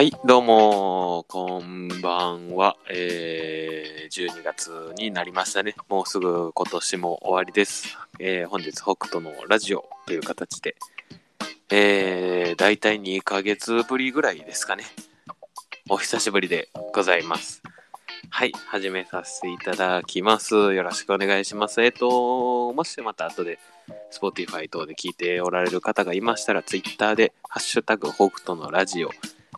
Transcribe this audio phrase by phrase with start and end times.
[0.00, 2.78] はい、どうも、こんばんは。
[2.88, 5.74] えー、12月になりましたね。
[5.90, 7.98] もうすぐ今年も終わりです。
[8.18, 10.74] えー、本日北斗のラジオという形で、
[11.70, 14.84] えー、だいたい2ヶ月ぶりぐらいですかね。
[15.90, 17.62] お久しぶりでございます。
[18.30, 20.54] はい、始めさせていただきます。
[20.54, 21.82] よろしくお願いします。
[21.82, 23.58] えっ、と、もしまた後で
[24.10, 29.10] Spotify 等で聞いておられる方がいましたら、Twitter で、ハッシュタグ北斗のラジオ、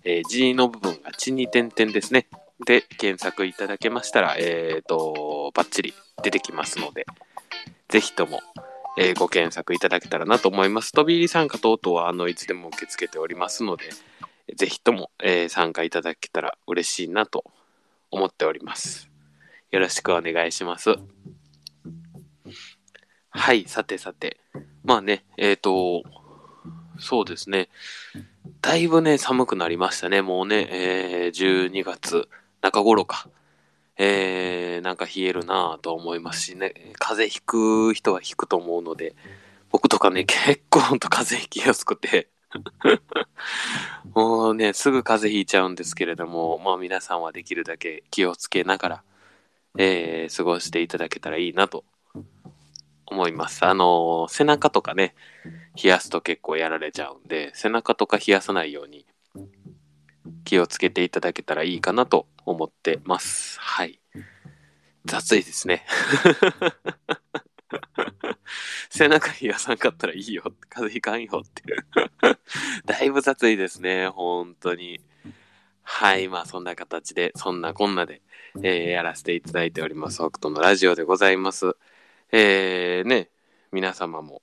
[0.04, 2.28] えー、G の部分が地に点々ですね。
[2.64, 7.06] で、検索いただけましたら、えっ、と、バッチリ出てきますので、
[7.88, 8.40] ぜひとも、
[8.98, 10.92] えーご検索いただけたらなと思います。
[10.92, 13.84] 飛び入り参加等々は、あの、いつでも受け付けておりますので、
[14.54, 17.44] ぜひとも、えー参加いただけたら嬉しいなと
[18.10, 19.08] 思っております。
[19.70, 20.94] よろしくお願いします。
[23.30, 24.38] はい、さてさて。
[24.84, 26.02] まあね、えっ、と、
[26.98, 27.70] そうですね。
[28.60, 30.22] だいぶね、寒くなりましたね。
[30.22, 32.28] もうね、えー12月
[32.60, 33.28] 中頃か。
[33.98, 36.74] えーなんか冷えるなぁと思いますしね。
[36.98, 39.14] 風邪ひく人はひくと思うので、
[39.70, 42.30] 僕とかね、結構ほんと風邪ひきやすくて。
[44.14, 49.04] もうね、すぐ風邪ひいちゃうんですけれども、まあ皆さんはできるだけ気をつけながら、
[49.78, 51.84] えー過ごしていただけたらいいなと
[53.12, 53.64] 思います。
[53.64, 55.14] あの背中とかね、
[55.80, 59.06] 冷やすと結構やられちゃうんで、背中とか冷やさないように
[60.44, 63.60] 気をつけていただけたらいいかなと思ってます。
[63.60, 64.00] はい。
[65.04, 65.84] 雑いですね。
[68.90, 70.42] 背中冷やさんかったらいいよ。
[70.68, 71.62] 風邪ひかんよって。
[72.84, 74.08] だいぶ雑いですね。
[74.08, 75.00] 本当に。
[75.82, 76.28] はい。
[76.28, 78.22] まあそんな形で、そんなこんなで、
[78.62, 80.16] えーやらせていただいております。
[80.16, 81.76] 北斗のラジオでございます。
[82.32, 83.28] えー、ね、
[83.72, 84.42] 皆様も、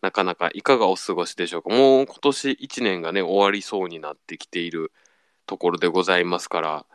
[0.00, 1.70] なかなかいかがお過ごしでしょうか。
[1.70, 4.92] もう今年1年がね、終わりそうになってきている
[5.46, 6.86] ところでございますから、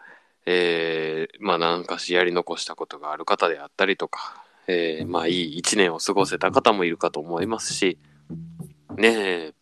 [0.46, 8.00] えー、まあなんかしやり残したことがある方であったりとか、えー、まあいい1年を過ごせた方もいるかと思いますし、
[8.98, 9.54] ねえ、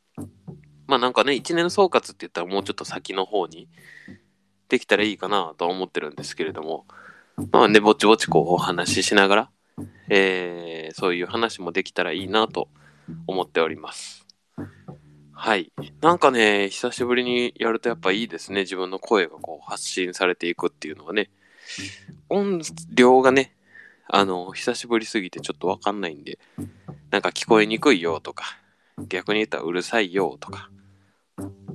[0.87, 3.67] まあなんかね、1年総括って言ったらもうちょっと先の方に
[4.69, 6.85] できたらいいかなと思ってるんですけれども、
[7.51, 9.49] まあね、ぼちぼちこうお話ししながら、
[10.09, 12.69] えー、そういう話もできたらいいなと
[13.27, 14.25] 思っております。
[15.31, 15.71] はい。
[16.01, 18.61] なんかね、久しぶりにやるとやっぱいいですね。
[18.61, 21.29] 自分の声がこう発信されていくっていうのはね。
[22.29, 22.61] 音
[22.93, 23.55] 量がね、
[24.07, 26.39] あの、久しぶりすぎてちょっとわかんないんで、
[27.11, 28.57] なんか聞こえにくいよとか、
[29.07, 30.69] 逆に言ったらうるさいよとか、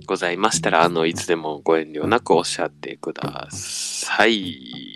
[0.07, 4.94] ございましたら、あの、いつでもご遠慮なくおっしゃってください。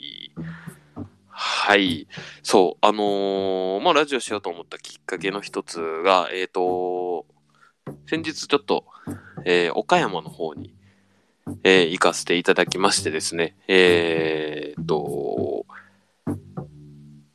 [1.68, 2.08] はい。
[2.42, 7.26] そう、あのーまあ、ラジオしようと思ったきっかけの一つが、えっ、と、
[8.06, 8.86] 先日ちょっと、
[9.44, 10.74] えー岡山の方に、
[11.64, 15.66] えー行かせていただきましてですね、えっ、と、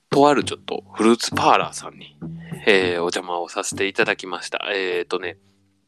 [0.09, 2.17] とあるちょっとフルーツパーラーさんに、
[2.65, 4.67] えーお邪魔をさせていただきました。
[4.73, 5.37] えっ、とね、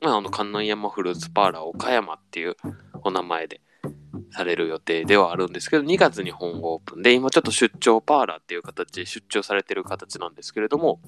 [0.01, 2.57] まあ、あの、観音山フルーツパーラー岡山っていう
[3.01, 3.61] お名前で
[4.31, 10.99] される予定ではあるんですけど、2月に本オープンで、今ちょっと出張パーラーっていう形で出張されてる形なんですけれども、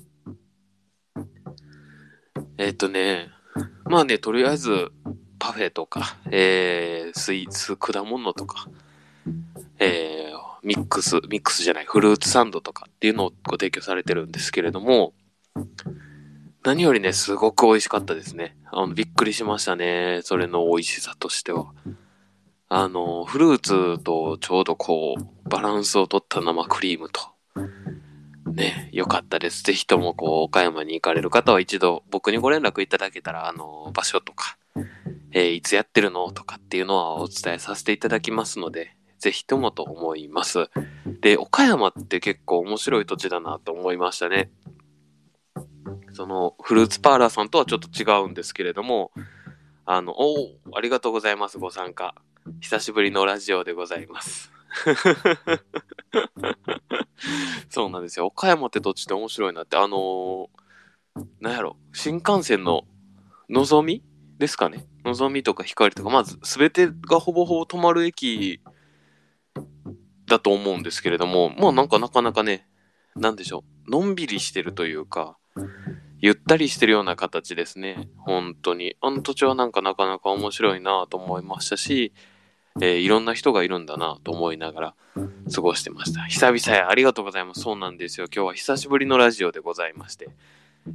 [2.58, 3.30] えっ、とね、
[3.86, 4.92] まあね、とりあえず
[5.40, 8.68] パフェとか、えー、スイーツ、果物とか、
[9.80, 15.14] えー、ミックス、ミックスじゃない、フルーツサンドとかっていうのをご提供されてるんですけれども、
[16.64, 18.58] 何よりね、すごく美味しかったですね。
[18.72, 20.20] あの、びっくりしましたね。
[20.24, 21.72] それの美味しさとしては。
[22.70, 27.22] あの、フルーツとちょうどこう、バランスを取った生クリームと、
[28.52, 29.64] ね、良かったです。
[29.64, 34.58] ぜひともこう、岡山に行かれる方は一度僕にご連絡いただけたら、あの、場所とか、
[35.32, 40.70] えーいつやってるのとかっていうのはお伝えさせていただきますので、ぜひともと思います。
[41.22, 44.52] で、岡山って結構面白い土地だなと思いましたね。
[46.12, 49.12] その、フルーツパーラーさんとはちょっと違うんですけれども、
[49.86, 52.14] あの、おありがとうございます、ご参加。
[52.60, 54.52] 久しぶりのラジオでございます。
[57.70, 58.28] そうなんですよ。
[58.28, 60.48] 岡山って土地って面白いなって、あのー
[61.40, 62.86] なんやろ、新幹線の
[63.50, 64.04] のぞみ
[64.38, 64.86] ですかね。
[65.04, 68.62] のぞみとか光とか、まず全てがほぼほぼ止まる駅
[70.28, 72.68] だと思うんですけれども、まあなんかなかなかね、
[73.16, 75.38] なんでしょう、のんびりしてるというか、
[76.20, 78.10] ゆったりしてるような形ですね。
[78.18, 78.96] 本当に。
[79.02, 82.14] あの土地はなんかなかなか面白いなと思いましたし、
[82.82, 84.96] えーいろんな人がいるんだなと思いながら
[85.54, 86.24] 過ごしてました。
[86.26, 87.62] 久々やありがとうございます。
[87.62, 88.28] そうなんですよ。
[88.34, 90.30] 今日は久しぶりのラジオでございまして。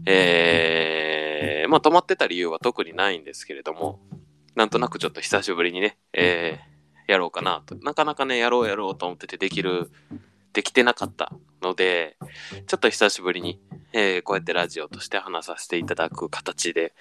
[0.07, 4.01] えー、まあ止まってた理由は特にないんですけれども、
[4.55, 6.73] なんとなくちょっと久しぶりにね、えー
[7.07, 7.75] やろうかなと。
[7.77, 9.91] なかなかね、やろうやろうと思っててできる、
[10.53, 12.17] できてなかったので、
[12.67, 13.61] ちょっと久しぶりに、
[13.93, 16.95] えー、こうやってラジオとして話させていただく形で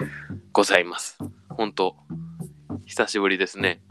[0.52, 1.18] ございます。
[1.50, 1.96] 本当
[2.86, 3.82] 久しぶりですね。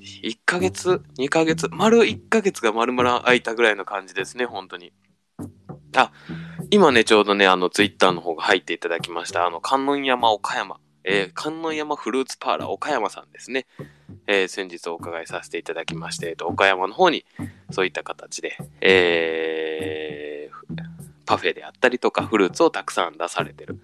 [0.00, 4.92] 1ヶ月 ?2 ヶ月丸1ヶ月が丸々空いたぐらいの感じですね、本当に。
[5.94, 6.12] あ、
[6.70, 9.46] 今ね、ちょうどね、あの、ツイッターの方が入っていただきました。
[9.46, 10.78] あの、観音山岡山。
[11.02, 13.66] えー、観音山フルーツパーラー岡山さんですね。
[14.26, 17.24] えー、先日お伺いさせていただきまして、えー、と岡山の方に
[17.70, 20.74] そういった形で、えー、
[21.24, 23.80] パフェであったりとかフルーツをたくさん出されてる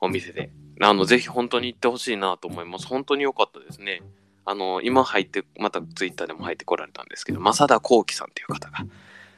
[0.00, 0.50] お店で、
[0.80, 2.86] あの、ぜひ本当に行ってほしいなと思います。
[2.86, 4.02] 本当に良かったですね。
[4.50, 8.78] あの、今入って、またツイッターでも入ってこられたんですけど、正田幸喜さんという方が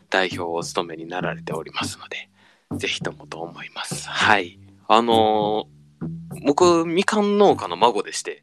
[0.09, 2.31] 代表をお務めになられておりますので、
[2.79, 4.09] ぜひともと思います。
[4.09, 4.59] はい。
[4.89, 8.43] あのー、僕、みかん農家の孫でして、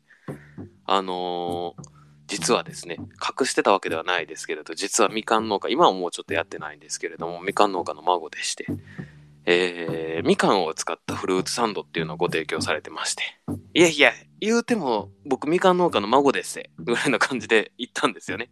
[0.86, 1.84] あのー、
[2.28, 8.68] 実はですね、隠してたわけではないですけれど、実はみかん農家、今はもうちょっとやってないんですけれども、みかん農家の孫でして、
[9.46, 13.24] えー、みかんを使ったフルーツサンドっていうのをご提供されてまして、
[13.74, 18.52] いやいや、言うても僕みかん農家の孫ですせぐらいな感じで行ったんですよね。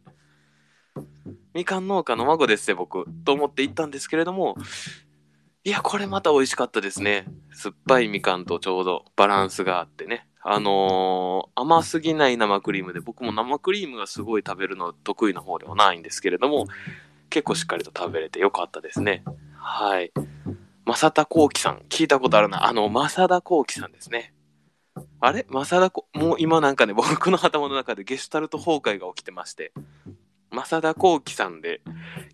[1.53, 4.55] みかん農家の孫です僕、と思って行ったんですけれども、
[5.63, 7.25] いや、これまた美味しかったですね。
[7.51, 10.27] 酸っぱいみかんとちょうどバランスがあってね。
[10.41, 16.67] あのー、甘すぎない生クリームで、僕も生クリームがすごい食べるの得意な方ではないんですけれども、
[17.29, 19.25] 結構しっかりと食べれてよかったですね。
[19.57, 20.13] はい。
[20.87, 22.65] 正田幸喜さん、聞いたことあるな。
[22.65, 24.33] あの、正田幸喜さんですね。
[25.19, 25.45] あれ？
[25.49, 29.73] 正田こ、もう今なんかね、 僕の頭の中でゲシュタルト崩壊が起きてまして、
[30.49, 31.81] 正田幸喜さんで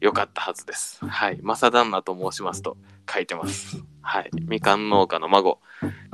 [0.01, 1.03] よかったはずです。
[1.03, 1.39] はい。
[1.41, 2.77] 正旦那と申しますと
[3.11, 3.83] 書いてます。
[4.03, 4.29] はい。
[4.44, 5.59] みかん農家の孫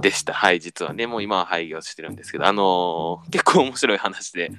[0.01, 0.33] でした。
[0.33, 0.61] はい。
[0.61, 4.53] 実はね、もう今は廃業してるんですけど、あのー、結構面白い話で、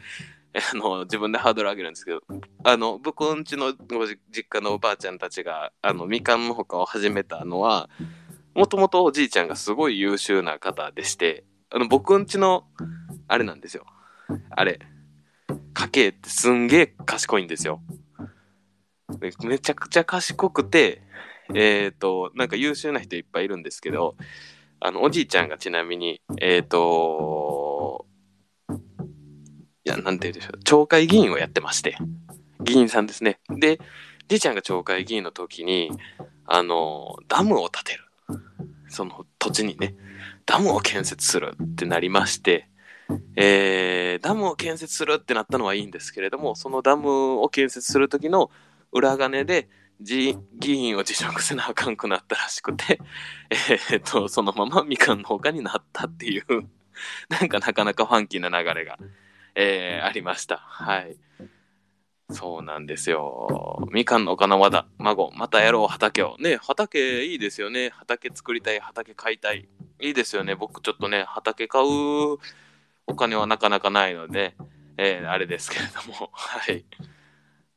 [0.73, 2.23] あの、自分でハードル上げるんですけど、
[2.65, 3.73] あの、僕んちの
[4.31, 7.89] 実家のおばあちゃんたちが、あの、みかん農家を始めたのは、
[8.55, 12.65] もともとおじいちゃんがすごい優秀な方でして、あの、僕んちの、
[13.29, 13.87] あれなんですよ。
[14.51, 14.81] あれ、
[15.73, 17.81] 家計ってすんげえ賢いんですよ。
[19.21, 21.03] めちゃくちゃ賢くて、
[21.55, 24.17] えっ、ー、と、なんか優秀な人いっぱいいるんですけど、
[24.81, 27.50] あの、おじいちゃんがちなみに、えっ、ー、と、
[29.91, 31.97] いや、なんて言うでしょう、町会議員をやってまして、
[32.61, 33.41] 議員さんですね。
[33.49, 33.81] で、
[34.29, 35.91] じいちゃんが町会議員の時に、
[36.47, 38.05] あの、ダムを建てる。
[38.89, 39.97] その土地にね、
[40.47, 42.69] ダムを建設するってなりまして、
[43.35, 48.53] えー、ダムを建設するってなったのはいいんですけれども、そのダムを建設する時の
[48.93, 49.69] 裏金で、
[50.01, 53.01] 議員を辞職せなあかんくなったらしくて、
[53.51, 56.45] えー、っと、そのままみかん農家になったっていう。
[57.29, 58.99] なんかなかなかファンキーな流れが、
[59.63, 60.57] えー、ありました。
[60.57, 61.17] はい。
[62.31, 63.87] そうなんですよ。
[63.91, 66.37] みかんの岡の和田、孫、またやろう、畑を。
[66.39, 67.91] ね、畑いいですよね。
[67.91, 69.69] 畑作りたい、畑買いたい。
[70.01, 70.55] いいですよね。
[70.55, 72.39] 僕ちょっとね、畑買う
[73.07, 74.55] お金はなかなかないので、
[74.97, 76.85] えー、あれですけれども、 はい。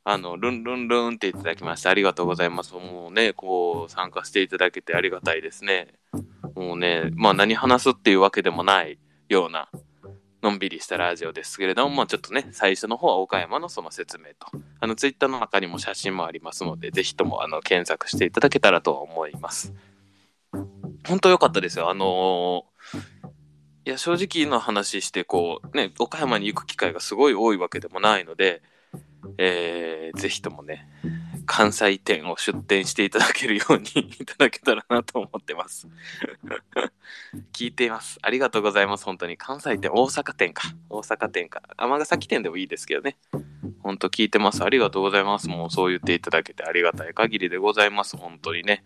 [0.04, 2.72] あの、ルンルンルンっていただきましてありがとうございます。
[2.74, 5.94] もうね、こう、参加していただけてありがたいですね。
[6.54, 8.98] もうね、まあ何話すっていうわけでもない
[9.28, 9.68] ような、
[10.44, 14.46] のんびりしたラジオですけれども、まあちょっとね、最初の方は岡山のその説明と、
[14.78, 19.72] あの、ツイッターの中にも写真もありますので、ぜひとも、あの、検索していただけたらと思います。
[21.08, 21.88] 本当良かったですよ。
[21.88, 22.98] あのー、
[23.86, 28.62] いや、正直の話して、こう、ね、岡山に行く機会がすごい多いわけでもないので、
[29.38, 30.86] えー、ぜひともね、
[31.46, 33.82] 関西店を出店していただけるように
[34.20, 35.88] いただけたらなと思ってます。
[37.52, 38.18] 聞いています。
[38.22, 39.04] ありがとうございます。
[39.04, 39.36] 本当に。
[39.36, 40.62] 関西店、大阪店か。
[40.88, 41.62] 大阪店か。
[41.76, 43.16] 尼崎店でもいいですけどね。
[43.82, 44.64] 本当聞いてます。
[44.64, 45.48] ありがとうございます。
[45.48, 48.16] もうそう言っていただけてありがたい限りでございます。
[48.16, 48.84] 本当にね。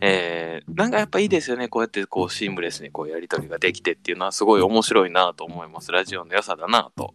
[0.00, 1.68] えー、なんかやっぱいいですよね。
[1.68, 5.92] こうやってこうシームレスにこうやり取りができてっていうのはすごい面白いなと思います。
[5.92, 7.14] ラジオの良さだなと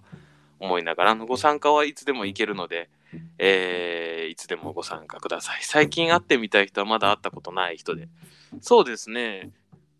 [0.63, 2.89] 思いながら、のご参加はいつでも行けるので、
[3.37, 5.59] えー、いつでもご参加ください。
[5.61, 8.07] 最近会ってみたい人はまだ会ったことない人で。
[8.61, 9.51] そうですね。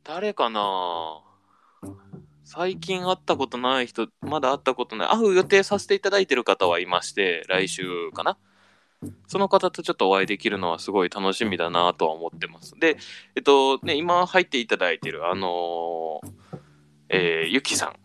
[0.03, 1.21] 誰かな？
[2.43, 5.07] 最近会ったことない人、まだ会ったことない。
[5.09, 8.37] 会う予定させていただいてる方はいまして、来週かな
[9.27, 12.73] その方とちょっとお会いできるのはすごい楽しみだなとは思ってます。
[12.79, 12.97] で、
[13.35, 16.27] えっとね、今入っていただいてる、あのー、
[17.09, 17.95] えー、ゆきさん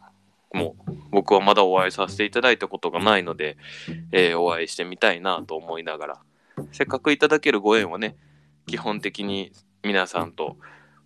[0.52, 0.76] も
[1.10, 3.56] 僕はまだお会いさせていただいたことがないので、
[4.12, 6.20] えー、お会いしてみたいなと思いながら、
[6.72, 8.16] せっかくいただけるご縁はね、
[8.66, 9.52] 基本的に
[9.82, 10.56] 皆さんと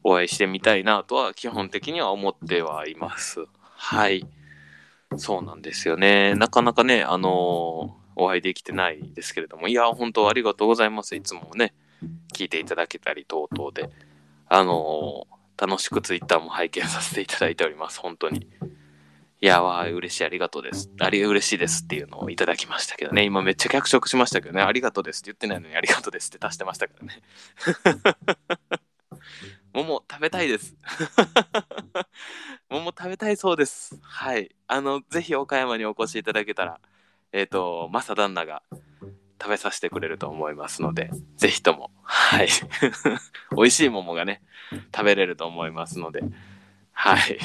[0.05, 3.47] お会いしてみたいなとは基本的には思ってはいます。
[3.77, 4.27] はい。
[5.17, 6.35] そうなんですよね。
[6.35, 11.17] なかなかね、あのーお会いできてないですけれども、いや、本当ありがとうございます。
[11.17, 11.73] いつもね、
[12.35, 13.89] 聞いていただけたり、等々で。
[14.49, 15.33] あのー
[15.67, 18.01] 楽しくツイッターも拝見させていただいております。
[18.01, 18.49] 本当に。
[19.43, 20.89] いや、わ、嬉しい、ありがとうです。
[21.01, 23.25] あり、嬉しいですっていうのをいただきましたけどね。
[23.25, 24.63] 今めっちゃ脚色しましたけどね。
[24.63, 27.23] ありがとうですって言ってないのにありがとうですって足してましたからね。
[29.75, 30.77] 桃食べたいです。
[32.71, 33.99] 桃食べたいそうです。
[34.01, 34.55] はい。
[34.69, 36.79] あの、ぜひ岡山にお越しいただけたら、
[37.33, 38.63] えっ、と、マサ旦那が
[39.43, 42.49] 食べさせてくれると思いますので、ぜひとも、はい。
[43.57, 44.41] 美味しい桃がね、
[44.95, 46.23] 食べれると思いますので、
[46.93, 47.39] はい。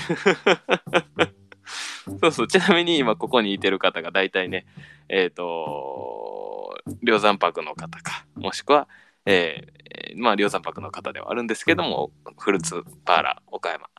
[2.21, 2.47] そうそう。
[2.47, 4.65] ちなみに今ここにいてる方が大体ね、
[5.09, 8.87] えっ、と、梁山泊の方か、もしくは、
[9.25, 9.67] え
[10.11, 13.89] えまあ、梁山泊の方ではあるんですけども、フルーツパーラー岡山、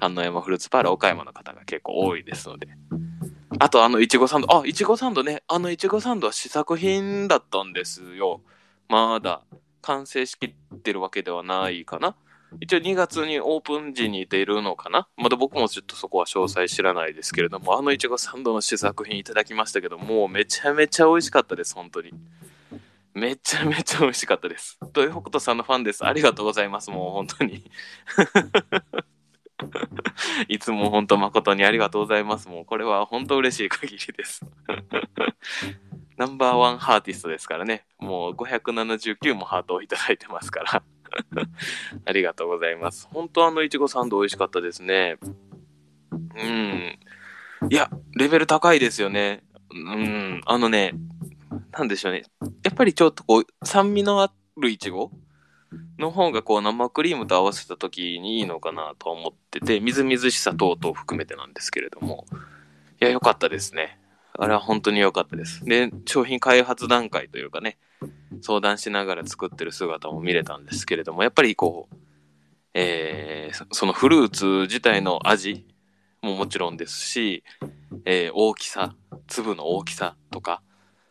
[0.00, 2.68] 観音山フルーツパーラー岡山の方が結構多いですので、
[3.58, 8.40] あとあのいちごサンド、あ、いちごサンドね、あのいちごサンドは試作品だったんですよ。
[8.88, 9.42] まだ
[9.82, 12.16] 完成しきってるわけではないかな。
[12.60, 15.08] 一応2月にオープン時に出るのかな？
[15.16, 22.12] まだ僕もちょっとそこは詳細知らないですけれども、あのいちごサンドの試作品いただきましたけど、もうめちゃめちゃ美味しかったです、本当に。
[23.14, 24.78] めちゃめちゃ美味しかったです。
[24.92, 26.04] 土井北斗さんのファンです。
[26.04, 27.64] ありがとうございます、もう本当に。
[30.48, 32.48] いつも本当誠にありがとうございます。
[32.48, 34.44] もうこれは本当嬉しい限りです。
[36.16, 37.86] ナンバーワンハーティストですからね。
[37.98, 40.82] もう579もハートをいただいてますから。
[42.04, 43.08] ありがとうございます。
[43.12, 45.18] 本当あのいちごサンド美味しかったですね。
[46.10, 46.98] うん。
[47.70, 49.42] いや、レベル高いですよね。
[49.70, 50.40] うん。
[50.46, 50.94] あのね、
[51.72, 52.24] なんでしょうね。
[52.62, 55.10] やっぱりちょっとこう、酸味のあるいちご
[55.98, 62.26] の方がこう生クリームと合わせた時にいいのかなと思ってて、みずみずしさ等々含めてなんですけれども。
[63.00, 63.98] いや、良かったですね。
[64.38, 65.64] あれは本当に良かったです。
[65.64, 67.78] で、商品開発段階というかね、
[68.40, 71.96] 相談しながら作ってる姿も見れたんですけれども、やっぱりこう、
[72.74, 75.66] えーそのフルーツ自体の味
[76.22, 77.44] ももちろんですし、
[78.06, 78.94] えー大きさ、
[79.28, 80.62] 粒の大きさとか、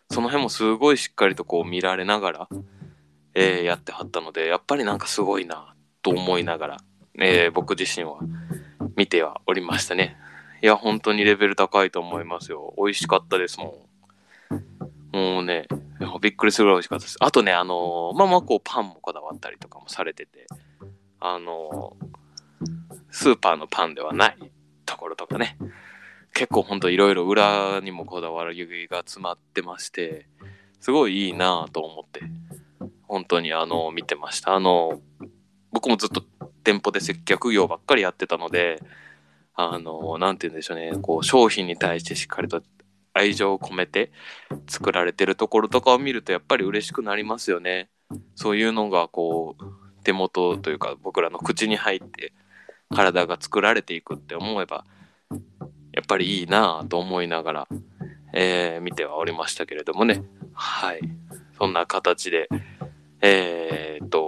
[0.09, 2.49] その辺もすごいしっかりとこう見られながら、
[3.35, 6.77] えーやってはったので、やっぱりなんかすごいなと思いながら、
[7.19, 8.19] え僕自身は
[8.95, 10.17] 見てはおりましたね。
[10.63, 12.73] いや、本当にレベル高いと思いますよ。
[12.77, 13.87] 美味しかったですも
[15.11, 15.15] ん。
[15.15, 15.67] もうね、
[16.21, 17.17] びっくりするぐらい美味しかったです。
[17.19, 20.47] あとね、あのーまあまあこうパンもこだわったりとかもされてて、
[21.19, 22.11] あのー
[23.09, 24.37] スーパーのパンではない
[24.85, 25.57] ところとかね、
[26.33, 30.27] 結構ほんといろいろ裏にもこだわりが詰まってまして、
[30.79, 32.21] すごいいいなぁと思って、
[33.07, 34.55] 本当にあの、見てました。
[34.55, 35.01] あの、
[35.71, 36.23] 僕もずっと
[36.63, 38.81] 店舗で接客業ばっかりやってたので、
[39.69, 42.61] あの、なんて言うんでしょうね、こう、商品に対してしっかりと
[43.13, 44.11] 愛情を込めて
[44.67, 47.89] 作られてるところとかを見るとやっぱり嬉しくなりますよね。
[48.35, 49.63] そういうのがこう、
[50.03, 52.33] 手元というか僕らの口に入って
[52.89, 54.85] 体が作られていくって思えば、
[55.93, 57.67] やっぱりいいなぁと思いながら、
[58.33, 60.23] えー見てはおりましたけれどもね。
[60.53, 61.01] はい。
[61.57, 62.49] そんな形で、
[63.21, 64.21] えーっと、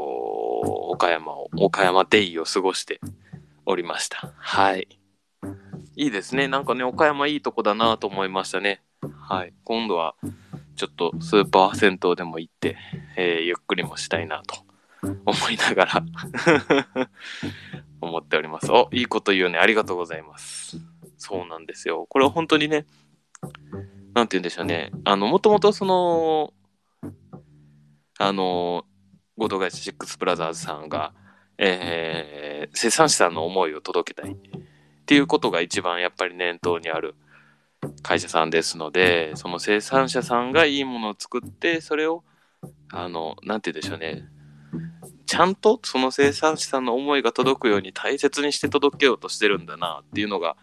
[0.92, 3.00] 岡山を、岡山デイを過ごして
[3.66, 4.34] おりました。
[4.38, 5.03] はい。
[5.96, 6.48] いいですね。
[6.48, 8.82] なんかね、岡山いいとこだなと思いましたね。
[9.20, 9.54] はい。
[9.64, 10.16] 今度は、
[10.76, 12.78] ちょっとスーパー銭湯でも行って、
[13.16, 14.56] えーゆっくりもしたいなと
[15.26, 16.04] 思いながら
[18.02, 18.72] 思っております。
[18.72, 19.60] お、いいこと言うね。
[19.60, 20.78] ありがとうございます。
[21.18, 22.08] そうなんですよ。
[22.10, 22.86] これは本当にね、
[24.14, 24.92] なんて言うんでしょうね。
[25.06, 26.54] あの、もともとその、
[28.18, 28.86] あの、
[29.38, 31.14] 合同会社シックスブラザーズさんが、
[31.58, 32.44] えー
[32.76, 34.36] 生産者さんの思いを届けたい
[35.04, 37.16] っていうことが一番やっぱり念頭にある
[38.02, 42.24] 会社さんですので、その生産者さんがいいものを作って、それを、
[42.90, 44.30] あの、なんて言うんでしょうね。
[45.26, 50.56] ちゃんとその生産者さんの思いが届くように大切にして届けようとしてるんだなっていうのが、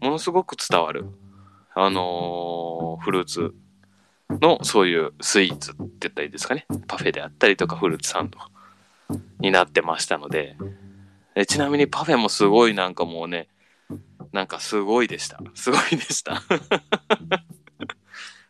[0.00, 1.06] ものすごく伝わる。
[1.74, 3.54] あのーフルーツ
[4.28, 6.66] のそういうスイーツって言ったらいいですかね。
[6.86, 8.38] パフェであったりとかフルーツサンド
[9.40, 10.56] になってましたので、
[11.34, 13.48] えちなみにパフェもすごいなんかもうね、
[14.32, 15.40] なんかすごいでした。
[15.54, 16.42] すごいでした。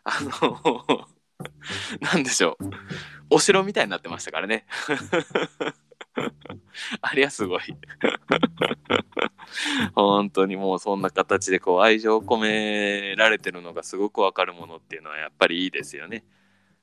[0.05, 1.07] あの、
[2.01, 2.71] なんでしょう。
[3.31, 4.67] お城みたいになってましたからね。
[7.01, 7.61] ありゃすごい。
[9.95, 16.25] 本当にもうそんな形でこう愛情を込められてるのがすごくわかるものっていうのはやっぱりいいですよね。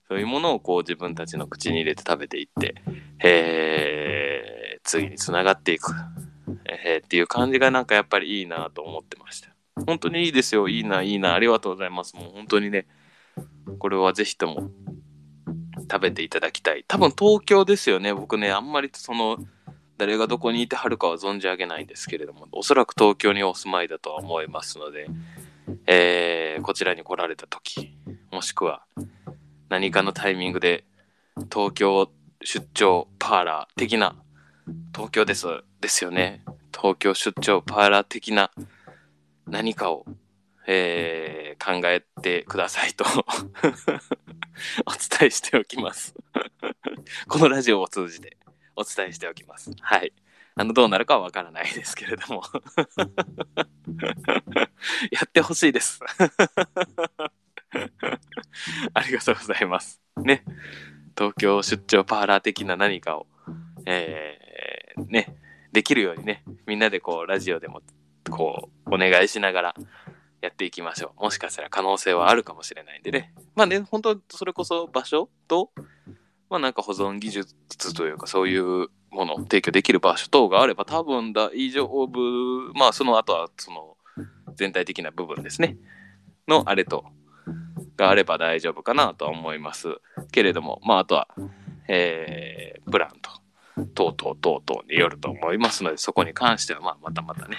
[0.07, 2.75] そういうものをこう自分たちの口に入れて食べていって、
[3.23, 5.93] えー、次につながっていく、
[6.65, 9.49] えーっていう感じがなんかやっぱりいいなと思ってました。
[9.85, 10.67] 本当にいいですよ。
[10.67, 11.33] いいな、いいな。
[11.33, 12.15] ありがとうございます。
[12.15, 12.87] もう本当にね、
[13.77, 14.71] これはぜひとも
[15.91, 16.83] 食べていただきたい。
[16.87, 18.13] 多分東京ですよね。
[18.13, 19.37] 僕ね、あんまりその、
[19.97, 25.07] 誰がどこにいてはるかは存じ上げないんですけれども、おそらく東京にお住まいだとは思いますので、
[25.85, 27.97] えー、こちらに来られた時、
[28.31, 28.85] もしくは
[29.69, 30.85] 何かのタイミングで
[31.51, 32.11] 東京
[32.43, 34.15] 出張パーラー的な、
[34.93, 35.47] 東京です、
[35.79, 36.43] ですよね。
[36.75, 38.51] 東京出張パーラー的な
[39.47, 40.05] 何かを、
[40.67, 43.05] えー、考えてくださいと
[44.85, 46.13] お伝えしておきます
[47.27, 48.37] このラジオを通じて
[48.75, 49.71] お伝えしておきます。
[49.81, 50.13] はい。
[50.55, 52.43] あの、どうなるかはわからないですけれども
[55.11, 55.99] やってほしいです
[58.93, 60.01] ありがとうございます。
[60.17, 60.43] ね。
[61.17, 63.27] 東京出張パーラー的な何かを、
[63.85, 65.35] えー、ね、
[65.71, 67.81] できるようにね、みんなでこう、ラジオでも、
[68.29, 69.75] こう、お願いしながら
[70.41, 71.23] やっていきましょう。
[71.23, 73.33] もしかしたら可能性はあるかもしれないんでね。
[73.55, 75.71] まあね、本当それこそ場所と、
[76.49, 82.07] まあなんか保存技術というかそういうものを提供できる場所等があれば多分大丈夫。
[82.73, 83.97] まあその後はその
[84.55, 85.77] 全体的な部分ですね。
[86.47, 87.05] のあれと
[87.97, 89.97] があれば大丈夫かなとは思います
[90.31, 91.27] けれども、まああとは、
[91.87, 93.31] えー、プランと、
[93.93, 97.57] 等々等々によると思いますので、そこに関してはまあまたまたね、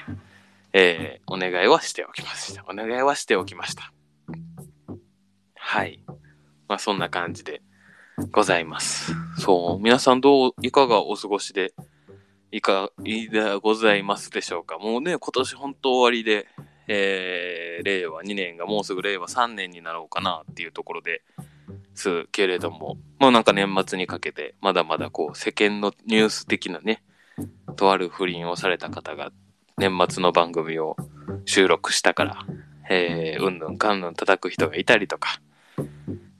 [0.72, 2.64] えー、お願いはしておきました。
[2.68, 3.92] お願いはしておきました。
[5.54, 6.02] はい。
[6.66, 7.62] まあそんな感じで
[8.32, 9.14] ございます。
[9.38, 11.72] そう、皆さんどう、いかがお過ごしで、
[12.50, 14.78] いか、いでございますでしょうか。
[14.78, 16.46] もうね、今年本当終わりで、
[16.88, 21.22] えー、令和2年がもうすぐ令和3年になろうかなっていうところで
[21.94, 27.02] すけれども、もうなんか年末にかけて、まだまだこう、世間のニュース的なね、
[27.76, 29.30] とある不倫をされた方が、
[29.76, 30.96] 年末の番組を
[31.44, 32.46] 収録したから、
[32.90, 35.40] えー、うんぬんかんぬん叩く人がいたりとか、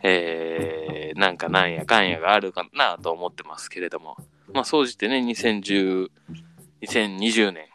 [0.02, 4.16] えー、なんかなんやかんやがあるかなと思ってますけれども、
[4.52, 6.08] まあ、総じてね、2010、
[6.82, 7.66] 2020年、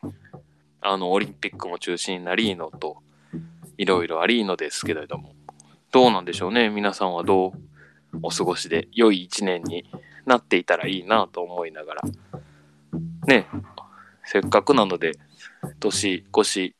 [0.81, 2.97] あの、オリンピックも中止になりのと、
[3.77, 5.33] いろいろありのですけれども、
[5.93, 6.69] どうなんでしょうね。
[6.69, 7.51] 皆さんはどう
[8.23, 9.85] お過ごしで、良い一年に
[10.25, 12.01] なっていたらいいなと思いながら、
[13.27, 13.47] ね、
[14.25, 15.11] せっかくなので、
[15.79, 16.75] 年越し、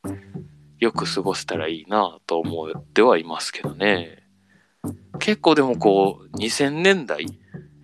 [0.80, 4.24] よく過ごせたらいいなと思ってはいますけどね。
[5.20, 7.28] 結構でもこう、2000年代っ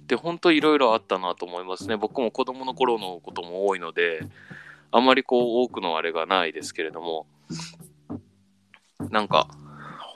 [0.06, 1.96] て本当いろいろあったなと思いますね。
[1.96, 4.18] 僕も子供の頃のことも多いので、
[4.90, 7.28] あまりこう多くのあれがないですけれども、
[9.10, 9.46] なんか、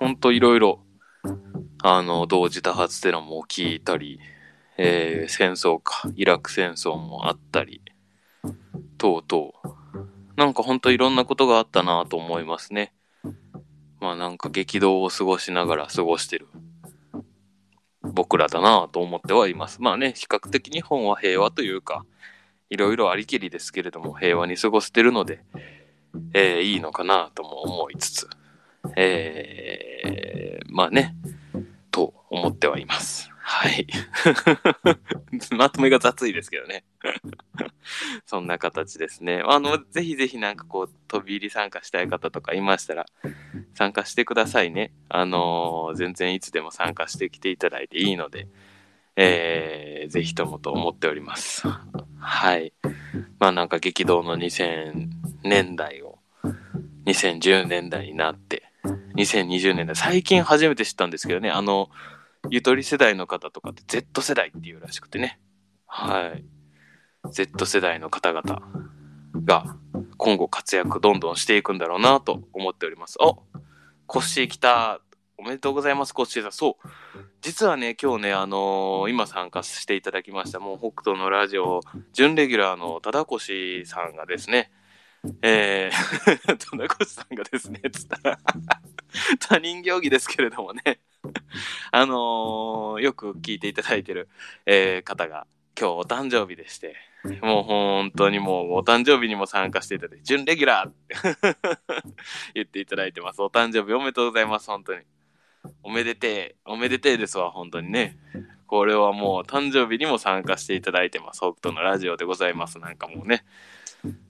[0.01, 0.84] ほんといろいろ、
[1.83, 4.21] あの、同時多発テロも起きたり、
[4.77, 7.83] えー、戦争か、イラク戦争もあったり、
[8.99, 9.69] とうとう。
[10.37, 12.93] なんかほんといろんなことがあったなと思いますね。
[14.01, 16.49] まあなんか激動を過ごしながら過ごしてる
[18.03, 19.81] 僕らだなと思ってはいます。
[19.81, 22.05] まあね、比較的日本は平和というか、
[22.71, 25.43] いろいろありきりですけれども、平和に過ごしてるので、
[26.33, 28.29] えー、いいのかなとも思いつつ、
[28.97, 31.17] えー、まあね、
[31.91, 33.31] と思ってはいます。
[33.47, 33.87] はい。
[35.57, 36.85] まとめが雑いですけどね。
[38.25, 39.43] そんな形ですね。
[39.45, 43.07] あの、ぜひぜひなんかこう、飛び入り参加したい方とかいましたら、
[43.75, 44.93] 参加してくださいね。
[45.11, 48.49] あのー、全然いつでも参加してきていただいていいので、
[49.17, 51.69] えー、ぜひともと思っております。
[52.19, 52.73] はい。
[53.39, 55.09] まあなんか激動の2000
[55.43, 56.19] 年代を、
[57.05, 58.65] 2010年代になって、
[59.17, 61.91] 2020年代、最近初めて知ったんですけどね、あの、
[62.51, 65.41] ゆとり世代の方とかって Z 世代っていうらしくてね。
[65.87, 66.45] はい。
[67.31, 68.63] Z 世代の方々
[69.45, 69.77] が
[70.19, 73.17] 今後活躍どんどんしていくんだろうなと思っております。
[73.21, 73.43] お
[74.07, 75.01] コッシー来た。
[75.37, 76.53] おめでとうございます、コッシーさん。
[76.53, 76.89] そう。
[77.41, 81.81] 実はね、今日ね、あのー、今参加していただきました、もう北斗のラジオ、
[82.13, 84.71] 準レギュラーの忠越さんがですね、
[85.43, 88.39] えー、 忠越さんがですね、つったら
[89.39, 91.01] 他人行儀ですけれどもね
[91.91, 94.29] あのー、よく聞いていただいてる、
[94.67, 95.47] えー、方が
[95.79, 96.95] 今日お誕生日でして、
[97.43, 101.17] もう本当にもうお誕生日にも参加していただいて、準レギュラーって
[102.55, 103.43] 言っていただいてます。
[103.43, 105.01] お誕生日おめでとうございます、本当に。
[105.83, 108.19] おめでてえ、おめでてえですわ、本当にね。
[108.67, 111.39] これはもう誕生日にも参加していただいてます。
[111.39, 112.79] 北斗のラジオでございます。
[112.79, 113.45] なんかもうね。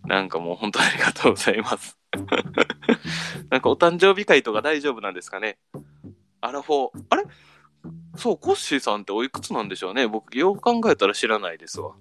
[0.07, 1.99] なんかもう本当にありがとうございます。
[3.51, 5.59] なんかお誕生日会とか大丈夫なんですかね？
[6.41, 7.05] アラフォー。
[7.11, 7.25] あれ？
[8.17, 10.07] そう、コッシーさんっておいくつなんでしょうね？
[10.07, 11.95] 僕、よう考えたら知らないですわ。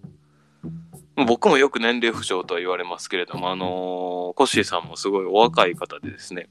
[1.15, 6.49] 僕もよく年齢不詳とは言われますけれども、あのー、コッシーさんもすごいお若い方でですね。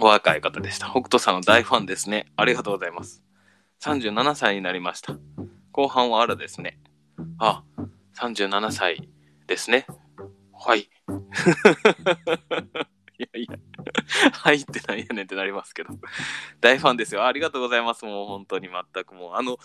[0.00, 0.86] お若い方でした。
[0.86, 2.26] 北斗さんの大ファンですね。
[2.36, 3.22] ありがとうございます。
[3.82, 5.16] 37歳になりました。
[5.72, 6.78] 後半はあらですね。
[7.38, 7.64] あ、
[8.16, 9.08] 37歳
[9.48, 9.86] ですね。
[10.52, 10.82] はい。
[13.18, 13.58] いやいや、
[14.32, 15.90] はいってなんやねんってなりますけど。
[16.60, 17.26] 大ファンですよ。
[17.26, 18.04] ありがとうございます。
[18.04, 19.34] もう本当に全くもう。
[19.34, 19.58] あの、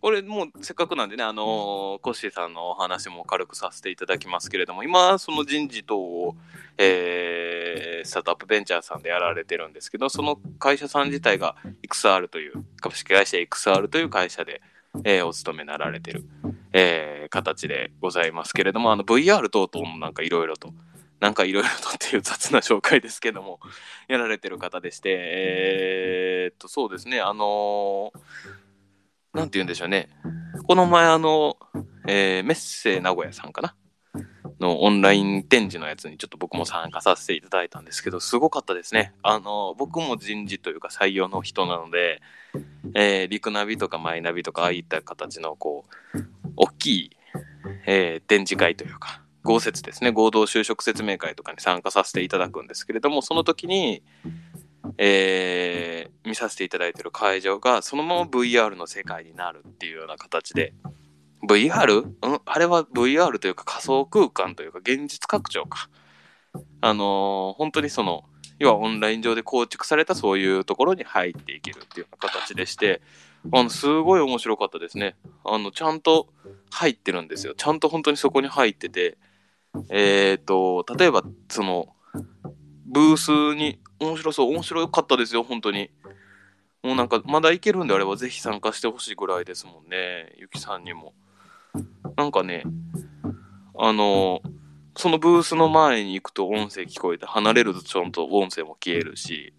[0.00, 6.36] これもうせっかくなんでね、あのコッシーさんのお話も軽くさせていただきますけれども、今、その人事等を、
[6.78, 14.62] えースタートアップベンチャーさんでやられてるんですけど、その会社さん自体が XR という、株式会社 XR という会社で、
[15.02, 16.24] えーお勤めなられてる、
[16.72, 20.72] えー形でございますけれども、あの VR 等々もなんかいろいろと、
[21.20, 23.58] なんかいろいろとっていう雑な紹介ですけども、
[24.08, 28.18] やられてる方でして、えーっと、そうですね、あのー
[29.32, 30.10] なんて言うんでしょうね。
[30.68, 31.56] この前、あの、
[32.06, 33.74] えーメッセ名古屋さんかな？
[34.60, 39.12] のオンライン展示のやつにちょっと僕も参加させていただいたんですけど、すごかったですね。
[39.22, 42.22] あの、僕も人事というか採用の人なので、
[42.94, 46.18] えー、リクナビとかマイナビとか、ああいった形の、こう、
[46.56, 47.10] 大きい、
[47.86, 54.02] えー展示会というか、合説ですね、合同就職説明会とかに参加させていただくんですけれども、その時に、
[54.98, 60.72] えー見させていただいてる会場がそのまま VR の世界になるっていうような形で
[61.46, 62.00] VR?
[62.06, 62.14] ん？
[62.46, 65.90] あれは VR というか仮想空間というか現実拡張か。
[66.80, 68.24] あのー本当にその
[68.58, 73.00] 要はオンライン上で構築されたそういうところに入っていけるっていうような形でして
[73.52, 75.16] あのすごい面白かったですね。
[75.44, 76.28] あのちゃんと
[76.70, 77.54] 入ってるんですよ。
[77.56, 79.18] ちゃんと本当にそこに入ってて
[79.90, 81.88] えっ、と例えばその
[82.86, 85.90] ブースに面白そう面白かったですよ本当に。
[86.82, 91.12] もうなんかまだ行けるんであればぜひ参加してほしいぐらいですもんねゆきさんにも。
[92.16, 92.62] なんかね
[93.76, 94.40] あの
[94.96, 99.52] そのブースの前に行くと音声聞こえて離れるとちゃんと音声も消えるし。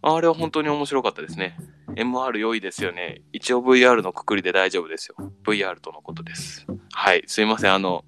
[0.00, 1.56] あれは本当に面白かったですね。
[1.96, 3.22] MR 良いですよね。
[3.32, 5.16] 一応 VR のくくりで大丈夫ですよ。
[5.44, 6.66] VR とのことです。
[6.92, 7.24] はい。
[7.26, 7.74] すいません。
[7.74, 8.04] あの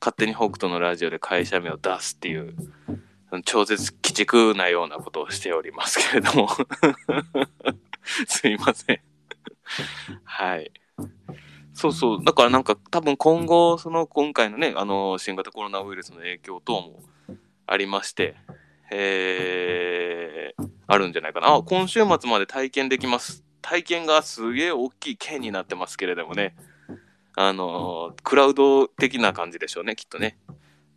[0.00, 2.54] 勝手に北斗のラジオで会社名を出すっていう
[3.44, 6.48] 超絶鬼畜なようなことをしておりますけれども。
[8.26, 9.00] すいません。
[10.24, 10.72] はい
[11.78, 12.24] そうそう。
[12.24, 17.00] だからなんか多分今後その今回のねあの新型コロナウイルスの影響等も
[17.68, 18.34] ありまして
[18.90, 21.54] えー、あるんじゃないかな。
[21.54, 23.44] あ今週末まで体験できます。
[23.62, 26.56] 体験がすげえ大きい剣になってますけれどもね。
[27.36, 30.36] あのクラウド的な感じでしょうねきっとね。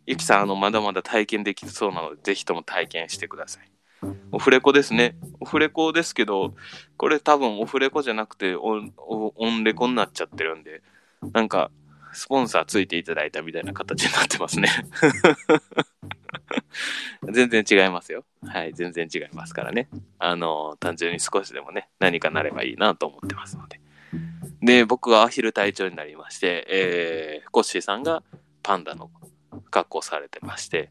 [0.04, 3.71] ゆきさん、あの、まだまだ体験できそうなので、ぜひとも体験してください。
[4.32, 5.16] オフレコですね。
[5.40, 6.54] オフレコですけど、
[6.96, 10.82] これ多分オフレコじゃなくてオン、オオンレコになっちゃってるんで、
[11.32, 11.70] なんか、
[12.12, 14.68] スポンサーついていただいたみたいな形になってますね。
[17.30, 18.24] 全然違いますよ。
[18.44, 19.88] はい、全然違いますからね。
[20.18, 23.80] あの、単純に少しでもね、何かなればいいなと思ってますので。
[24.60, 28.22] で、僕がアヒル隊長になりまして、えー、コッシーさんが
[28.62, 29.10] パンダの
[29.70, 30.90] 格好されてまして、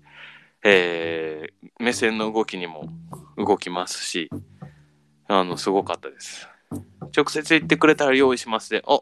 [0.63, 2.85] えー目線の動きにも
[3.37, 4.29] 動きますし、
[5.27, 6.47] あの、すごかったです。
[7.15, 9.01] 直接言ってくれたら用意しますで、お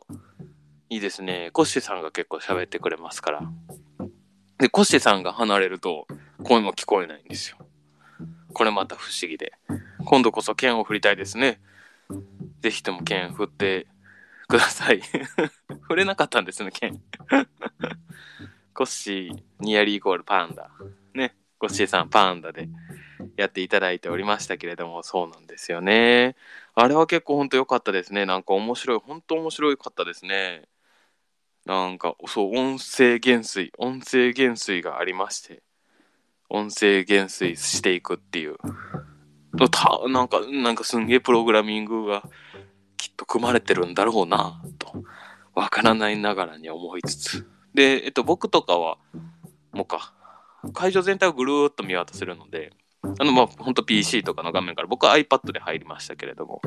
[0.89, 1.49] いいですね。
[1.51, 3.41] コッシーさんが結構喋ってくれますから。
[4.57, 6.07] で、コッシーさんが離れると
[6.43, 7.57] 声も聞こえないんですよ。
[8.53, 9.51] これまた不思議で。
[10.05, 11.59] 今度こそ剣を振りたいですね。
[12.61, 13.87] ぜひとも剣振って
[14.47, 15.01] ください。
[15.83, 17.01] 振れなかったんですね、剣。
[18.73, 20.71] コッシー、ニアリーイコールパンダ。
[21.13, 21.35] ね。
[21.59, 22.69] コッシーさん、パンダで
[23.35, 26.35] やっていただいておりましたけれども、そうなんですよね。
[26.73, 28.25] あれは結構本当良かったですね。
[28.25, 30.63] なんか面白い、本当面白かったですね。
[31.65, 35.61] なんか、そう、音声減衰、音声減衰がありまして、
[36.49, 38.55] 音声減衰していくっていう。
[39.71, 42.23] たなんか、なんかすんげえプログラミングが
[42.95, 45.03] きっと組まれてるんだろうな、と、
[45.53, 47.49] わからないながらに思いつつ。
[47.73, 48.97] で、えっと、僕とかは、
[49.73, 50.13] もうか、
[50.73, 56.61] 会場全体をぐるーっと見渡せるので、あの、まあ、本当 PC とかの画面から、僕は iPad で入りましたけれども、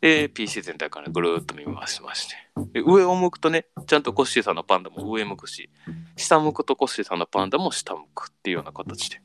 [0.00, 2.34] で、PC 全体からぐるーっと見回しまして、
[2.72, 5.70] で上を向くとね、ちゃんとコッシーさんのパンダも上向くし、
[6.16, 9.20] 下向くとコッシーさんのパンダも下向くっていうような形で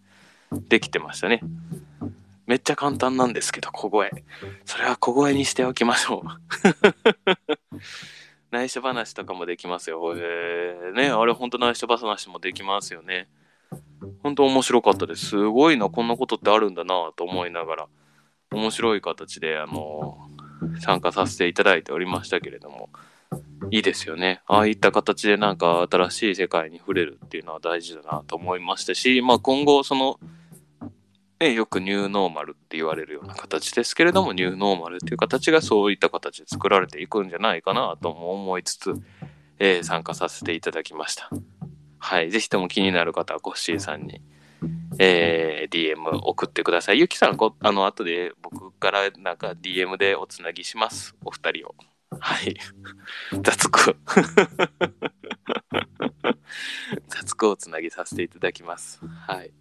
[0.69, 1.41] できてましたね。
[2.45, 4.11] めっちゃ簡単なんですけど、小声。
[4.65, 6.27] それは小声にしておきましょう。
[8.51, 10.13] 内緒話とかもできますよ。
[10.15, 13.27] えー、ね、あれ本当内緒話もできますよね。
[14.23, 15.27] 本当面白かったです。
[15.27, 17.87] すごいな、こんなことってあるんだなと思いながら、
[18.51, 20.17] 面白い形で、あの
[20.79, 22.89] 参加させていただいておりましたけれども、
[23.71, 24.41] いいですよね。
[24.47, 30.19] ああいった形でなんか新しい世界に触れるっていうのは大事だなと思いましたし、まあ今後その、
[31.39, 38.93] ね、よくニューノーマルって言われるような形ですけれども、ニューノーマルっていう形がそういった形で作られていくんじゃないかなとも思いつつ、
[39.59, 41.29] えー参加させていただきました。
[41.99, 42.31] はい。
[42.31, 44.21] ぜひとも気になる方はコッシーさんに、
[44.99, 46.99] えー DM 送ってください。
[46.99, 51.15] ゆきさん、こあの、後で僕からなんか DM でおつなぎします。
[51.25, 51.75] お二人を。
[52.19, 52.55] はい。
[53.41, 53.97] 雑く。
[57.09, 59.01] 雑く おつなぎさせていただきます。
[59.05, 59.51] はい。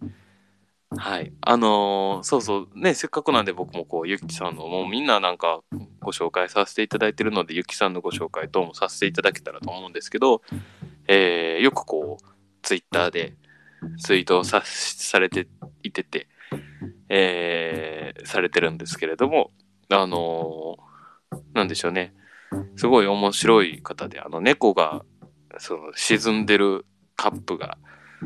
[0.95, 1.33] はい。
[1.41, 5.59] あのーそうそう、ね、せっかくなんで僕もこう、ゆきさんの、もうみんななんか
[5.99, 10.41] ご紹介させていただいてるので、ゆきさんのご紹介等もさせていただけたらと思うんですけど、
[11.07, 12.25] えーよくこう、
[12.61, 13.35] ツイッターで
[13.99, 15.47] ツイートをさされて
[15.83, 16.27] いてて、
[17.09, 19.51] えーされてるんですけれども、
[19.89, 20.87] あのー
[21.53, 22.13] なんでしょうね。
[22.75, 25.03] すごい面白い方で、あの、猫が、
[25.57, 27.77] その、沈んでるカップが、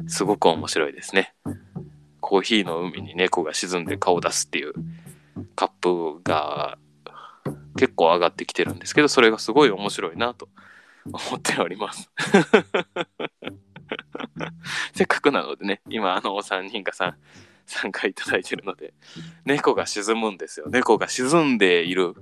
[0.08, 1.34] すごく面白いですね。
[2.20, 4.74] コーヒーの海に猫が沈んで顔を出すっていう
[5.56, 6.78] カップが
[7.76, 10.48] 結構上がってきてるんですけど、それがすごい面白いなと
[11.06, 12.10] 思っております。
[14.94, 17.16] せっかくなのでね、今あのお三人がさ
[17.66, 18.94] 参加いただいてるので、
[19.46, 20.68] 猫が沈むんですよ。
[20.70, 22.16] 猫が沈んでいる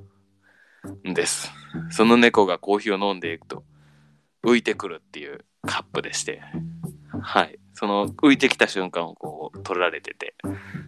[1.07, 1.51] んです。
[1.91, 3.63] その猫がコーヒーを飲んでいくと
[4.43, 6.41] 浮いてくるっていうカップでして、
[7.21, 7.59] はい。
[7.73, 10.35] その浮いてきた瞬間をこう撮られてて、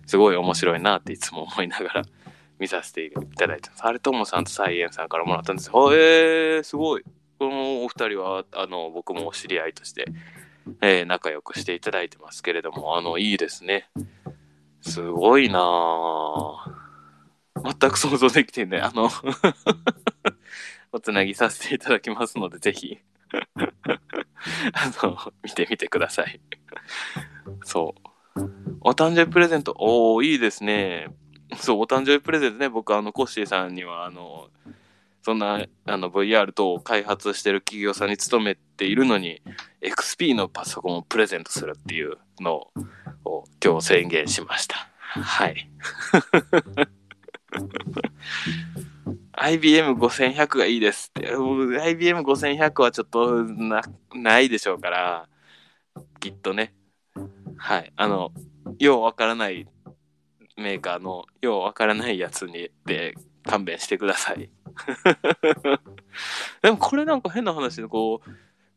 [0.06, 2.04] すごい面白いなっていつも思いながら
[2.60, 3.86] 見させていただいてます。
[3.86, 5.93] あれともさんとサイエンさんからもらったんですよ。
[5.93, 7.04] えー、すごい。
[7.41, 10.06] このお二人は、あの、僕もお知り合いとして、
[10.80, 13.89] えー仲良くしていただいてますけれども、あの、いいですね。
[14.82, 15.60] すごいな。
[17.56, 19.10] 全く想像できてね、あの、
[20.93, 22.99] おつなぎさせていただきますので、ぜひ、
[23.58, 26.39] あの、見てみてください。
[27.63, 27.95] そ
[28.36, 28.41] う。
[28.82, 31.08] お誕生日プレゼント、おー、いいですね。
[31.58, 34.51] そう、お誕生日プレゼントね、僕、あの、コッシーさんには、あの、
[35.21, 39.41] そんな、あの、VR 等を開発してる企業さんに勤めているのに、
[39.81, 42.67] XP のパソコンをプレゼントするっていうの
[43.23, 44.89] を今日宣言しました。
[44.97, 45.69] はい。
[49.34, 51.31] IBM5100 がいいですって。
[51.34, 53.81] うん IBM5100 はちょっとな、
[54.13, 55.29] ないでしょうから、
[56.19, 56.73] きっとね。
[57.57, 57.93] はい。
[57.95, 58.31] あの、
[58.79, 59.67] ようわからない
[60.57, 64.49] メーカーのようわからないやつにで勘弁してください。
[66.62, 68.30] でもこれなんか変な話でこう、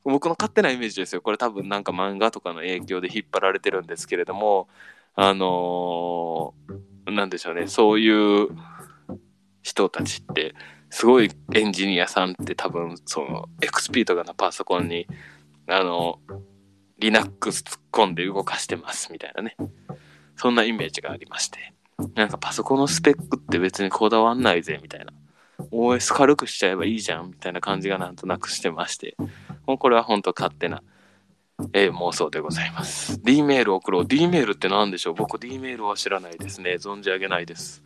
[0.05, 1.23] 僕の勝手なイメージですよ。
[1.23, 4.69] これ多分なんか漫画とかの影響で引っ張られてるんですけれども、
[5.15, 8.49] あのーなんでしょうね、そういう
[9.63, 10.55] 人たちって、
[10.91, 15.07] すごいエンジニアさんって多分、その、XP とかのパソコンに、
[15.67, 16.21] あの、
[16.99, 19.57] Linux 突っ込んで動かしてますみたいなね。
[20.37, 21.74] そんなイメージがありまして。
[22.15, 25.13] なんかパソコンのスペックって別にこだわんないぜみたいな。
[25.71, 29.17] OS 軽くしちゃえばいいじゃんみたいな感じがなんとなくしてまして。
[29.67, 30.83] もうこれは本当勝手な、
[31.73, 33.23] えー妄想でございます。
[33.23, 34.07] D メール送ろう。
[34.07, 35.15] D メールって何でしょう？
[35.15, 36.73] 僕 D メールは知らないですね。
[36.75, 37.83] 存じ上げないです。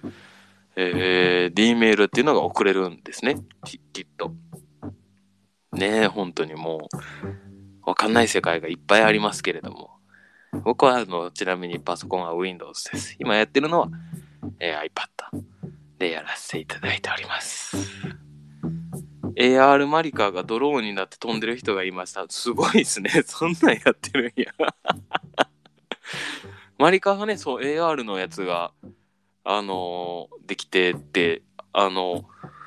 [0.76, 3.36] えー D メールっていうのが送れるんですね。
[3.64, 4.32] ききっと。
[5.72, 6.88] ねえ、本当にも
[7.84, 9.97] う、わかんない世界がいっぱいありますけれども。
[10.52, 13.16] 僕はあの、ちなみにパソコンは Windows です。
[13.18, 13.88] 今やってるのは、
[14.60, 15.42] えー iPad
[15.98, 17.76] でやらせていただいております。
[19.36, 22.24] AR マリカーがドローンになって飛んでる人がいました。
[22.28, 23.10] すごいですね。
[23.26, 24.52] そんなんやってるんや。
[26.78, 28.72] マリカーがね、そう、AR のやつが、
[29.44, 32.24] あのーできてって、あの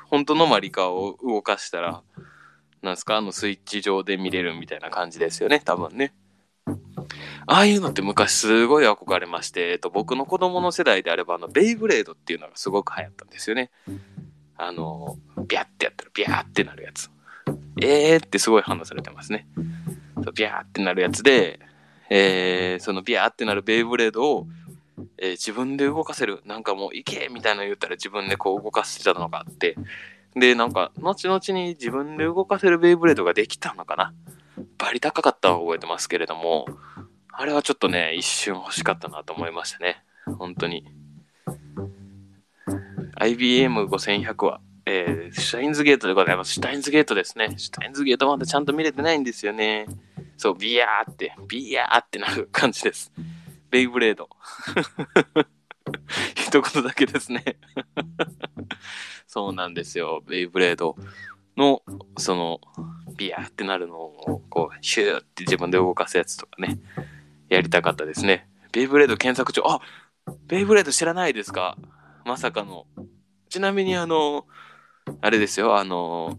[0.08, 2.02] 本当のマリカーを動かしたら、
[2.80, 6.14] なんですか、あのスイッチ上で見れるみたいな感じですよね、多分ね。
[7.46, 13.70] ああいうのって昔すごい憧れまして、えっと、僕の子供の世代であれば、あの、ベイブレードっていうのがすごく流行ったんですよね。
[14.56, 17.10] あの、ビャってやったらビャーってなるやつ。
[17.80, 19.46] えーってすごい反応されてますね。
[20.22, 21.58] そうビャーってなるやつで、
[22.10, 24.46] えーそのビャーってなるベイブレードを、
[25.18, 26.42] えー自分で動かせる。
[26.44, 29.76] なんかもう行けみたいなの言ったら自分でこう動かしてたのがあって。
[30.34, 34.14] で、なんか、後々に自分で動かせるベイブレードができたのかな。
[34.78, 36.66] バリ高かったのを覚えてますけれども、
[37.32, 40.04] あれはちょっとね、一瞬欲しかったなと思いましたね。
[40.38, 40.84] 本当に。
[43.20, 46.52] IBM5100 は、えー、シュタインズゲートでございます。
[46.52, 47.54] シュタインズゲートですね。
[47.56, 49.86] シュタインズゲートまだちゃんと見れてないんですよね。
[50.36, 53.12] そう、ビヤーって、ビヤーってなる感じです。
[53.70, 54.28] ベイブレード。
[56.36, 57.56] 一言だけですね。
[59.26, 60.22] そうなんですよ。
[60.26, 60.96] ベイブレード
[61.56, 61.82] の、
[62.16, 62.60] その、
[63.16, 66.78] ビヤーってなるのを、こう、シューって自分で動かすやつとかね、
[67.48, 68.48] やりたかったですね。
[68.72, 69.80] ベイブレード検索中、あ
[70.46, 71.76] ベイブレード知らないですか？
[72.24, 72.86] まさかの。
[73.50, 74.46] ちなみにあの、
[75.20, 76.38] あれですよ、あの、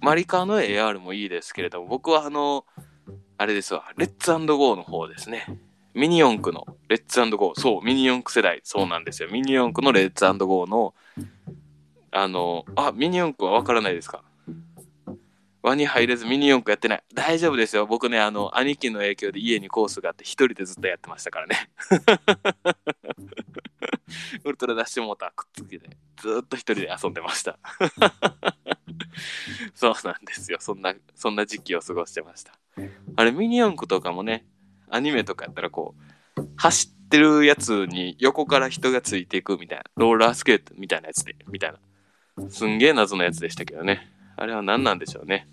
[0.00, 2.64] マリカーの AR もいいですけれども、僕はあの、
[3.38, 5.60] あれですわ、レッツゴーの方ですね。
[5.94, 7.60] ミニ四駆のレッツゴー。
[7.60, 8.60] そう、ミニ四駆世代。
[8.64, 9.28] そうなんですよ。
[9.30, 10.94] ミニ四駆のレッツゴーの、
[12.10, 14.24] あの、あ、ミニ四駆はわからないですか？
[15.62, 17.04] 輪に入れずミニ四駆やってない。
[17.14, 17.86] 大丈夫ですよ。
[17.86, 21.70] 僕ね、あの、兄貴の影響で家にコースがあって一人でずっとやってましたからね。
[24.44, 27.58] ウルトラダッシュモーターくっつけて、ずっと一人で遊んでました。
[29.74, 30.58] そうなんですよ。
[30.60, 32.52] そんな、そんな時期を過ごしてました。
[33.16, 34.46] あれ、ミニ四駆とかもね、
[34.90, 35.94] アニメとかやったらこ
[36.36, 41.78] う、走ってるやつに横から人がついていくみたいな、ローラースケートみたいなやつで、みたいな。
[42.50, 44.10] すんげえ謎のやつでしたけどね。
[44.36, 45.48] あれは何なんでしょうね。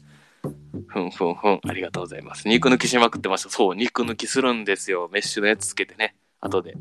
[0.88, 1.60] ふんふんふん。
[1.68, 2.48] ありがとうございます。
[2.48, 3.50] 肉抜きしまくってました。
[3.50, 5.10] そう、肉抜きするんですよ。
[5.12, 6.16] メッシュのやつつけてね。
[6.40, 6.76] 後で。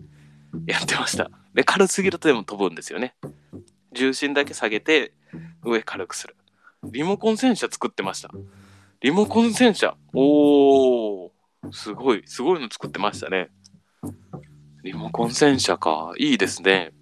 [0.66, 1.30] やってました。
[1.54, 3.14] で、軽すぎるとでも飛ぶんですよね。
[3.92, 5.12] 重心だけ下げて、
[5.64, 6.36] 上軽くする。
[6.84, 8.30] リモコン戦車作ってました。
[9.00, 9.96] リモコン戦車。
[10.14, 11.30] おー。
[11.72, 13.50] すごい、すごいの作ってましたね。
[14.84, 16.12] リモコン戦車か。
[16.18, 16.92] いいですね。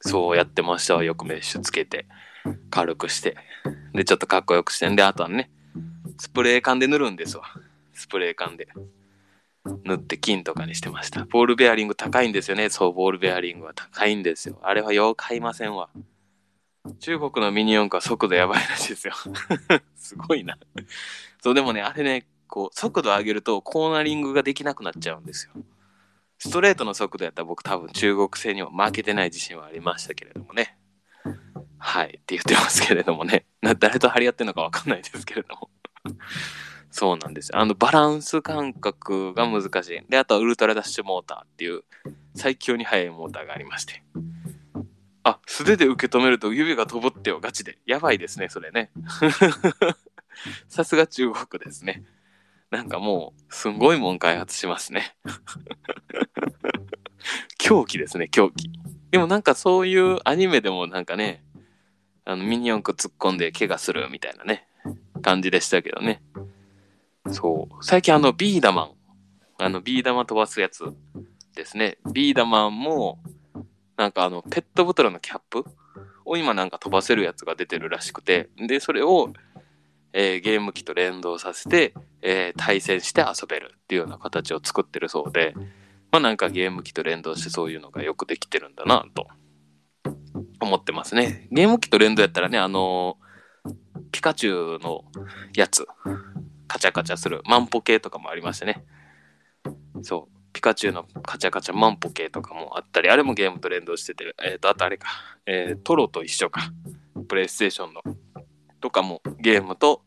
[0.00, 1.02] そうやってました。
[1.04, 2.06] よくメッシュつけて。
[2.70, 3.36] 軽くして。
[3.92, 5.50] で、ちょっとかっこよくしてんで、あとはね、
[6.18, 7.44] スプレー缶で塗るんですわ。
[7.92, 8.68] スプレー缶で。
[9.84, 11.24] 塗って金とかにしてました。
[11.26, 12.70] ボールベアリング高いんですよね。
[12.70, 14.58] そう、ボールベアリングは高いんですよ。
[14.62, 15.90] あれはよう買いませんわ。
[16.98, 19.14] 中国のミニ四駆は速度やばいらしいですよ。
[19.96, 20.58] すごいな。
[21.42, 25.52] そう、でもね、あれね、こう、速度上げるとコーナリングができなくなっちゃうんですよ。
[26.38, 30.76] ストレートの速度やったら僕多分中国製には負けてない自信はありましたけれどもね。
[31.80, 33.46] はいって言ってますけれどもね。
[33.78, 35.70] 誰と張り合ってるのかわかんないですけれども。
[36.92, 37.58] そうなんですよ。
[37.58, 40.02] あの、バランス感覚が難しい。
[40.08, 41.84] で、あとはウルトラダッシュモーターっていう
[42.34, 44.02] 最強に速いモーターがありまして。
[45.22, 47.78] あ、素手で受け止めると指が飛ぶってよ、ガチで。
[47.86, 48.90] やばいですね、それね。
[50.68, 52.04] さすが中国ですね。
[52.70, 55.16] なんかもう、すんごいもん開発しますね。
[57.58, 58.70] 狂気ですね、狂気。
[59.10, 61.44] でもなんかそういうアニメでもなんかね、
[62.24, 64.66] あのミニ四駆突っ込んで怪我するみたいなね、
[65.22, 66.22] 感じでしたけどね。
[67.30, 67.84] そう。
[67.84, 68.90] 最近あの、ビーダマン。
[69.58, 70.84] あの、ビー玉飛ばすやつ
[71.54, 71.98] ですね。
[72.12, 73.18] ビーダマンも、
[73.96, 75.64] なんかあの、ペットボトルのキャップ
[76.24, 79.32] を今なんか飛ばせるやつが出てるらしくて、で、それを、
[80.12, 85.54] えー、ゲーム機と連動させて、えー、対戦して遊べるっていうような形を作ってるそうで、
[86.10, 89.28] まあなんかゲーム機と連動してそういうのがよくできてるんだなと
[90.60, 91.48] 思ってますね。
[91.50, 93.74] ゲーム機と連動やったらね、あのー、
[94.12, 95.04] ピカチュウの
[95.54, 95.86] やつ、
[96.66, 98.84] カチャカチャする万歩計とかもありましてね。
[100.02, 100.40] そう。
[100.52, 105.08] ピカチュウのカチャカチャ万歩計とかもあったり、あれもゲームと連動してて、えっ、ー、と、あとあれか、
[105.46, 106.72] えー、トロと一緒か。
[107.28, 108.02] プレイステーションの。
[108.80, 110.02] とかもゲームと、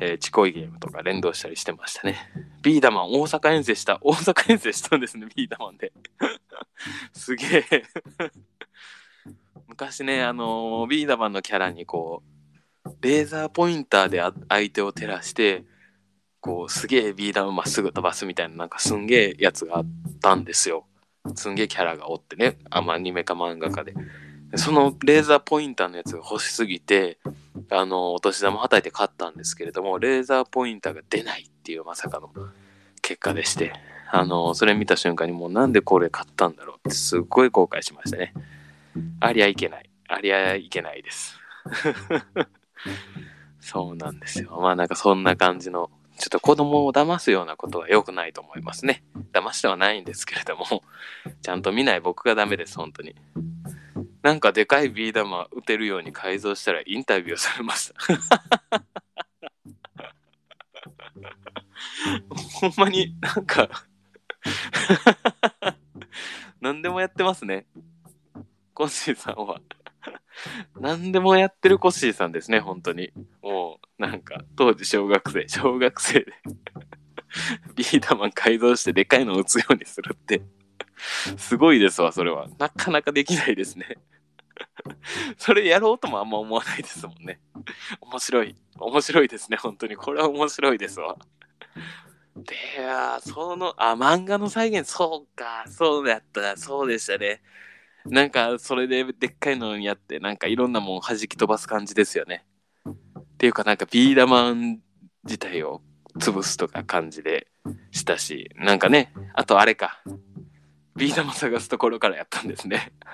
[0.00, 2.16] えー、ちこいゲームとか連動したりしてましたね。
[2.62, 3.98] ビーダマン、大阪遠征した。
[4.00, 5.92] 大阪遠征したんですね、ビーダマンで。
[7.12, 7.82] すげえ
[9.70, 12.24] 昔ね、あのー、ビーダマンのキャラにこ
[12.84, 15.64] う、レーザーポインターで相手を照らして、
[16.40, 19.86] こう、すげえビーダムまっすぐ飛ばすみたいな、なんかすんげえやつがあっ
[20.20, 20.86] たんですよ。
[21.36, 23.94] すんげえキャラがおってね、あまアニメか漫画かで。
[24.56, 27.18] そのレーザーポインターのやつが欲しすぎて、
[27.70, 32.32] あの、お年玉はたいて買ったんですけれども、レーザーポインターが出ないっていうまさかの
[33.02, 33.72] 結果でして、
[34.10, 38.34] あの、それ見た瞬間にもうなんでこれ買ったんだろうってすっごい後悔しましたね。
[39.20, 39.90] ありゃいけない。
[40.08, 41.38] ありゃいけないです。
[43.60, 44.58] そうなんですよ。
[44.60, 49.04] まあなんかそんな感じのちょっと子供を騙すようなことは良くないと思いますね。
[49.32, 50.82] 騙してはないんですけれども、
[51.42, 53.14] ちゃんと見ない僕がダメです、本当に。
[54.22, 57.94] なんかでかいビー玉打てるように改造したらインタビューされました。
[62.60, 63.68] ほんまになんか
[66.60, 67.66] 何でもやってますね。
[68.80, 69.60] コッシーさんは
[70.80, 73.12] 何でもやってるコッシーさんですね、本当に。
[73.42, 76.32] もう、なんか、当時小学生、小学生で
[77.76, 80.40] ビーダマン改造してでかいのを打つようにするって
[81.36, 82.48] すごいですわ、それは。
[82.58, 83.98] なかなかできないですね
[85.36, 87.38] それやろうともあんま思わないですもんね。
[88.00, 88.56] 面白い。
[88.78, 89.96] 面白いですね、本当に。
[89.96, 91.18] これは面白いですわ。
[92.34, 92.56] で、
[93.20, 97.42] その、あ、漫画の再現、そうか、そうだった、そうでしたね。
[98.06, 102.44] なんか、それででっかいのにやって、なんかいろんなもん弾き飛ばす感じですよね。
[102.88, 102.92] っ
[103.38, 104.80] ていうかなんかビーダマン
[105.24, 105.82] 自体を
[106.18, 107.48] 潰すとか感じで
[107.90, 110.02] したし、なんかね、あとあれか。
[110.96, 112.92] ビー玉探すところからやったんですね。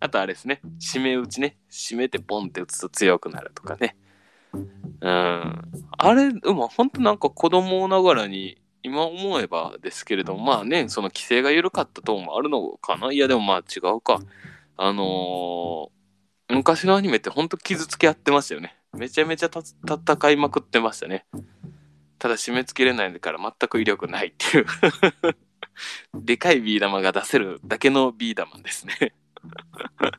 [0.00, 0.60] あとあれですね。
[0.80, 1.56] 締め打ちね。
[1.70, 3.96] 締めてポンって打つと強くなるとかね。
[4.52, 5.00] うん。
[5.00, 13.12] あれ、でも本当なんか子供ながらに、今思えばですけれども、まあね、その規制が緩かった等もあるのかな？
[13.12, 14.20] いや、でもまあ違うか。
[14.76, 18.76] あのー、昔のアニメって本当傷つけ合ってましたよね。
[18.96, 21.26] めちゃめちゃた戦いまくってましたね。
[22.18, 24.66] ただ締め付けれないから全く威力ないっていう
[26.20, 29.14] でかいビー玉が出せるだけのビー玉ですね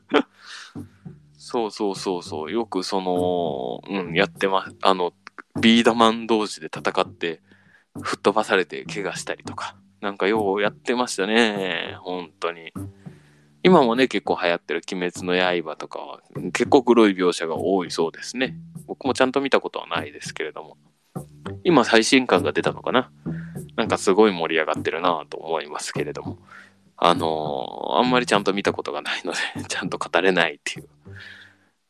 [1.36, 2.52] そうそうそうそう。
[2.52, 4.76] よくその、うん、やってます。
[4.82, 5.12] あの、
[5.60, 7.40] ビーダマン同士で戦って
[8.02, 9.76] 吹っ飛ばされて怪我したりとか。
[10.00, 11.96] なんかようやってましたね。
[12.00, 12.72] 本当に。
[13.62, 16.20] 今もね、結構流行ってる鬼滅の刃とかは
[16.52, 18.56] 結構黒い描写が多いそうですね。
[18.86, 20.76] 僕もちゃんと見たことはないですけれども。
[21.64, 23.10] 今最新刊が出たのかな
[23.76, 26.38] なんかすごい盛り上がってるなと思いますけれども。
[26.96, 29.38] あのー、あんまりちゃんと見たことがないので
[29.68, 30.88] ちゃんと語れないっていう。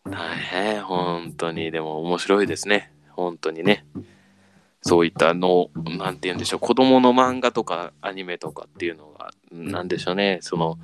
[0.04, 1.70] 大変、本当に。
[1.70, 2.92] でも面白いですね。
[3.10, 3.84] 本当にね。
[4.82, 10.78] そういったの、なんて言うんでしょう、子供の漫画とかアニメとかっていうのが、なんでしょうね、その、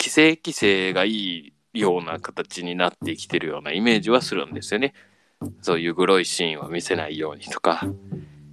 [0.00, 4.94] 規制規制がいいような形になってきてるようなイメージはするんですよね。
[5.60, 7.82] そういうグロいシーンは見せないようにとか、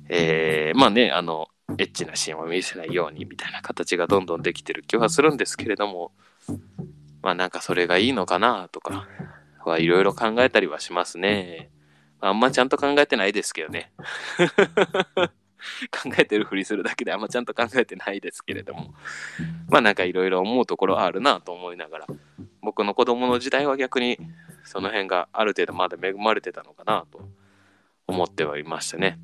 [0.09, 6.11] えー、まあね、あの、エッチなシーンを見せないようにみたいな形がどんどんできてる気はするんですけれども、
[7.21, 9.07] まあなんかそれがいいのかなとか
[9.63, 11.69] はいろいろ考えたりはしますね。
[12.25, 13.91] あんまちゃんと考えてないですけどね。
[15.91, 18.93] 考えてるふりするだけであんまちゃんと考えてないですけれども。
[19.69, 22.07] まあなんかいろいろ思うところあるなと思いながら、
[22.61, 24.17] 僕の子供の時代は逆に
[24.63, 27.29] その辺がある程度まだ恵まれてたのかなと
[28.07, 29.19] 思ってはいましたね。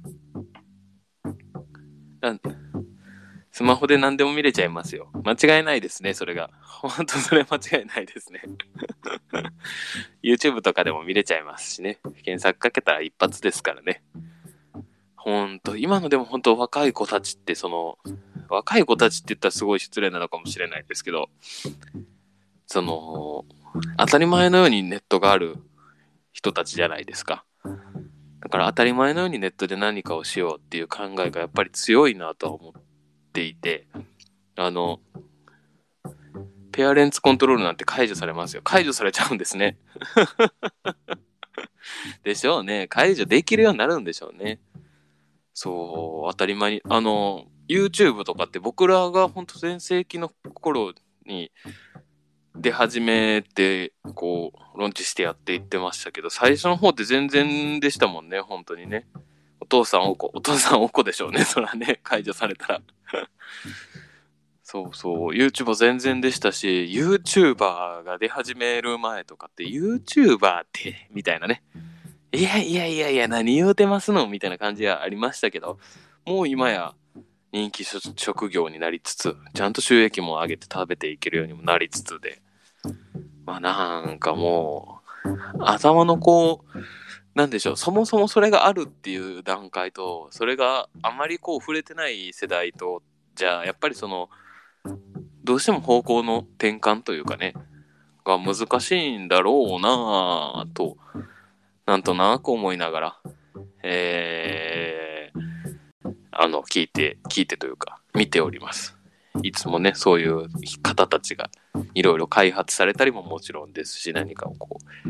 [3.60, 5.10] スマホで何でも見れちゃいますよ。
[5.26, 6.49] 間違いないですね、それが。
[6.62, 8.41] 本当それ間違いないですね。
[10.24, 11.99] YouTube とかでも見れちゃいますしね。
[12.24, 14.01] 検索かけたら一発ですからね。
[15.18, 17.97] ほんと、今のでも本当若い子たちってその、
[18.47, 21.30] 若い子たちって言ったらすごい失礼なのかもしれないですけど、
[22.66, 23.43] その、
[23.97, 25.57] 当たり前のようにネットがある
[26.32, 27.43] 人たちじゃないですか。
[27.66, 32.89] だから当たり前のようにネットで何かをしようっていう考えがやっぱり強いなとは思って
[33.32, 33.88] ていて、
[34.56, 35.00] あの、
[36.72, 38.62] ペアレンツコントロールなんて解除されますよ。
[38.64, 39.78] 解除されちゃうんですね。
[42.24, 42.88] でしょうね。
[42.88, 44.60] 解除できるようになるんでしょうね。
[45.54, 46.82] そう、当たり前に。
[46.88, 50.94] あの、YouTube とかって僕らが本当全盛期の頃
[51.26, 51.52] に
[52.56, 59.08] 出始めて、こう、ロンチしてやっていってましたけど、最初の方って全然でしたもんね、本当にね。
[59.60, 62.82] お父さんおこ、お父さんおこでしょうね、そらね、解除されたら。
[64.64, 71.64] そうそう、YouTube 全然でしたし、YouTuber が出始める前とかって、YouTuber って、みたいなね。
[72.32, 75.80] いやいやいやいや、何言うてますのみたいな感じはありましたけど、
[76.26, 76.93] もう今や
[77.51, 82.39] 人気職業になりつつ、ちゃんと収益も上げて食べていけるようにもなりつつで、
[83.45, 85.30] まあなんかもう、
[85.64, 86.80] 頭のこう、
[87.36, 93.04] なんでしょう、そもそもそれがあるっていう段階と、それがあまりこう触れてない世代と、
[93.36, 94.30] じゃあやっぱりその、
[95.44, 97.54] どうしても方向の転換というかね、
[98.26, 100.98] が難しいんだろうなぁと、
[101.86, 103.20] なんとなく思いながら、
[103.84, 108.98] えー、あの、聞いて、聞いてというか、見ております。
[109.44, 110.48] いつもね、そういう
[110.82, 111.50] 方たちが
[111.94, 115.10] いろいろ開発されたりももちろんですし、何かをこう、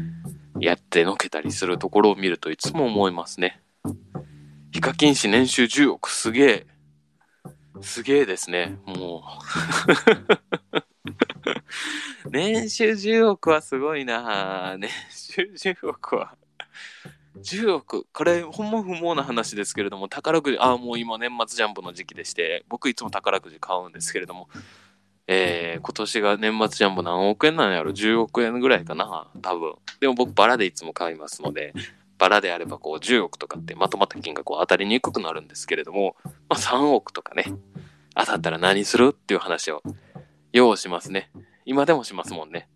[0.59, 3.61] やってのけたりするところを見るといつも思いますね。
[4.71, 6.67] ヒカキン氏年収10億すげえ。
[7.81, 8.77] すげえですね。
[8.85, 9.23] も
[12.25, 16.35] う 年収10億はすごいな年収10億は
[17.37, 24.49] 10億、これ、ほんま不毛な話ですけれども、宝くじ、ああ、もう今、年末ジャンボの時期でして、僕いつも宝くじ買うんですけれども、
[25.31, 29.75] えー、今年が年末ジャンボ何億円なんやろ ?10 億円ぐらいかな多分。
[29.99, 31.71] でも僕、バラでいつも買いますので、
[32.17, 37.45] バラであればこう10億とかってまとまった金額を当たりにくくなるんですけれども、まあ、3億とかね、
[38.15, 39.83] 当たったら何するっていう話を、
[40.51, 41.29] ようしますね。
[41.63, 42.67] 今でもしますもんね。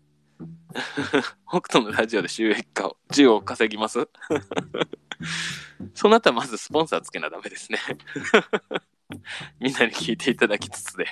[1.50, 4.08] 北斗のラジオで収益化を、10を稼ぎます？
[5.92, 7.78] そうなったらまずスポンサーつけなダメですね
[9.60, 11.06] みんなに聞いていただきつつで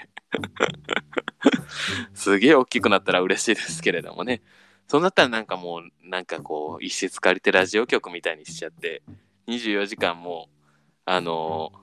[2.15, 4.43] すげえ大きくなったら嬉しいですけれどもね。
[4.89, 9.03] そうなったらなんかもう、なんかこう、一室借りてラジオ局みたいにしちゃって、
[9.49, 10.59] 24時間もう、
[11.07, 11.79] あのー、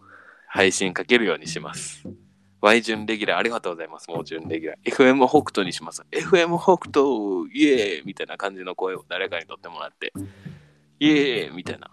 [0.47, 2.03] 配信かけるようにします。
[2.61, 4.09] Y 準レギュラーありがとうございます。
[4.09, 4.91] もう準レギュラー。
[4.91, 6.03] FM 北斗にします。
[6.11, 10.11] FM 北斗イエーイみたいな感じの声を誰かにとってもらって、
[10.99, 11.89] イエーイみたいな。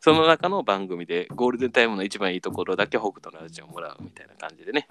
[0.00, 4.86] その中の番組でゴールデンタイムの一番いいところだけ北斗のラジオをもらうみたいな感じでね、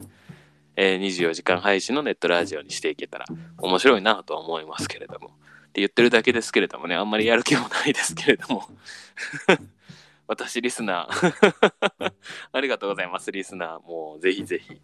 [0.75, 3.25] えー24時間配信のネットラジオにしていけたら
[3.57, 5.27] 面白いなとは思いますけれども。
[5.27, 5.31] っ
[5.73, 8.63] て言ってるだけですけれどもね、あんまりやる気もないですけれども。
[10.27, 12.13] 私、リスナー。
[12.53, 13.81] ありがとうございます、リスナー。
[13.81, 14.79] もう、ぜひぜひ。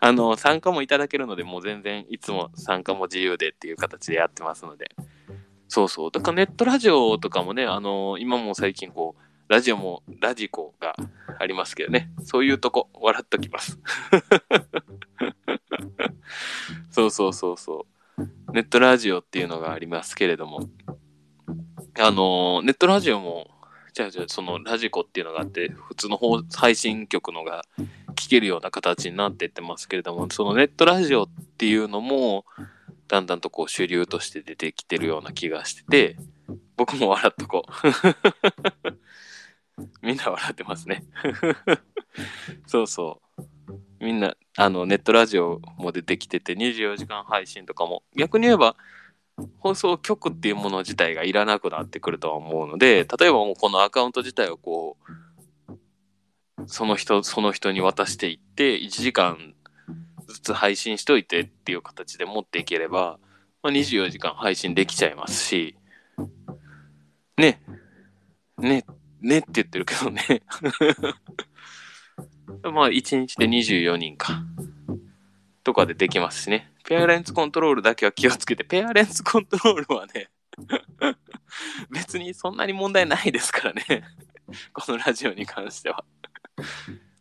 [0.00, 4.90] あの、参加もいただけるので、もう全然、いつも参加も自由でっていう形でやってますので。
[5.68, 6.10] そうそう。
[6.10, 9.22] だからネットラジオとかもね、あの、今も最近こう、
[9.52, 10.96] ラジオも、ラジコが
[11.38, 12.10] ありますけどね。
[12.24, 13.78] そういうとこ、笑っときます。
[16.90, 17.86] そうそうそうそ
[18.16, 18.22] う。
[18.54, 20.70] ネットラジオっていうのがありますけれども、
[22.00, 23.50] あの、ネットラジオも、
[23.92, 27.66] じゃあじゃあそのラジコっていうのがあって、普通の方配信局のが
[28.14, 31.28] 聞けるような形になっていってますけれども、そのネットラジオっ
[31.58, 32.46] ていうのも、
[33.06, 36.16] だんだんとこう主流として出てきてるような気がしてて、
[36.78, 37.72] 僕も笑っとこう。
[40.02, 41.04] みんな笑ってますね。
[42.66, 43.42] そうそう。
[44.00, 48.76] みんな、あの、ネットラジオも出てきてて、24時間配信とかも、逆に言えば、
[49.58, 54.96] 放送局っていうもの自体がいらなくなってくるとは思うので、例えばもうこのアカウント自体をこ
[55.68, 55.82] う、
[56.66, 59.54] その人、その人に渡していって、1時間
[60.28, 63.18] ずつ配信しといてっていう形で持っていければ、
[63.62, 65.76] まあ、24時間配信できちゃいますし、
[67.36, 67.62] ね、
[68.58, 68.84] ね、
[69.22, 70.42] ねって言ってるけどね。
[72.72, 74.42] まあ、1日で24人か。
[75.64, 76.72] とかでできますしね。
[76.84, 80.28] ペアレンツコントロールだけは気をつけて、ペアレンツコントロールはね、
[81.90, 84.04] 別にそんなに問題ないですからね。
[84.72, 86.04] このラジオに関しては。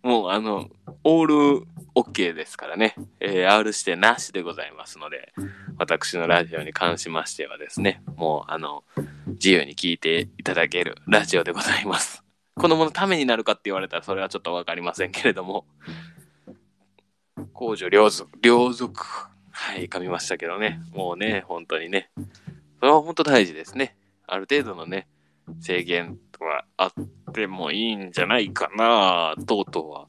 [0.03, 0.69] もうあの、
[1.03, 2.95] オール OK ですからね。
[3.19, 5.33] えー R 指定なしでございますので、
[5.77, 8.83] 私のラジオに関しましてはですね、もうあの、
[9.27, 12.23] 自由に聞いていただけるラジオでございます。
[12.55, 15.65] 子供のためになるかって言われたらそれはちょっとわかりませんけれども、
[17.53, 19.31] 公序良俗、良俗。
[19.51, 20.81] はい、噛みましたけどね。
[20.91, 22.09] もうね、本当にね。
[22.79, 23.95] それは本当大事ですね。
[24.25, 25.07] ある程度のね、
[25.59, 26.93] 制限はあっ
[27.33, 30.07] てもいいんじゃないかな、とうとうは。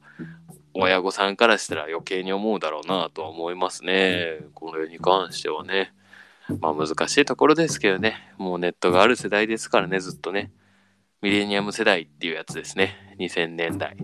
[0.73, 4.39] 親御さんからしたら余計に思うだろうなとは思いますね。
[4.53, 5.93] これに関してはね。
[6.59, 8.33] まあ難しいところですけどね。
[8.37, 10.51] もうネットがある世代ですからね、ずっとね。
[11.21, 13.15] ミレニアム世代っていうやつですね。
[13.19, 13.95] 2000年代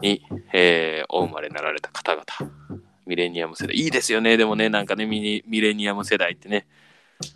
[0.00, 2.24] に、えーお生まれになられた方々。
[3.06, 3.76] ミレニアム世代。
[3.76, 4.36] いいですよね。
[4.36, 6.66] でもね、なんかねミニ、ミレニアム世代ってね、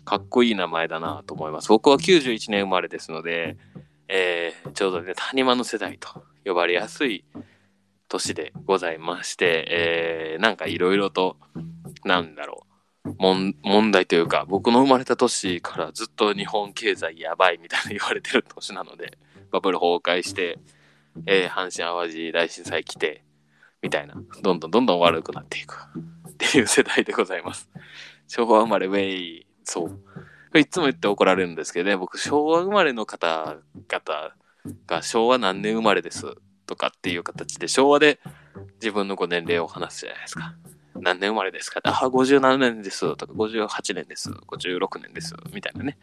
[0.05, 1.69] かっこいい名前だなと思います。
[1.69, 3.57] 僕は91年生まれですので、
[4.07, 7.25] えーちょうどね、谷間の世代と呼ばれやすい
[8.07, 11.37] 年でございまして、えーなんかいろいろと、
[12.03, 12.65] なんだろ
[13.05, 19.17] う、問題というか、僕の生まれた年からずっと日本経済やばいみたいな言われてる年なので、
[19.51, 20.59] バブル崩壊して、
[21.25, 23.23] えー阪神淡路大震災来て、
[23.81, 25.75] みたいな、どんどんどんどん悪くなっていく
[26.29, 27.69] っていう世代でございます。
[28.27, 30.59] 昭和生まれウェイ、そう。
[30.59, 34.33] いつも言って怒られるんですけどね、僕昭和生まれの方々
[34.87, 36.25] が昭和何年生まれです
[36.65, 38.19] とかっていう形で昭和で
[38.81, 40.55] 自分のご年齢を話すじゃないですか。
[40.95, 45.97] 何年生まれですかあ、57年ですとか58年です、56年ですみたいなね。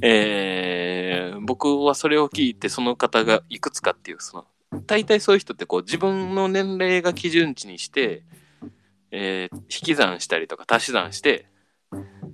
[0.00, 4.38] えー、僕はそれを聞いてその方がいくつかっていうそ
[4.72, 8.24] の大体そういう人ってこう自分の年齢が基準値にして、
[9.10, 11.46] えー引き算したりとか足し算して、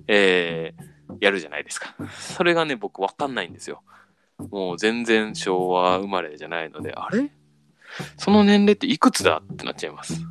[0.07, 1.95] えーやるじゃないですか。
[2.19, 3.83] それがね、僕わかんないんですよ。
[4.49, 7.29] もう全然昭和生まれじゃないので、あれ？
[8.17, 10.21] その年齢っていくつだってなっちゃいます。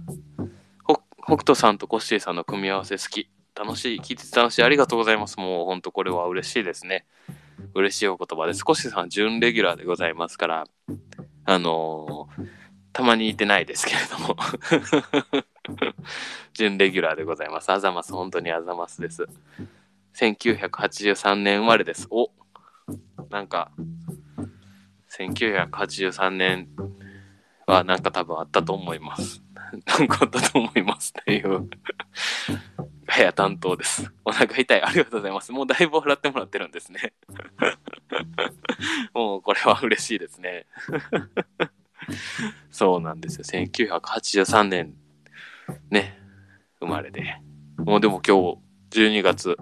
[1.24, 3.30] 北斗さんとコッシーさんの組み合わせ好き。
[3.54, 4.00] 楽しい。
[4.00, 4.64] 聞いてて楽しい。
[4.64, 5.38] ありがとうございます。
[5.38, 7.06] もうほんとこれは嬉しいですね。
[7.74, 8.64] 嬉しいお言葉です。
[8.64, 10.64] コッシーさん準レギュラーでございますから、
[11.44, 12.48] あのー
[12.92, 14.36] たまにいてないですけれども。
[16.54, 17.70] 準レギュラーでございます。
[17.70, 18.12] あざます。
[18.12, 19.26] 本当にあざますです。
[20.14, 22.06] 1983年生まれです。
[22.10, 22.30] お
[23.30, 23.70] なんか、
[25.18, 26.68] 1983年
[27.66, 29.42] はなんか多分あったと思います。
[29.86, 31.68] なんかあったと思いますっていう。
[33.06, 34.10] ガヤ担当です。
[34.24, 34.82] お腹痛い。
[34.82, 35.52] ありがとうございます。
[35.52, 37.12] もうだいぶ払ってもらってるんですね。
[39.14, 40.66] もうこれは嬉しいですね。
[42.70, 43.44] そうなんですよ。
[43.44, 44.94] 1983年、
[45.90, 46.18] ね、
[46.80, 47.36] 生まれで。
[47.78, 48.36] もうでも今
[48.90, 49.56] 日、12月、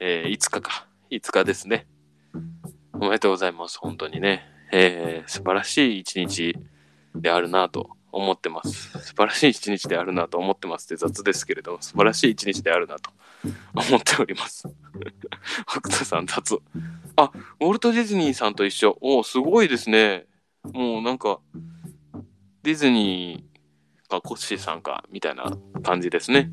[0.00, 0.86] えー5日か。
[1.10, 1.86] 5日ですね。
[2.94, 3.78] おめでとうございます。
[3.78, 4.44] 本当にね。
[4.72, 6.56] えー素晴らしい一日
[7.14, 8.90] であるなと思ってます。
[8.98, 13.10] 素晴らしい一日であるなと思ってますって雑ですけれども、素晴らしい一日であるなと
[13.74, 14.68] 思っております。
[15.66, 16.60] 北斗さん雑。
[17.16, 17.30] あ、
[17.60, 18.96] ウォルト・ディズニーさんと一緒。
[19.00, 20.26] おすごいですね。
[20.72, 21.40] もうなんか、
[22.62, 23.47] ディズニー
[24.08, 26.50] かコッシーさんか、みたいな感じですね。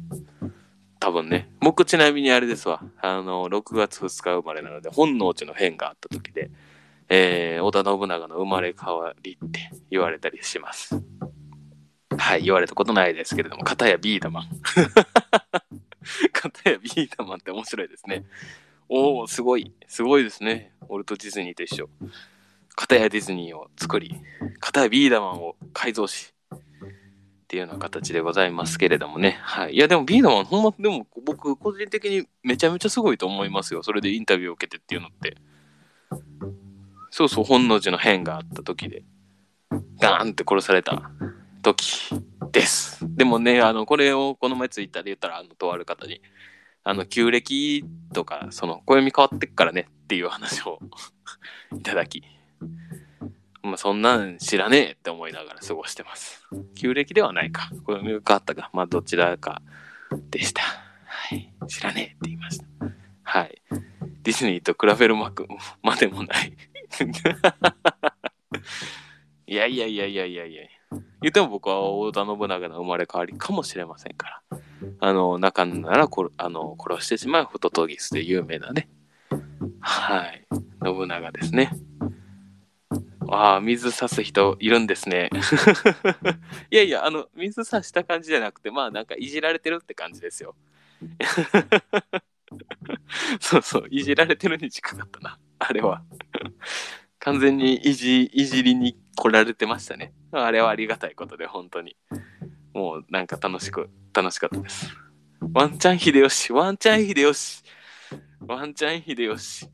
[0.99, 1.49] 多分ね。
[1.60, 2.84] 僕ちなみにあれですわ。
[3.01, 6.51] あの、6月2日生まれなので、本能寺の変があった時で、
[7.10, 11.01] えー、織田信長の生まれ変わりって言われたりします。
[12.18, 14.49] はい、言われたことないですけれども、片やビーダマン。
[16.32, 18.26] 片やビーダマンって面白いですね。
[18.89, 19.74] おお、すごい。
[19.88, 20.74] すごいですね。
[20.88, 21.89] オルトディズニーと一緒。
[22.76, 24.16] 片やディズニーを作り、
[24.60, 26.34] 片やビーダマンを改造し、
[27.45, 29.37] っていうような形でございますけれどもね。
[29.43, 29.75] はい。
[29.75, 33.83] いや、でもビーダマン、ほんま、でも僕、個人的にめちゃめちゃすごいと思いますよ。
[33.83, 35.37] それでインタビューを受けてっていうのって。
[37.11, 39.03] そうそう、本能寺の変があった時で、
[39.99, 41.11] ガーンって殺された
[41.61, 42.09] 時
[42.51, 43.05] です。
[43.15, 46.21] でもね、あの、これをこの前ツイッターで言ったら、あの、とある方に、
[46.83, 50.79] あの、旧暦とか、その、暦変わってっからねっていう話を
[51.77, 52.23] いただき、
[53.66, 56.43] まあ、そんなん知らねえって思いながら過ごしてます。
[56.76, 57.70] 旧暦ではないか。
[57.86, 58.70] 暦が変わったか。
[58.74, 59.61] まあ、どちらか
[60.30, 60.61] でした。
[61.05, 61.53] はい。
[61.68, 62.66] 知らねえって言いました。
[63.24, 63.61] はい。
[64.22, 65.47] ディズニーと比べるまく
[65.82, 66.53] までもない。
[69.47, 70.61] いやいやいやいやいやいや。
[71.22, 74.59] 言っても僕は織田信長の生まれ変わりかもしれませんから。
[74.99, 78.89] あの、中ならこあの殺してしまうホトトギスで有名なね。
[79.80, 80.45] はい。
[80.84, 81.72] 信長ですね。
[83.30, 85.30] ああ、水差す人いるんですね。
[86.71, 90.55] いやいや、あの、水差した感じじゃなくて、まあなんかいじられてるって感じですよ。
[93.39, 96.03] そうそう、いじられてるに近かったな、あれは。
[97.19, 100.13] 完全にいじ、いじりに来られてましたね。
[100.32, 101.95] あれはありがたいことで、本当に。
[102.73, 104.88] もうなんか楽しく、楽しかったです。
[105.53, 107.63] ワンチャン秀吉、ワンチャン秀吉、
[108.47, 109.69] ワンチャン秀吉。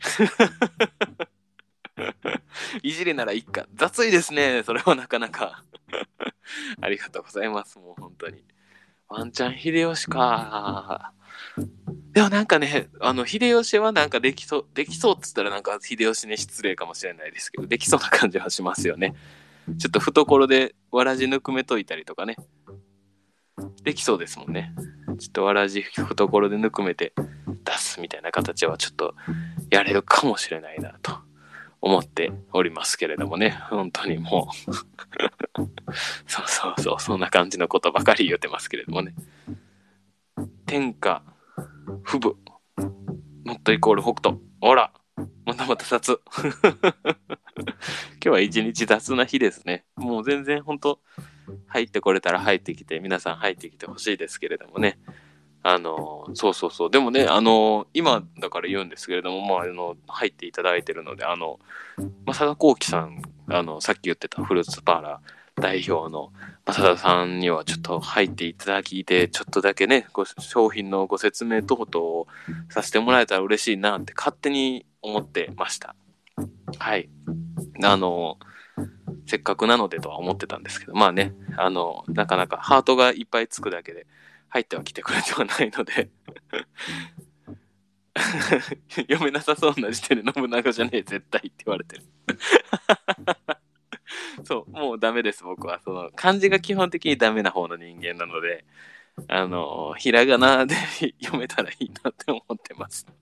[2.83, 3.67] いじりならいいか。
[3.75, 4.63] 雑いですね。
[4.63, 5.63] それはなかなか。
[6.81, 7.79] ありがとうございます。
[7.79, 8.43] もう本当に。
[9.07, 11.13] ワンチャン秀吉か。
[12.13, 19.15] でもなんかね、あの、秀吉はなんかできそう、できそうっつったらなんか秀吉に失礼かもしれないですけど、できそうな感じはしますよね。
[19.77, 22.35] ちょっと懐でわらじぬくめといたりとかね。
[23.83, 24.73] できそうですもんね。
[25.19, 27.13] ちょっとわらじ懐でぬくめて
[27.63, 29.15] 出すみたいな形はちょっと
[29.69, 31.19] やれるかもしれないなと
[31.81, 33.57] 思っておりますけれどもね。
[33.69, 34.55] 本当にもう
[36.27, 39.13] そうそうそう、そんな感じのことばかり言ってますけれどもね。
[40.65, 41.23] 天下、
[42.03, 42.37] 不部、
[43.45, 44.37] ノットイコール北斗。
[44.61, 44.93] ほら、
[45.45, 46.21] またまた雑。
[46.37, 49.85] 今日は一日雑な日ですね。
[49.95, 50.99] もう全然本当
[51.67, 54.99] 入ってこれたら入ってきて、皆さん入ってきてほしいですけれどもね。
[55.63, 56.91] あの、そうそうそう。
[56.91, 61.59] でもね、あの、今だから言うんですけれども、まあ、あの、入っていただいてるので、あの、
[62.25, 66.31] 正田幸喜さん、あの、さっき言ってたフルーツパーラー代表の
[66.65, 72.27] 正田さんにはちょっと入っていただきて、ちょっとだけね、ご商品のご説明等々を
[72.69, 75.95] させてもらえたら嬉しいなって勝手に思ってました。
[76.79, 77.09] はい。
[77.83, 78.37] あの、
[79.27, 84.07] せっかくなのでとは思ってたんですけど、まあね、あの、なかなかハートがいっぱいつくだけで
[84.51, 86.09] 入ってはきてくれてはないので、
[88.95, 92.03] 読めなさそうな時点で信長じゃねえ、絶対って言われてる。
[94.43, 95.79] そう、もうダメです、僕は。
[95.79, 98.65] その、漢字が基本的にダメな方の人間なので、
[99.27, 100.75] あの、ひらがなで
[101.21, 103.07] 読めたらいいなって思ってます。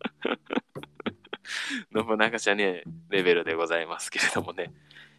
[1.96, 4.72] 信長じゃねえレベルでございますけれどもね。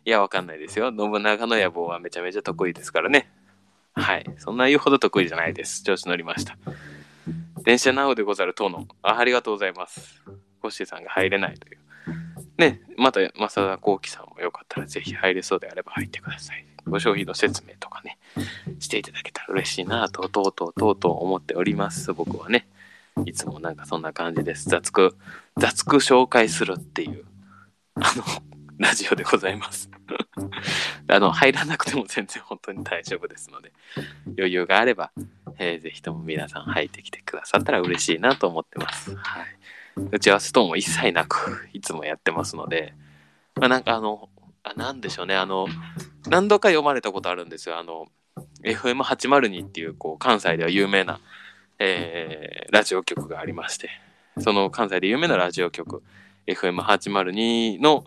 [0.05, 0.93] いや、わかんないですよ。
[0.97, 3.31] 信長の野望はめちゃめちゃ得意ですからね。
[3.95, 4.25] はい。
[4.39, 5.83] そんな言うほど得意じゃないです。
[5.83, 6.57] 調子乗りました。
[7.65, 8.87] 電車なおでござるとの。
[9.03, 10.23] あ、ありがとうございます。
[10.61, 11.79] コッシーさんが入れないという。
[12.59, 16.65] ね、また、正田幸喜さんもよかったらぜひ入れそうであれば入ってください。
[16.87, 18.19] ご商品の説明とかね、
[18.79, 22.13] していただけたら嬉しいなと、とうとうとうとう思っております。
[22.13, 22.67] 僕はね。
[23.27, 24.69] いつもなんかそんな感じです。
[24.69, 25.17] 雑く、
[25.57, 27.25] 雑く紹介するっていう、
[27.97, 28.25] あの、
[28.81, 29.91] ラジオでございます。
[31.07, 33.75] あの、入らなくても全然本当に大丈夫ですので、
[34.39, 35.13] 余裕があれば、
[35.59, 39.15] えーぜひとも皆さん入ってきてくださったら嬉しいなと思ってます。
[39.15, 39.47] はい。
[40.13, 42.95] 打ち合わせ等も一切なく、いつもやってますので、
[43.55, 44.31] まあなんかあの、
[44.63, 45.69] あ、なんでしょうね、あの、
[46.31, 47.79] 何度か読まれたことあるんですよ。
[47.79, 48.09] あの、
[48.65, 51.21] FM802 っていう、こう、関西では有名な、
[51.79, 53.91] えーラジオ局がありまして、
[54.39, 56.03] その関西で有名なラジオ局、
[56.47, 58.05] FM802 の、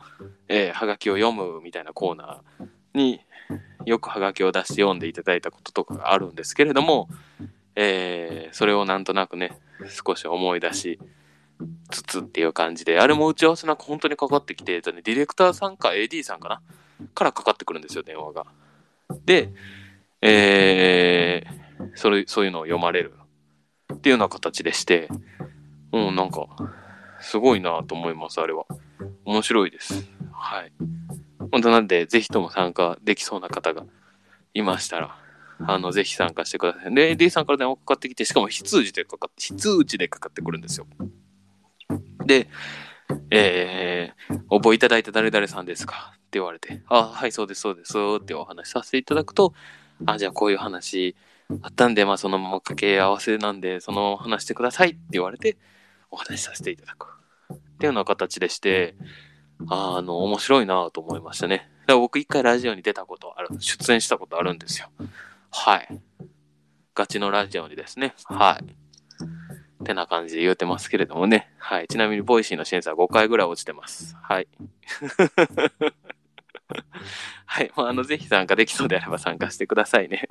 [0.48, 3.22] えー、はがきを読むみたいなコーナーに
[3.86, 7.10] よくハガキを出して読んでいただいたこととかがあるんですけれども、
[7.76, 9.58] えー、それをなんとなくね、
[10.06, 11.00] 少し思い出し
[11.90, 16.62] つつっていう感じで、あれも打ち合わせなんか本当にかかってきて、ディレクターさんか AD さんかな
[17.14, 18.46] からかかってくるんですよ、電話が。
[19.26, 19.54] で、
[20.22, 23.14] えー、それ、そういうのを読まれる
[23.94, 25.10] っていうような形でして、
[25.92, 26.48] うん、なんか、
[27.24, 28.66] すごいなと思います、あれは。
[29.26, 30.08] 面白いです。
[30.32, 30.72] はい。
[31.52, 33.86] 本当なんで、ぜひとも参加できそうな方が
[34.54, 35.18] いましたら、
[35.60, 36.94] あの、ぜひ参加してください。
[36.94, 40.88] で、D さんから電話かかってきて、しかも非通知でかかって、非通知でかかってくるんですよ。
[42.26, 42.50] で、
[43.30, 46.14] えー、応募いただいた誰々さんですか？
[46.16, 49.54] って言われて、あ、はい、そうです、そうです、ってお話しさせていただくと、
[50.06, 51.16] あ、じゃあこういう話
[51.62, 55.58] あったんで、まあそのまま掛け合わせなんで、その話してくださいって言われて、
[56.14, 57.08] お話しさせていただく。
[57.54, 58.96] っていうような形でして、
[59.68, 61.70] あの、面白いなと思いましたね。
[61.82, 64.90] だから僕一回ラジオに出たことある、出演したことあるんですよ。
[65.50, 65.88] はい。
[66.94, 68.14] ガチのラジオにですね。
[68.26, 68.66] はい。
[69.84, 71.52] ってな感じで言うてますけれどもね。
[71.58, 71.88] はい。
[71.88, 74.16] ちなみに、 Voicy の審査は5回ぐらい落ちてます。
[74.22, 74.48] はい。
[77.46, 77.72] はい。
[77.76, 80.28] まあ、あの、ぜひ参加できそうであれば参加してくださいね。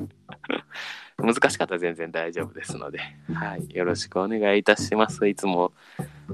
[1.18, 3.00] 難しかったら全然大丈夫ですので。
[3.32, 3.74] はい。
[3.74, 5.26] よろしくお願いいたします。
[5.28, 5.72] いつも、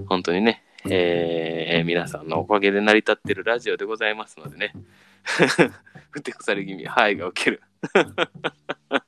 [0.06, 4.72] 本当にね、えー、皆さんのおかげで成り立ってるラジオでございますのでね。
[6.10, 7.62] ふてくされ気味、はいが受ける。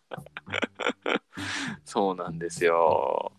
[1.85, 3.33] そうなんですよ。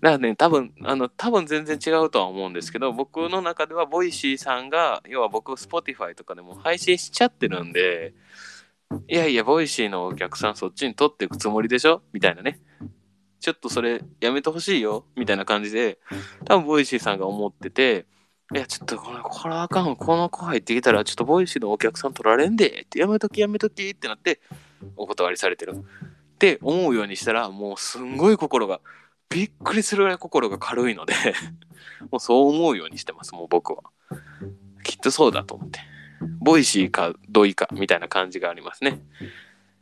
[0.00, 8.12] だからね、多分、あの、多分全然違うとは思うんですけど、僕の中では、 Voicy さんが、要は僕、Spotify とかでも配信しちゃってるんで、
[9.08, 12.02] いやいや、 Voicy のお客さんそっちに取っていくつもりでしょ？
[12.12, 12.60] みたいなね。
[13.40, 15.04] ちょっとそれやめてほしいよ？
[15.16, 15.98] みたいな感じで、
[16.44, 18.06] 多分 Voicy さんが思ってて、
[18.54, 19.96] いや、ちょっとこれ、これあかん。
[19.96, 24.40] この子入ってきたら、ちょっと Voicy のお客さん取られんで、ってやめときやめときってなって、
[24.96, 25.72] お断りされてる。
[25.76, 28.80] って思うようにしたら、もうすんごい心が、
[29.30, 31.14] びっくりするぐらい心が軽いので
[32.12, 33.82] もうそう思うようにしてます、もう僕は。
[34.84, 35.80] きっとそうだと思って。
[36.40, 39.00] Voicy かドイかみたいな感じがありますね。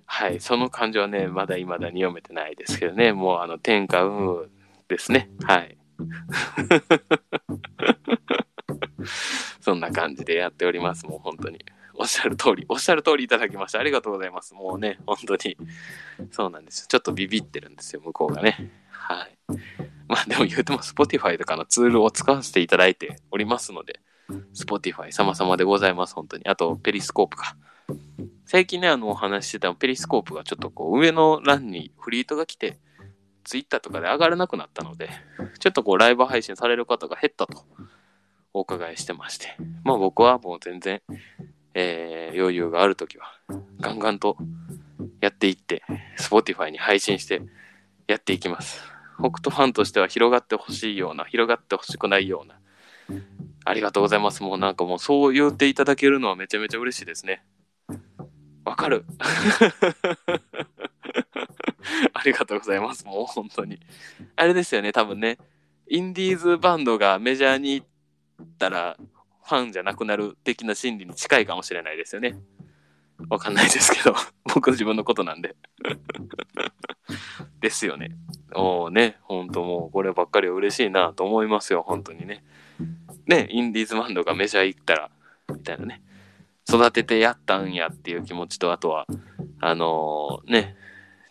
[0.06, 4.50] はい、その感情はね、まだ未だに読めてないですけどね、もうあの、天下運
[4.88, 5.30] ですね。
[5.44, 5.78] はい。
[9.60, 11.64] そんな感じでやっております、もう本当に。
[11.94, 13.78] おっしゃる通り、おっしゃる通りいただきました。
[13.78, 14.54] ありがとうございます。
[14.54, 15.56] もうね、本当に。
[16.30, 16.86] そうなんですよ。
[16.88, 18.70] ちょっとビビってるんですよ、向こうがね。
[18.90, 19.38] はい。
[20.08, 24.00] まあでも言うても Spotify とかのツールを使わせていただいておりますので、
[24.54, 26.44] Spotify 様々でございます、本当に。
[26.46, 27.56] あと、ペリスコープか。
[28.46, 32.78] 最近ね、あの、お話ししてたペリスコープがちょっとこう、上の欄にフリートが来て、
[33.44, 35.10] ツイッターとかで上がらなくなったので、
[35.58, 37.64] ちょっとこう、ライブ配信される方が減ったと、
[38.54, 39.56] お伺いしてまして。
[39.84, 41.02] まあ僕はもう全然、
[41.74, 43.32] えー、余裕があるときは、
[43.80, 44.36] ガンガンと
[45.20, 45.82] やっていって、
[46.18, 47.42] Spotify に配信して
[48.06, 48.82] やっていきます。
[49.18, 52.58] 北斗ファンとしては広がってほしいような、広がってほしくないような、
[53.64, 54.42] ありがとうございます。
[54.42, 57.44] もうなんかもうそう言っていただけるのはめちゃめちゃ嬉しいですね。
[58.64, 59.04] わかる。
[62.14, 63.04] ありがとうございます。
[63.04, 63.80] もう本当に。
[64.36, 65.38] あれですよね、多分ね。
[65.88, 68.96] インディーズバンドがメジャーに行ったら
[69.44, 72.38] ファンじゃなくなる的な心理に近いかもしれないですよね。
[73.28, 74.14] わかんないですけど、
[74.54, 75.56] 僕自分のことなんで。
[77.60, 78.16] ですよね。
[78.54, 82.44] おね、ほんともうこればっかりは嬉しいなと思いますよ、本当にね。
[83.26, 85.10] ね、インディーズバンドがメジャー行ったら、
[85.48, 86.02] みたいなね。
[86.68, 89.06] 育ててやったんやっていう気持ちと、あとは、
[89.60, 90.76] あのー、ね、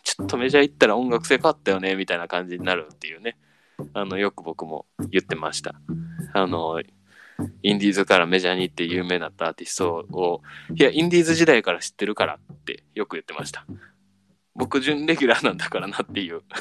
[0.04, 3.36] ちょっとメジャー行ったら音楽性変わったよね、みたいな感じになるっていうね。
[3.94, 5.74] あの、よく僕も言ってました。
[6.34, 6.86] あのー、
[7.62, 10.42] インディーズからメジャーに行って有名になったアーティストを、
[10.74, 13.66] いや、インディーズ時代から知ってるからってよく言ってました。
[14.54, 16.42] 僕、準レギュラーなんだからなっていう。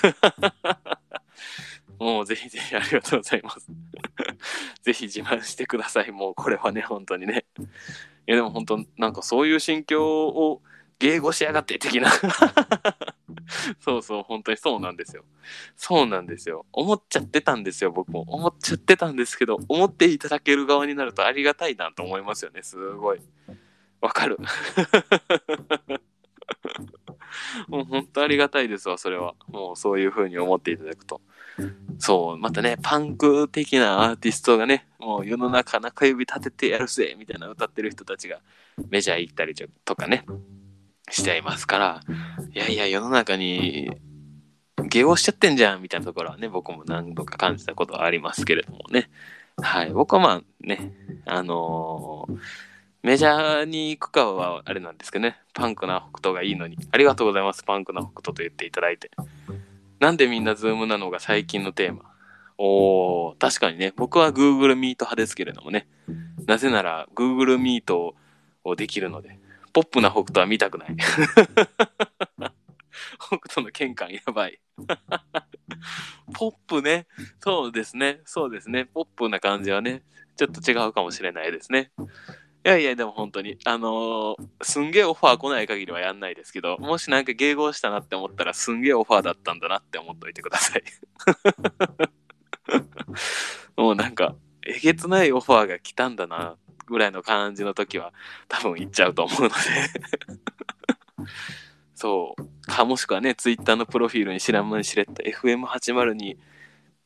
[2.02, 3.68] もうぜひぜひありがとうございます。
[4.82, 6.12] ぜひ自慢してください。
[6.12, 7.46] もうこれはね、本当にね。
[7.60, 7.62] い
[8.26, 10.64] やでも本当、なんかそういう心境を
[10.98, 12.10] 迎合しやがって的な
[13.80, 15.26] そうそう、本当にそうなんですよ。
[15.76, 16.66] そうなんですよ。
[16.72, 18.22] 思っちゃってたんですよ、僕も。
[18.22, 23.22] 思っちゃってたんですけど、思っていただける側になるとありがたいなと思いますよね、すごい。
[24.02, 24.40] わかる。
[27.68, 29.36] もう本当ありがたいですわ、それは。
[29.48, 31.22] もうそういう風に思っていただくと。
[32.00, 38.40] そう、またね、パンク的なアーティストがね、もう世の中中指立ててやるぜ、みたいな歌ってる人たちが
[38.90, 40.26] メジャー行ったりとかね、
[41.10, 42.02] しちゃいますから、
[42.54, 43.92] いやいや、世の中に
[44.78, 49.10] 迎合しちゃってんじゃん、みたいなところはね、僕も何度か感じたことはありますけれどもね。
[49.58, 50.94] はい、僕はまあね、
[51.26, 52.40] あのー
[53.04, 55.40] メジャーに行くかはあれなんですけどね。
[55.56, 56.78] パンクな北斗がいいのに。
[56.92, 57.64] ありがとうございます。
[57.64, 59.10] パンクな北斗と言っていただいて。
[60.02, 62.12] なんでみんな Zoom なのが最近のテーマ？
[62.58, 63.94] おー、確かにね。
[63.96, 65.88] 僕は Google Meet 派ですけれどもね。
[66.48, 67.94] なぜなら Google Meet
[68.64, 69.38] をできるので。
[69.74, 70.96] ポップな北斗は見たくない。
[71.06, 71.14] 北
[73.48, 74.60] 斗の喧嘩やばい。
[76.34, 77.06] ポップね。
[77.40, 78.22] そうですね。
[78.26, 78.86] そうですね。
[78.86, 80.02] ポップな感じはね、
[80.36, 81.92] ちょっと違うかもしれないですね。
[82.64, 90.84] いやいや、でも本当に、あのーすんげえオファー来ない限りはやんないですけど、もしなんか迎合したなって思ったら、すんげえオファーだったんだなって思っといてください。
[93.76, 94.36] もうなんか、
[94.66, 96.56] えげつないオファーが来たんだな、
[96.86, 98.14] ぐらいの感じの時は、
[98.48, 99.56] 多分行っちゃうと思うので。
[101.96, 102.68] そう。
[102.68, 106.38] か、もしくはね、ツイッターのプロフィールに知らん間にしれた FM802、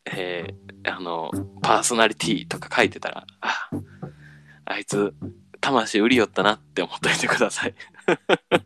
[0.05, 1.31] えー、あの、
[1.61, 3.69] パーソナリティとか書いてたら、あ、
[4.65, 5.13] あいつ、
[5.65, 7.73] 魂売りよったなって思っといてください。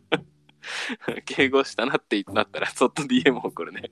[1.24, 3.90] 敬語したなってなったら、そっと DM 送るね。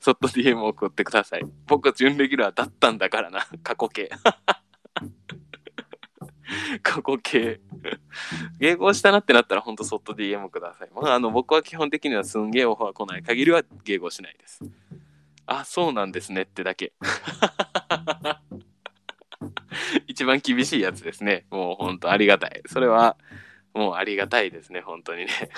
[0.00, 1.42] そっと DM 送ってください。
[1.66, 3.44] 僕は準レギュラーだったんだからな。
[3.64, 4.10] 過去形。
[6.82, 7.60] 過去形。
[8.60, 10.90] 迎合したなってなったら、ほんとそっと DM ください。
[10.94, 14.60] まあ、あの、僕は基本的にはすんげえオファー来ない限りは迎合しないです。
[15.46, 16.92] あ、そうなんですねってだけ。
[20.06, 21.46] 一番厳しいやつですね。
[21.50, 22.62] もうほんとありがたい。
[22.66, 23.16] それは、
[23.74, 25.32] もうありがたいですね、本当にね。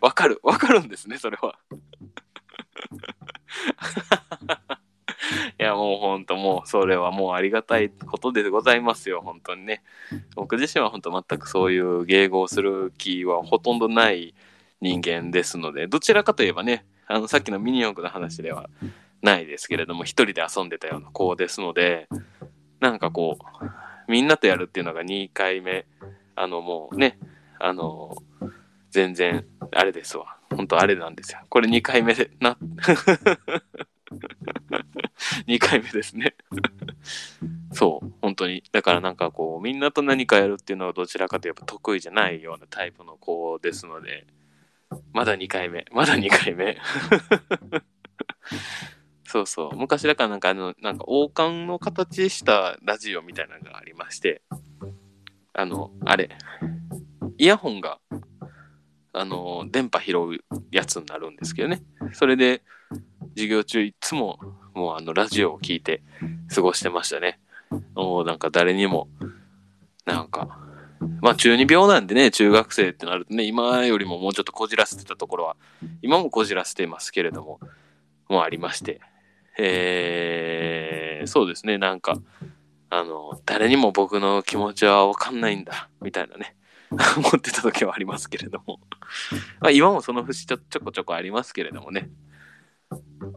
[0.00, 1.58] わかる、わかるんですね、それは。
[5.58, 9.82] いや、もう本当もう、それはもうありがたいことでございますよ、本当にね。
[10.34, 14.34] 僕自身は本当全くそういう迎合する気はほとんどない
[14.80, 18.68] 人間ですので、どちらかといえばね、あの、さっきのミニ四駆の話では
[19.24, 22.08] ないですけれども、一人で遊んでたような子ですので、
[22.78, 23.44] なんかこう、
[24.06, 25.86] みんなとやるっていうのが2回目、
[26.36, 27.18] あの、もうね、
[27.58, 28.14] あの、
[28.90, 30.36] 全然、あれですわ。
[30.54, 31.40] 本当あれなんですよ。
[31.48, 32.58] これ2回目で、な、
[35.48, 36.36] 2回目ですね。
[37.72, 38.62] そう、本当に。
[38.72, 44.26] だからなんかこう、みんなと何かやるっていうのはどちらかといえば得意じゃないようなタイプの子ですので、
[45.12, 46.76] まだ2回目、まだ2回目。
[49.34, 49.76] そうそう。
[49.76, 54.42] 昔だからなんかあの、なんか王冠の形したラジオみたいなのがありまして、
[55.52, 56.30] あの、あれ、
[57.36, 57.98] イヤホンが、
[59.12, 61.82] あの、電波拾うやつになるんですけどね。
[62.12, 62.62] それで、
[63.30, 64.38] 授業中いつも、
[64.72, 66.04] もうあの、ラジオを聞いて
[66.54, 67.40] 過ごしてましたね。
[67.96, 69.08] もうなんか誰にも、
[70.04, 70.60] なんか、
[71.22, 75.56] まあ中二病なんでね、中学生ってなるとね、今よりももうちょっとこじらせてたところは、
[76.02, 77.58] 今もこじらせてますけれども、
[78.28, 79.00] もうありまして、
[79.58, 82.20] えー、そうですね、なんか、
[82.90, 86.56] あの、誰にも僕の気持ちはわかんないんだ、みたいなね、
[87.16, 88.80] 思ってた時はありますけれども。
[89.60, 92.10] まあ今もその節ちょちょこちょこありますけれどもね。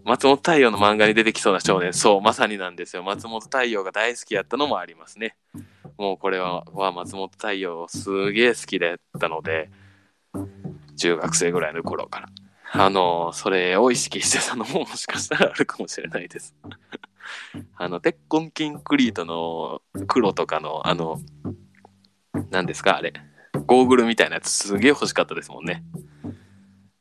[0.03, 3.03] 松本太陽の漫画に出てきそうな少年、そう、まさになんですよ。
[3.03, 5.35] 松本太陽が大好きやったのもありますね。
[5.97, 9.71] もうこれは、は松本太陽すげえ好きだったので、
[10.97, 12.29] 中学生ぐらいの頃から。
[12.73, 16.55] あの、それを意識してたのももしかしたらあるかもしれないです。
[17.75, 21.19] あの、鉄痕キンクリートの黒とかの、あの、
[22.49, 23.13] 何ですかあれ。
[23.65, 25.83] ゴーグルみたいなやつすげえ欲しかったですもんね。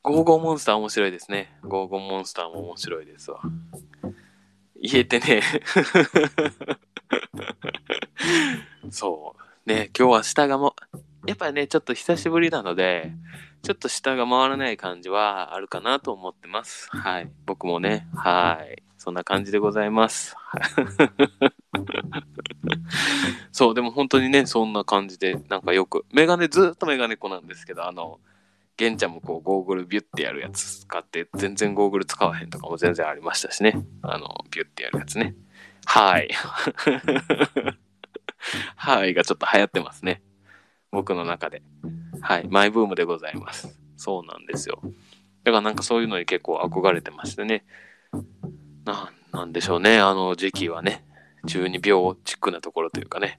[0.02, 1.58] ゴーゴーモンスター面白いですね。
[1.62, 3.40] ゴーゴーモンスターも面白いですわ。
[4.80, 5.42] 言えてね。
[8.90, 9.68] そう。
[9.68, 10.76] ね、今日は下がも、
[11.26, 13.12] やっぱね、ちょっと久しぶりなので、
[13.62, 16.88] ちょっと下が回らない感じはあるかなと思ってます。
[16.90, 17.30] はい。
[17.46, 18.82] 僕もね、はい。
[18.96, 20.36] そんな感じでございます。
[23.52, 28.20] そう、でも本当にね、そんな感じで、なんかよく、メガネ、ずっとメガネっ子なんですけど、あの、
[28.76, 33.84] ゲンちゃんもこう、ゴーグルビュッてやるやつ使って、全然ゴーグル使わへんとかも全然ありましたしね。
[34.02, 35.34] あの、ビュッてやるやつね。
[35.86, 36.28] はい。
[38.76, 40.22] はいがちょっと流行ってますね。
[40.97, 41.62] 僕の中で。
[42.22, 42.49] はい。
[42.49, 43.78] マイブームでございます。
[43.99, 44.80] そうなんですよ。
[45.44, 47.66] だからなんかそういうのに結構憧れてましてね。
[48.86, 50.01] な、なんでしょうね。
[50.01, 51.05] あの時期はね。
[51.47, 53.38] 中二病チックなところというかね。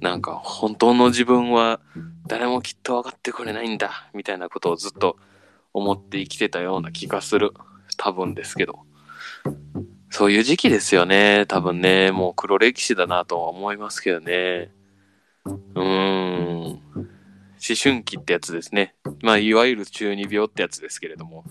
[0.00, 1.80] なんか本当の自分は
[2.26, 4.10] 誰もきっと分かってくれないんだ。
[4.12, 5.16] みたいなことをずっと
[5.72, 7.52] 思って生きてたような気がする。
[7.96, 8.80] 多分ですけど。
[10.10, 11.46] そういう時期ですよね。
[11.48, 12.12] 多分ね。
[12.12, 14.70] もう黒歴史だなとは思いますけどね。
[15.46, 15.97] うーん。
[17.68, 18.94] 思春期ってやつですね。
[19.22, 21.44] まあ、いわゆる中二病ってやつですけれども。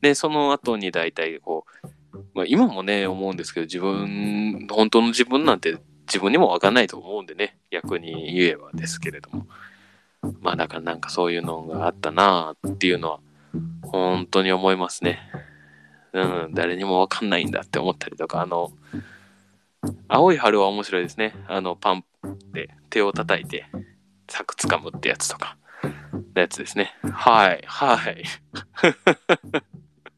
[0.00, 1.64] で、その後に大体こ
[2.12, 7.56] う、まあ、今もね、思うんですけど、自分、本当の自分なんて自分にもわかんないと思うんでね。
[7.70, 9.46] 逆に言えばですけれども。
[10.40, 13.20] まあだからなんかそういうのがあったなっていうのは、
[13.82, 15.20] 本当に思いますね。
[16.12, 18.72] うん、誰にもわかんないんだって思ったりとか、あの、
[20.08, 21.34] 青い春は面白いですね。
[21.46, 22.04] あの、パン
[22.52, 23.66] で手を叩いて、
[24.28, 26.94] 柵掴むってやつとか、のやつですね。
[27.02, 28.24] はい、はい。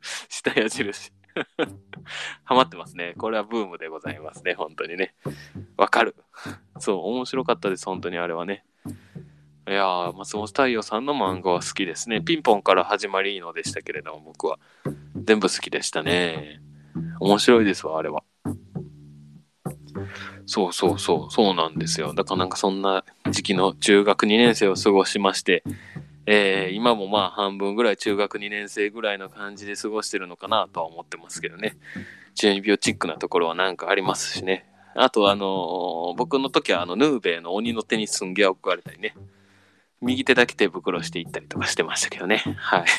[0.29, 1.13] 下矢印。
[2.45, 3.15] ハマってますね。
[3.17, 4.55] これはブームでございますね。
[4.55, 5.15] 本当にね。
[5.77, 6.17] わかる。
[6.79, 7.85] そう、面白かったです。
[7.87, 8.65] 本当にあれはね。
[9.69, 12.23] いやー、松本太陽さんの漫画は好きですね。
[12.23, 14.59] ピンポンから始まりいいのでしたけれども、僕は。
[15.15, 16.61] 全部好きでしたね。
[17.21, 18.25] 面白いですわ、あれは。
[20.49, 22.15] そうそうそう、そうなんですよ。
[22.15, 25.63] だからなんかそんな時期の中学2年生を過ごしまして、
[26.25, 31.77] えー、今もまあ半分ぐらい中学2年生ぐらいの感じで過ごしてるのかなとは思ってますけどね。
[32.35, 34.65] 中二病チックなところはなんかありますしね。
[34.95, 39.15] あとあのー、僕の時はあのヌーベイの鬼の手にすんげえ怒られたりね。
[40.01, 42.39] 右手だけ手袋していったりとかしてましたけどね。
[42.57, 42.85] はい。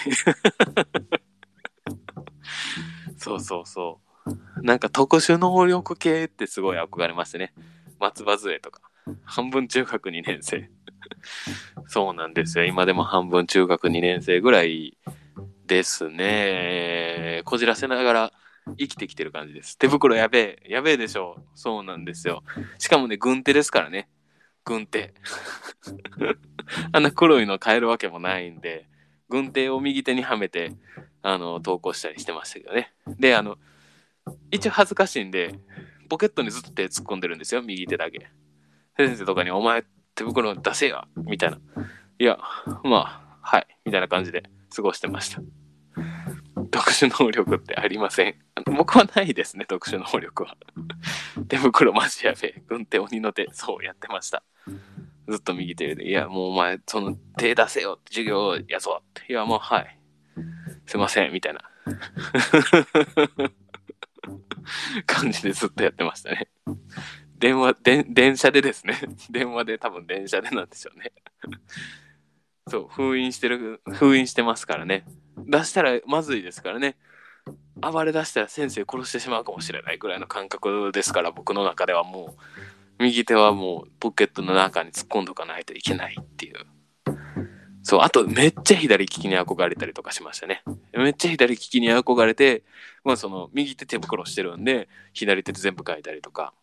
[3.17, 4.08] そうそうそう。
[4.61, 7.53] なんか特殊能力系ってすごい憧れましてね。
[7.99, 8.81] 松葉杖とか。
[9.23, 10.69] 半分中学2年生。
[11.87, 12.65] そうなんですよ。
[12.65, 14.97] 今でも半分中学2年生ぐらい
[15.65, 17.41] ですね。
[17.45, 18.33] こじらせながら
[18.77, 19.77] 生きてきてる感じです。
[19.77, 20.71] 手袋やべえ。
[20.71, 21.43] やべえでしょ。
[21.55, 22.43] そうなんですよ。
[22.77, 24.09] しかもね、軍手ですからね。
[24.65, 25.13] 軍手。
[26.91, 28.87] あんな黒いの買えるわけもないんで、
[29.29, 30.73] 軍手を右手にはめて、
[31.21, 32.93] あの、投稿したりしてましたけどね。
[33.19, 33.57] で、あの、
[34.51, 35.59] 一応恥ずかしいんで、
[36.09, 38.29] ポケットにずっと手突っ込んでるんですよ、右手だけ。
[38.97, 39.83] 先生とかに、お前
[40.15, 41.59] 手袋出せよみたいな。
[42.19, 42.37] いや、
[42.83, 44.43] まあ、はい、みたいな感じで
[44.75, 45.41] 過ごしてました。
[46.71, 48.35] 特殊能力ってありません。
[48.65, 50.57] 僕はないですね、特殊能力は。
[51.47, 52.63] 手袋マジやべえ。
[52.67, 54.43] 軍手鬼の手、そうやってました。
[55.27, 59.31] ずっと右手で、いや、もうお前、その手出せよ授業やぞって。
[59.31, 59.99] いや、もうはい。
[60.85, 61.61] すいません、みたいな。
[65.05, 66.49] 感じでずっとやってましたね。
[67.37, 68.99] 電話、で電車でですね。
[69.29, 71.11] 電話で多分電車でなんでしょうね。
[72.67, 75.05] そう、封印してる、封印してますからね。
[75.37, 76.97] 出したらまずいですからね。
[77.81, 86.55] 暴れ出したら先生殺してしまうかもしれないぐらいの感覚ですから、僕の中ではもう、右手はもうポケットの中に突っ込んどかないといけないっていう。
[87.81, 90.63] そう、あとめっちゃ左利きに憧れたりとかしましたね。
[91.03, 92.63] めっちゃ左利きに憧れて、
[93.03, 96.53] まあその右手手袋してるんで、左手で全部書いたりとか。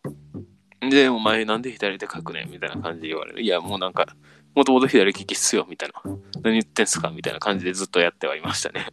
[0.81, 3.41] で、お前なんで左手書くねみたいな感じで言われる。
[3.41, 4.07] いや、もうなんか、
[4.55, 6.01] もともと左利きっすよ、みたいな。
[6.43, 8.87] 何言ってんすかみたいな感じでずっとやってはいましたね。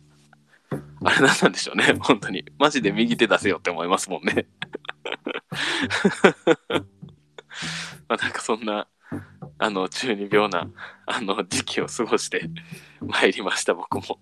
[1.05, 2.45] あれなんなんでしょうね、本当に。
[2.59, 4.47] マジで右手出せよって思いますもんね。
[8.09, 8.89] まあなんかそんな、
[9.59, 10.71] あの、中二病な、
[11.07, 12.49] あの、時期を過ごして
[13.01, 14.19] 参りました、僕も。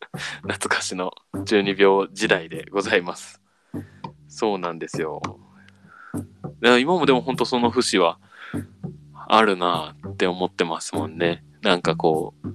[0.42, 1.12] 懐かしの
[1.44, 3.40] 中二病時代でございます。
[4.28, 5.22] そうなんですよ。
[6.80, 8.18] 今もでも本当その節は
[9.28, 11.44] あるなって思ってますもんね。
[11.62, 12.48] なんかこう、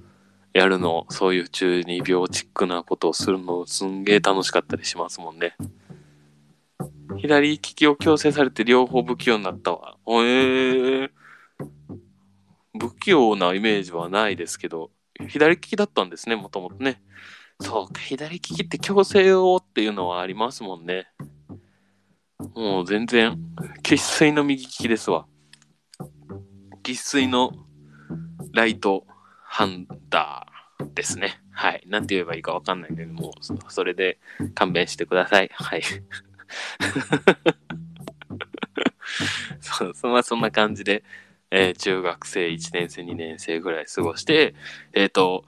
[0.52, 5.56] やるの、そういう中二病チックなことをするのすんげえ楽しかったりしますもんね。
[7.18, 9.96] 左利きを強制されて両方不器用になったわ。
[10.06, 11.10] えー、
[12.78, 14.90] 不器用なイメージはないですけど、
[15.28, 17.00] 左利きだったんですね、もともとね。
[17.62, 21.06] そうか、左利きって強制をっていうのはありますもんね。
[22.54, 23.38] もう全然、
[23.82, 25.26] 生粋の右利きですわ。
[26.82, 27.52] 生粋の
[28.52, 29.06] ライト
[29.44, 31.40] ハンダーですね。
[31.52, 31.84] はい。
[31.86, 33.32] なんて言えばいいかわかんないけどもう、
[33.72, 34.18] それで
[34.54, 35.50] 勘弁してください。
[35.54, 35.82] はい。
[39.60, 41.04] そう、そまあ、そんな感じで、
[41.50, 44.56] えー、中学生1年生、2年生ぐらい過ごして、
[44.92, 45.44] えっ、ー、と、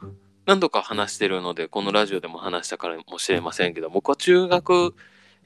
[0.47, 4.95] 何度か話してるので、このラジオでも話したからもしれませんけど、僕は中学、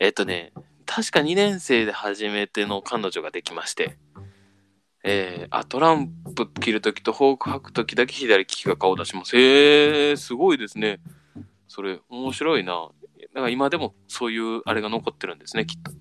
[0.00, 0.52] えっ、ー、とね、
[0.86, 3.98] 確か2年生で初めての彼女ができまして、
[5.04, 9.36] えー、あ、トランプ切るときとフォーク吐くときだけ左利きが顔出します。
[9.36, 11.00] へえー、すごいですね。
[11.68, 12.88] それ、面白いな。
[13.34, 15.92] だから今でもそういうあれが残ってるんですね、きっと。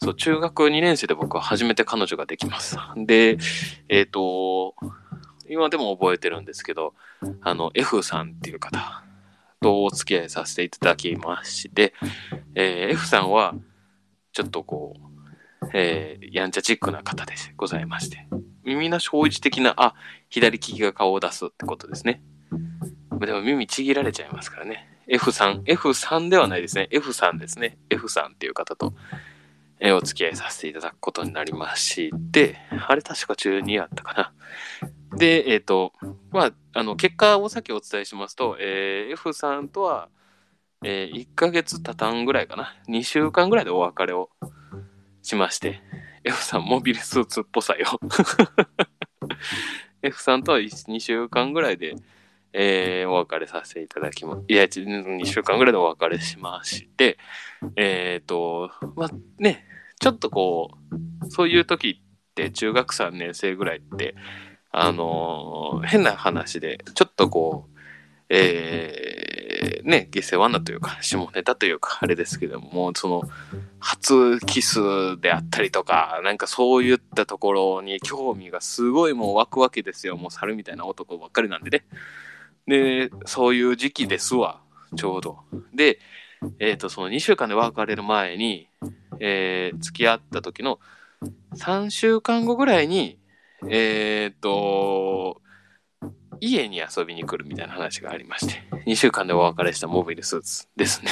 [0.00, 2.76] そう、中学2年生で僕は初めて彼女ができます。
[2.96, 3.38] で、
[3.88, 4.74] えっ、ー、と、
[5.48, 6.94] 今でも覚えてるんですけど、
[7.42, 9.04] あの、F さんっていう方
[9.60, 11.94] とお付き合いさせていただきまして、
[12.54, 13.54] えー、F さんは、
[14.32, 18.26] ちょっとこう、えー、やんちゃチックな方でございまして、
[18.64, 19.94] 耳の正一的な、あ、
[20.28, 22.22] 左利きが顔を出すってことですね。
[23.20, 24.88] でも耳ちぎられちゃいますからね。
[25.06, 26.88] F さん、F さんではないですね。
[26.90, 27.78] F さんですね。
[27.90, 28.94] F さんっていう方と、
[29.80, 32.56] えーお付き合いさせていただくことになりまして、
[32.86, 35.18] あれ確か中2やったかな。
[35.18, 35.92] で、えっ、と、
[36.30, 40.08] まあ、あの、結果を先お伝えしますと、えー F さんとは、
[40.84, 42.76] え1ヶ月経たんぐらいかな。
[42.88, 44.30] 2週間ぐらいでお別れを
[45.22, 45.80] しまして、
[46.24, 47.86] F さんモビルスーツっぽさよ。
[50.02, 51.94] F さんとは2週間ぐらいで、
[52.52, 57.18] えーお別れさせていただきま、いや、2週間ぐらいでお別れしまして、
[57.76, 59.64] えっ、と、まあね、
[60.00, 60.72] ちょっとこ
[61.22, 64.16] う、そういう時って中学3年生ぐらいって、
[64.76, 67.78] あの変な話で、ちょっとこう、
[68.28, 73.22] えーね、下世話なというか、下ネタというか、あれですけども、もうその、
[73.78, 74.80] 初キス
[75.20, 80.16] であったりとか、なんかそういったところに興味がすごいもう湧くわけですよ。
[80.16, 81.84] もう猿みたいな男ばっかりなんでね。
[82.66, 84.60] で、そういう時期ですわ、
[84.96, 85.38] ちょうど。
[85.72, 86.00] で、
[86.58, 88.68] えっ、と、その2週間で別れる前に、
[89.20, 90.80] えー付き合った時の
[91.54, 93.18] 3週間後ぐらいに、
[93.68, 95.40] えっ、と、
[96.40, 101.10] 家に遊びに来るみたいな話がありまして、2週間でお別れしたモビルスーツですね。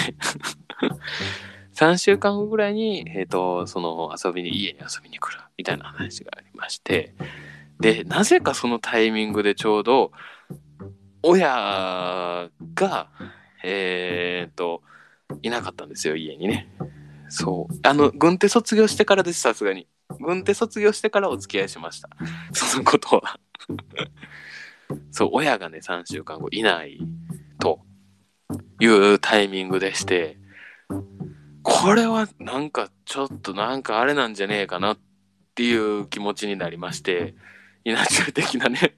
[1.74, 7.14] 3週間後ぐらいに、えっ、と、その遊びに、家に遊びに来るみたいな話がありまして、
[7.80, 10.12] で、なぜかそのタイミングでちょうど、
[11.22, 13.10] 親が、
[13.64, 14.82] えっ、と、
[15.42, 16.68] いなかったんですよ、家にね。
[17.28, 17.74] そう。
[17.82, 19.88] あの、軍手卒業してからです、さすがに。
[20.20, 22.08] 軍手卒業してからお付き合いしました。
[22.52, 23.38] そのことは。
[25.10, 26.98] そう、親がね、3週間後いない
[27.58, 27.80] と
[28.80, 30.38] いうタイミングでして、
[31.62, 34.98] これはなんかちょっとなんかあれなんじゃねえかなっ
[35.54, 37.34] ていう気持ちになりまして、
[37.84, 38.94] 稲中的なね。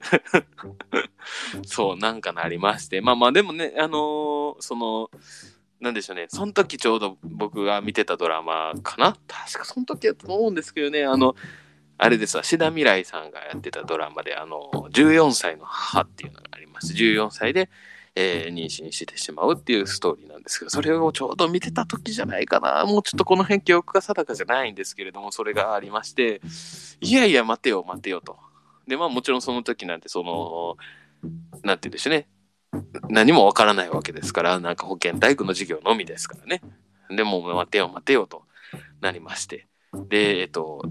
[1.65, 3.01] そう、なんかなりまして。
[3.01, 5.09] まあまあでもね、あのーその、
[5.79, 9.17] なんでしょうね、その時ちょうど僕が見てたドラマかな？
[9.27, 11.35] 確かその時やったと思うんですけどね、あの、
[11.97, 17.69] あれですわ、志田未来さんがやってたドラマで、あの、14歳の母っていうのがありまして、14歳で、
[18.15, 22.85] えー妊娠してしまうっていうストーリーなんですけど、それをちょうど見てた時じゃないかな。
[22.85, 26.41] もうちょっとこの辺記憶が定かじゃないんですけれども、それがありまして、
[27.01, 28.37] いやいや、待てよ、待てよと。
[28.87, 30.77] で、まあもちろんその時なんて、その、
[31.63, 32.27] なんて言うんでしょうね。
[33.09, 36.61] 何もわからないわけですから、なんか保健体育の授業のみですからね。
[37.09, 38.43] でも、待てよ、待てよと
[39.01, 39.67] なりまして。
[40.09, 40.81] で、えっと、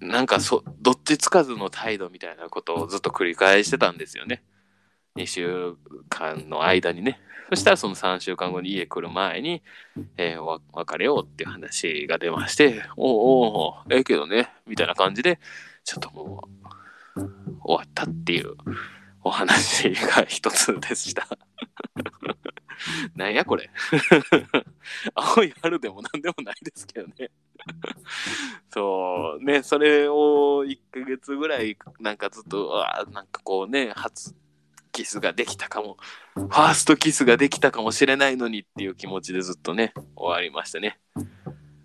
[0.00, 4.42] なんかそ、どっちつかずの態度みたいなことをずっと繰り返してたんですよね。
[5.16, 5.74] 2週
[6.08, 7.20] 間の間にね。
[7.50, 9.62] そしたらその3週間後に家来る前に、
[10.16, 15.40] えー別れようっていう話が出まして、おうおうええけどね、みたいな感じで、
[15.84, 16.48] ちょっとも
[17.16, 17.20] う、
[17.62, 18.54] 終わったっていう
[19.22, 21.26] お話が一つでした。
[23.16, 23.70] なんやこれ。
[25.14, 27.30] 青い春でもなんでもないですけどね。
[28.72, 34.34] そう、ね、それを1ヶ月ぐらい、なんかずっと、うわーなんかこうね、初
[34.92, 35.96] キスができたかも、
[36.34, 40.98] ファーストキスができたかもしれないのにっていう気持ちでずっとね、終わりましたね。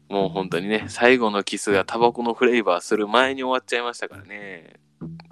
[0.09, 4.79] もう本当にね、最後のキスがタバコのフレーバーする前に終わっちゃいましたからね。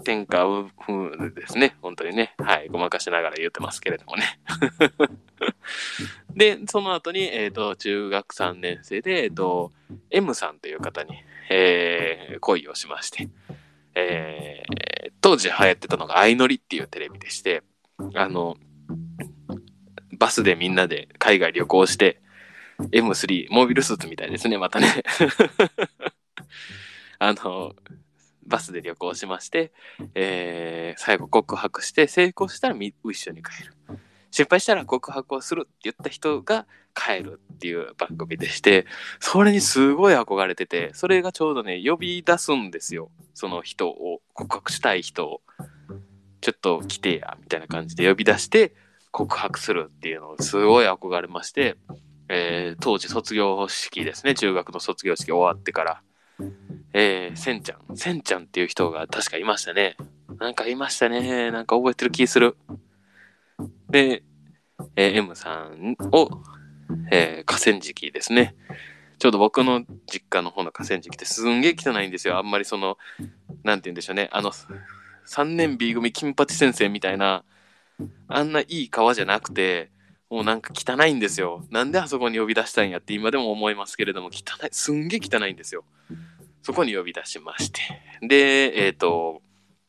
[0.02, 0.46] 天下
[0.80, 1.76] 風ですね。
[1.82, 2.34] 本当にね。
[2.38, 2.70] はい。
[2.70, 4.40] ごまかしながら言ってますけれどもね。
[6.36, 9.72] で、その後に、えっ、と、中学3年生で、えっ、と、
[10.10, 11.12] M さんという方に、
[11.50, 13.28] えー恋をしまして、
[13.96, 14.92] えー
[15.22, 17.62] 当時流行ってたのが相乗りっていうテレビでして、
[18.16, 18.58] あの、
[20.18, 22.22] バスでみんなで海外旅行して、
[22.92, 25.04] M3、モービルスーツみたいですね、またね。
[27.20, 27.76] あの、
[28.52, 29.72] バスで旅行しまして、
[30.14, 33.74] えー最後告白して、成功したら一緒に帰る。
[34.30, 38.86] 失敗したら告白をするって言った人が帰るっていう番組でして、
[39.20, 43.10] それにすごい憧れてて、それがちょうどね、呼び出すんですよ。
[43.34, 45.42] その人を、告白したい人を。
[46.42, 48.74] ちょっと来てや、みたいな感じで呼び出して
[49.12, 51.78] 告白するっていうのをすごい憧れまして、
[52.30, 56.02] えー当時卒業式ですね、中学の卒業式終わってから、
[56.94, 59.96] えー、せんちゃん、せんちゃんっていう人が確かいましたね。
[60.40, 61.52] なんかいましたね。
[61.52, 62.58] なんか覚えてる気する。
[63.90, 64.24] で、
[64.96, 66.30] えー M さんを、
[67.12, 68.56] えー河川敷ですね。
[69.20, 72.38] ちょうど僕の実家の方の河川敷ってすんげえ汚いんですよ。
[72.38, 72.98] あんまりその、
[73.64, 74.30] なんて言うんでしょうね。
[74.32, 74.52] あの、
[75.28, 77.44] 3年 B 組金八先生みたいな、
[78.28, 79.92] あんないい川じゃなくて、
[80.32, 81.66] もうなんか汚いんですよ。
[81.70, 85.84] なんであそこに呼び出したんやって今でも思いますけれども、汚い、すんげえ汚いんですよ。
[86.62, 87.82] そこに呼び出しまして。
[88.22, 89.42] で、えっ、と、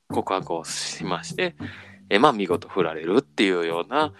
[0.09, 1.55] 告白をしまして、
[2.09, 4.13] えーまあ見事振られるっていうような、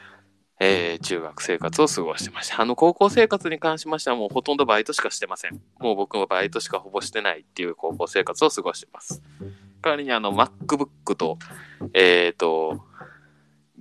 [0.61, 2.61] えー中学生活を過ごしてました。
[2.61, 5.61] あの、高校生活に関しましてはもうほとんどバイトしかしてません。
[5.79, 9.23] もう僕はバイトしかほぼしてないっていう高校生活を過ごしてます。
[9.83, 11.39] 代わりにあの、MacBook と、
[11.93, 12.85] えっ、と、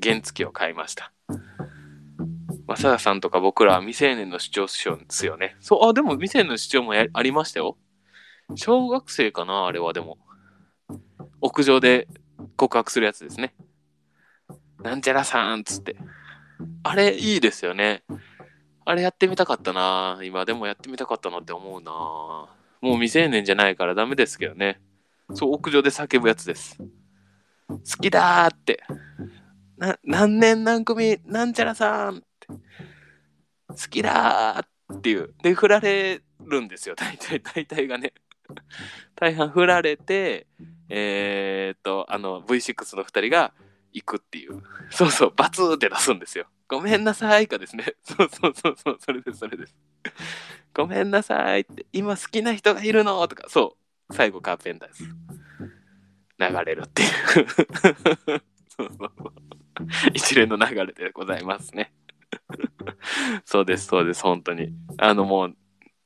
[0.02, 1.12] 原付を買いました。
[2.68, 4.66] 正田さんとか僕らは未成年の主張
[4.98, 5.56] ですよね。
[5.60, 7.78] そう、あ、でも未成年の主張もありましたよ。
[8.56, 10.18] 小学生かなあれはでも。
[11.42, 12.08] 屋上で
[12.56, 13.54] 告白するやつですね。
[14.82, 15.96] なんちゃらさんつって。
[16.84, 18.04] あれいいですよね。
[18.86, 22.50] あれやってみたかったな今でもやってみたかったなって思うなも
[22.82, 24.82] う未成年じゃないからダメですけどね。
[25.34, 26.78] そう、屋上で叫ぶやつです。
[27.68, 28.84] 好きだーって。
[29.78, 32.48] な、何年何組なんちゃらさんって。
[32.48, 35.34] 好きだーっていう。
[35.44, 36.96] で、振られるんですよ。
[36.96, 38.14] 大体、大体がね。
[39.16, 40.48] 大半振られて、
[40.90, 43.54] えー、っと、あの、V6 の二人が
[43.94, 44.62] 行くっていう。
[44.90, 46.48] そうそう、バツーって出すんですよ。
[46.68, 47.96] ごめんなさいかですね。
[48.04, 49.76] そうそうそうそう、それです、それです。
[50.74, 53.78] ごめんなさいって、今好きな人がいるのとか、そ
[54.10, 55.04] う、最後カーペンターです。
[56.40, 57.10] 流れるっていう。
[58.70, 59.34] そうそうそう。
[60.14, 61.94] 一連の流れでございますね。
[63.46, 64.74] そうです、そうです、本当に。
[64.98, 65.56] あのもう、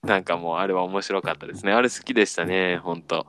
[0.06, 1.72] なんかもうあれは面白かったですね。
[1.72, 3.28] あれ好きでしたね、本当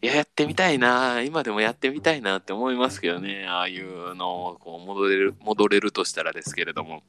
[0.00, 3.46] いや、やってみたいな今でもやってみたいなって思いますけどね。
[3.46, 7.02] ああいうのをこう戻れる、戻れるとしたらですけれども。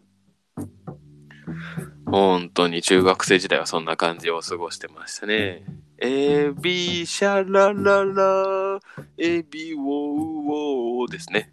[2.06, 5.64] 本当に中学生時代はそんな感じを過ごしてましたね。
[5.99, 8.80] エビシャラララ、
[9.18, 11.52] エビウォーウォーですね。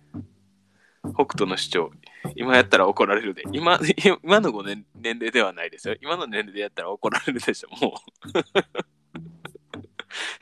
[1.14, 1.90] 北斗の主張。
[2.34, 3.42] 今やったら怒られるで。
[3.52, 3.78] 今、
[4.22, 5.96] 今の5年年齢ではないですよ。
[6.00, 8.32] 今の年齢でやったら怒られるでしょ、もう。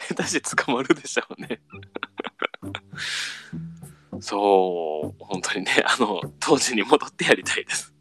[0.09, 1.61] 下手し捕まるでしょうね。
[4.21, 7.93] そう、本当にね、あの、当時に戻ってやりたいです。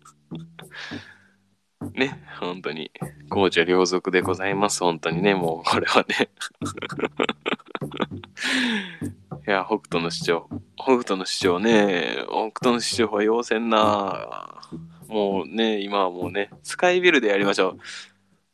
[1.93, 2.91] ね、本当に。
[3.29, 4.83] 公序良俗でございます。
[4.83, 6.29] 本当にね、もうこれはね。
[9.47, 10.49] いや、北斗の主張。
[10.77, 14.61] 北斗の主張ね、北斗の主張は要せんな
[15.07, 17.77] もうね、今はもうね、スカイビルでやりましょ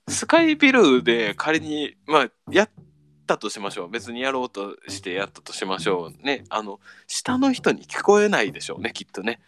[0.07, 0.11] う。
[0.11, 2.69] スカイビルで仮に、まあ、やっ
[3.27, 3.89] たとしましょう。
[3.89, 6.25] 別にやろうとしてやったとしましょう。
[6.25, 9.39] ね、あの、下の人に聞こえないでしょうね、きっとね。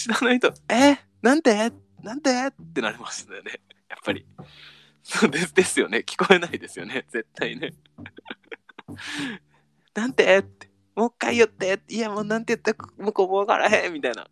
[0.00, 0.98] 下の人、え？
[1.22, 1.72] なんて？
[2.02, 2.30] なんて？
[2.30, 3.60] ってなりますよね。
[3.88, 4.26] やっぱり。
[5.02, 5.98] そ うですですよね。
[6.06, 7.04] 聞こえないですよね。
[7.08, 7.74] 絶対ね。
[9.94, 10.38] なんて？
[10.38, 10.70] って。
[10.94, 11.80] もう一回言って。
[11.88, 12.72] いや、もうなんて言った？
[12.72, 14.28] ら向こうもわからへんみたいな。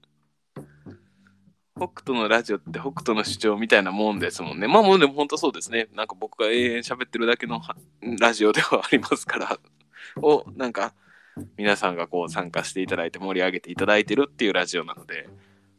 [1.77, 4.67] 北斗のラジオって北斗の主張みたいなもんですもんね。
[4.67, 5.89] まあもうでも本当そうですね。
[5.95, 7.61] なんか僕が永遠喋ってるだけの
[8.19, 9.61] ラジオではありますから。
[10.17, 10.95] を、なんか、
[11.57, 15.29] 皆さんがこう参加していただいて盛り上げていただいてるっていうラジオなので、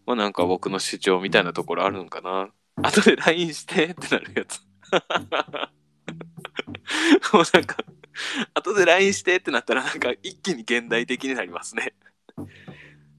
[0.09, 2.49] まあなんか僕の主張みたいなところあるんかな。
[2.81, 4.59] 後で LINE してってなるやつ。
[7.31, 7.77] もうなんか、
[8.55, 11.93] 後で LINE してってなったらなんか一気に現代的になりますね。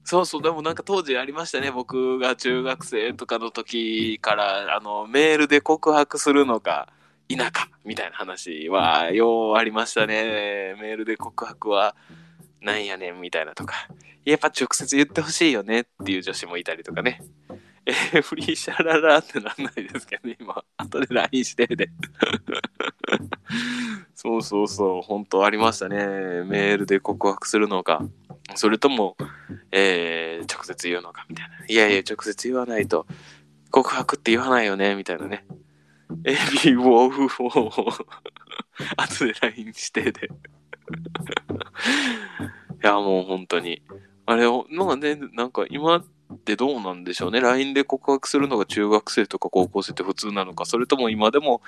[0.03, 1.71] そうそう、でもなんか当時ありましたね。
[1.71, 6.91] 僕が中学生とかの時から、あの、メールで告白するのか
[7.29, 10.75] 否かみたいな話はようありましたね。
[10.81, 11.95] メールで告白は
[12.61, 13.87] なんやねんみたいなとか。
[14.23, 17.21] やっぱ直接言ってほしいよねっていう女子もいたりとかね。
[17.85, 20.63] えー、フリーシャララってなんないですけどね、今。
[20.77, 21.89] 後で LINE してで。
[24.13, 25.97] そうそうそう、本当ありましたね。
[26.43, 28.03] メールで告白するのか、
[28.55, 29.17] それとも、
[29.71, 31.65] えー、直接言うのかみたいな。
[31.67, 33.07] いやいや、直接言わないと、
[33.71, 35.45] 告白って言わないよね、みたいなね。
[36.25, 36.33] エ
[36.63, 38.05] ビウォーフォー。
[38.97, 40.29] 後で LINE してで。
[42.91, 43.81] や、もう本当に。
[44.25, 46.03] あれを、まあね、なんか今っ
[46.37, 47.41] てどうなんでしょうね。
[47.41, 51.61] LINE で告白するのが中学生とか高校生って普通なのか、それとも今でも、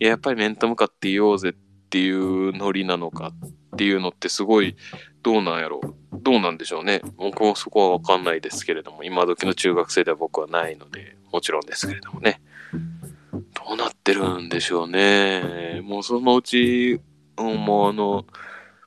[0.00, 1.52] いや、やっぱり面と向かって言おうぜっ
[1.90, 3.32] ていうノリなのか
[3.74, 4.76] っていうのってすごい、
[5.22, 5.94] どうなんやろう。
[6.22, 7.02] どうなんでしょうね。
[7.16, 12.40] 僕もそこはわかんないですけれども、今時の中学生では僕はないので、もちろんですけれどもね。
[13.32, 15.80] どうなってるんでしょうね。
[15.82, 17.00] もうそのうち、
[17.36, 18.26] うんもうあの、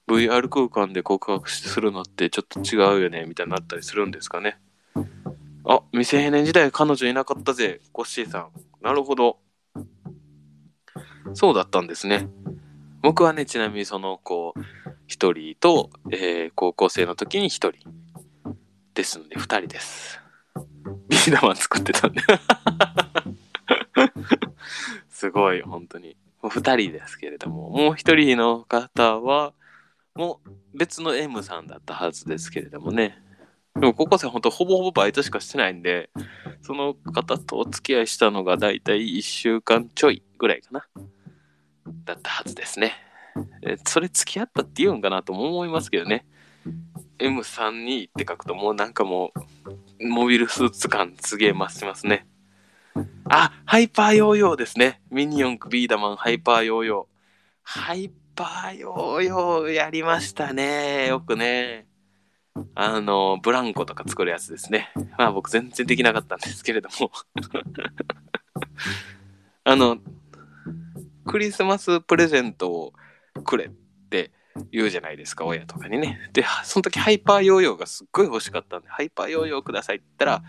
[0.07, 4.57] VR 空間で告白するのってちょっと違うよね、みたいになったりするんですかね。
[5.65, 8.51] あ、未成年時代彼女いなかったぜ、コッシーさん。
[8.81, 9.37] なるほど。
[11.33, 12.29] そうだったんですね。
[13.01, 14.53] 僕はね、ちなみにその子、
[15.07, 17.73] 一人と、えー高校生の時に一人。
[18.93, 20.19] ですので、二人です。
[21.09, 22.21] ビーダマン作ってたんで。
[25.09, 26.15] すごい、本当に。
[26.41, 29.53] もう二人ですけれども、もう一人の方は、
[30.17, 33.17] もう別の M さんだったはずですけれどもね。
[33.75, 36.09] でも高校生ほんとほぼほぼバイトしかしてないんで、
[36.63, 40.87] その方とお付き合いしたのがだいたい1週間ちょいぐらいかな。
[42.03, 42.93] だったはずですね。
[43.85, 46.25] それ付き合ったって言うんかなとも思いますけどね。
[47.19, 49.31] M32 って書くともうなんかも
[49.99, 52.27] う、モビルスーツ感すげえ増しますね。
[53.29, 55.01] あ、ハイパーヨーヨーですね。
[55.11, 57.17] ミニ四駆ビーダマンハイパーヨーヨー。
[57.61, 61.07] ハイパーヨーヨーやりましたね。
[61.07, 61.87] よくね。
[62.75, 64.91] あの、ブランコとか作るやつですね。
[65.17, 67.11] まあ僕全然できなかったんですけれども。
[69.65, 69.97] あの、
[71.25, 72.93] クリスマスプレゼントを
[73.43, 73.69] くれっ
[74.09, 74.31] て
[74.71, 76.29] 言うじゃないですか、親とかにね。
[76.31, 80.43] で、その時ハイパーヨーヨーがすっごい欲しかったんで、ハイパーヨーヨーくださいって言ったら、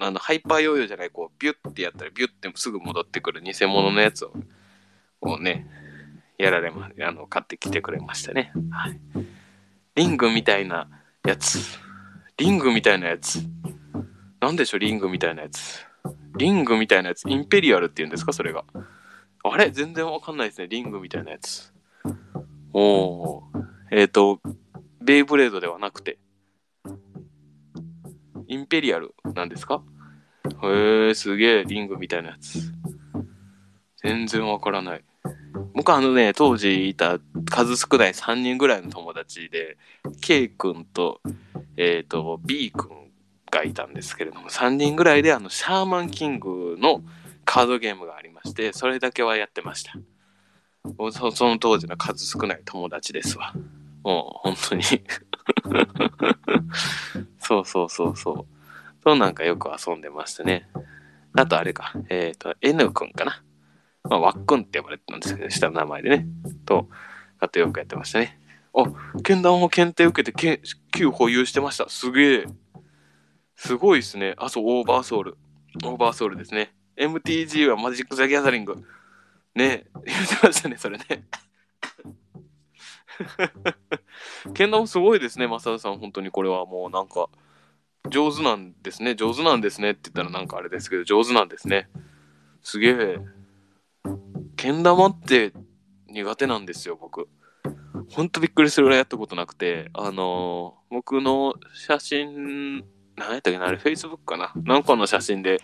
[0.00, 4.32] あの、ハイパーヨーヨーじゃない、こう、ビュッてやったら、ビュッてすぐ戻ってくる偽物のやつを、
[5.20, 5.66] こうね、
[6.38, 8.52] やられま、あの、買ってきてくれましたね。
[8.70, 9.00] はい。
[9.94, 10.88] リングみたいな
[11.24, 11.78] やつ。
[12.36, 13.40] リングみたいなやつ。
[14.40, 15.86] なんでしょう、リングみたいなやつ。
[16.36, 17.28] リングみたいなやつ。
[17.28, 18.64] インペリアルって言うんですか、それが。
[19.42, 19.70] あれ？
[19.70, 20.68] 全然わかんないですね。
[20.68, 21.72] リングみたいなやつ。
[22.72, 23.42] おー。
[23.90, 24.40] えっ、ー、と、
[25.00, 26.18] ベイブレードではなくて、
[28.48, 29.82] インペリアルなんですか？
[30.62, 32.72] へえ、すげえ、リングみたいなやつ。
[34.02, 35.04] 全然わからない。
[35.74, 37.18] 僕あのね、当時いた
[37.50, 39.76] 数少ない3人ぐらいの友達で、
[40.20, 41.20] K 君と、
[41.76, 42.90] え、ー、と、B 君
[43.50, 47.02] がいたんですけれども、3人ぐらいであの、シャーマンキングの
[47.44, 49.92] カードゲームがありまして、それだけはやってました。
[51.12, 53.52] そその当時の数少ない友達ですわ。
[54.02, 54.82] もう、本当に
[57.40, 58.46] そうそうそうそう。
[59.02, 60.68] そうなんかよく遊んでましたね。
[61.34, 63.42] あとあれか、えっ、ー、と、N 君かな。
[64.08, 66.26] まあ、ワックンって呼ばれてたんですけど、下の名前でね。
[66.64, 66.88] と、
[67.38, 68.38] あとよくやってましたね。
[68.74, 68.84] あ、
[69.22, 70.60] 剣弾を検定受けて
[70.92, 71.88] 9保有してました。
[71.88, 72.46] すげえ。
[73.56, 74.34] すごいですね。
[74.38, 75.36] あ、そう、オーバーソウル。
[75.84, 76.74] オーバーソウルですね。
[76.96, 78.82] MTG はマジック・ザ・ギャザリング。
[79.54, 81.04] ね言ってましたね、それね。
[84.54, 85.98] 剣道もすごいですね、マサダさん。
[85.98, 87.28] 本当にこれはもうなんか、
[88.10, 89.14] 上手なんですね。
[89.14, 91.88] 上手なんですねって言ったらなんかあれですけど、上手なんですね。
[92.62, 93.18] すげえ。
[94.56, 95.52] けん玉って
[96.08, 97.28] 苦手なんですよ、僕。
[98.10, 102.84] ほんとびっくりするぐらいやったことなくて、あのー、僕の写真、
[103.16, 104.52] 何やったっけな、あれ Facebook かな？
[104.64, 105.60] なんかの写真で、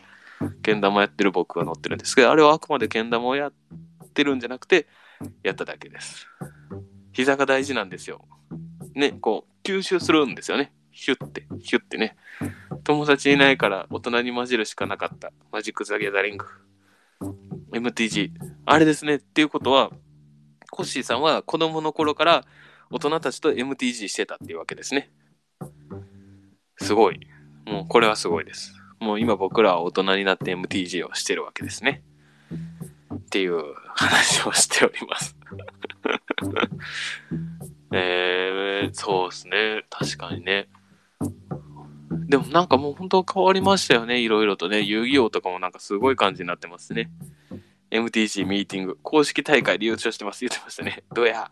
[0.63, 3.53] けん玉やってる僕が載ってるんですけど、あれはあくまでけん玉をやっ
[4.13, 4.89] てるんじゃなくて、
[5.43, 6.27] やっただけです。
[7.13, 8.27] 膝が大事なんですよ。
[8.95, 10.73] ね、こう、吸収するんですよね。
[10.91, 12.17] ヒュッて、ヒュッてね。
[12.83, 15.33] 友達いないから大人に混じるしかなかった。
[15.53, 16.47] マジック・ザ・ギャザリング。
[17.73, 18.31] MTG。
[18.67, 19.17] あれですね。
[19.17, 19.91] っていうことは、
[20.71, 22.45] コッシーさんは子供の頃から
[22.91, 25.11] 大人たちと MTG してたっていうわけですね。
[26.79, 27.21] すごい。
[27.67, 28.75] もうこれはすごいです。
[29.01, 32.03] もう今僕らは大人になって MTG をしてるわけですね。
[33.15, 35.37] っていう話をしております
[37.93, 39.85] えー、そうですね。
[39.91, 40.69] 確かにね。
[42.29, 44.21] でもなんかもう本当変わりましたよね。
[44.21, 44.83] いろいろとね。
[44.83, 47.11] 遊戯王とかもなんかすごい感じになってますね。
[47.91, 48.99] MTG ミーティング。
[49.03, 50.41] 公式大会で優勝してます。
[50.41, 51.05] 言ってましたね。
[51.15, 51.51] どうや。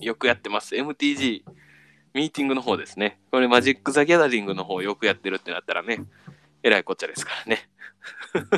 [0.00, 0.74] よくやってます。
[0.74, 1.44] MTG
[2.14, 3.20] ミーティングの方ですね。
[3.30, 6.04] これマジック・ザ・ギャザリングの方よくやってるってなったらね。
[6.62, 7.68] えらいこっちゃですからね。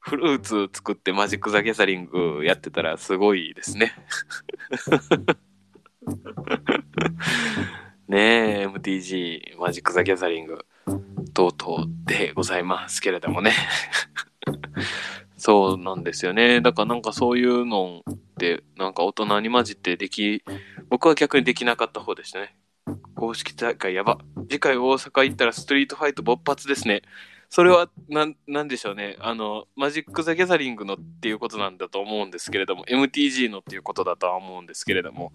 [0.00, 3.94] フルーツ作ってマジック・ザ・ギャザリングやってたらすごいですね。
[8.08, 10.64] ねえ、MTG、マジック・ザ・ギャザリング、
[11.34, 13.52] とうとうでございますけれどもね。
[15.36, 16.62] そうなんですよね。
[16.62, 20.42] だからなんかそういうのってなんか大人に混じってでき、
[20.88, 22.56] 僕は逆にできなかった方でしたね。
[23.14, 24.18] 公式大会やば。
[24.48, 27.02] 次回大阪行ったらストリートファイト勃発ですね。
[27.50, 29.16] それは、なん、なんでしょうね。
[29.20, 35.32] あの、マジック・ザ・ギャザリングのっていうことなんだと思うんですけれども、MTG のっていうことだとは思うんですけれども、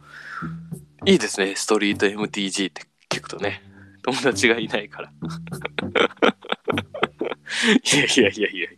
[1.05, 1.55] いいですね。
[1.55, 3.61] ストリート MTG って聞くとね。
[4.03, 5.11] 友達がいないから。
[7.84, 8.69] いやいやいやいや。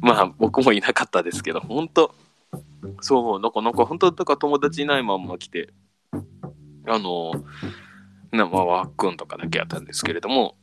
[0.00, 2.14] まあ、僕もいなかったですけど、本当
[3.00, 5.72] そう、なんか、なんか、本当だから友達いないまんま来て、
[6.86, 7.32] あの、
[8.30, 10.56] なまあ、わっくんとかだけやったんですけれども、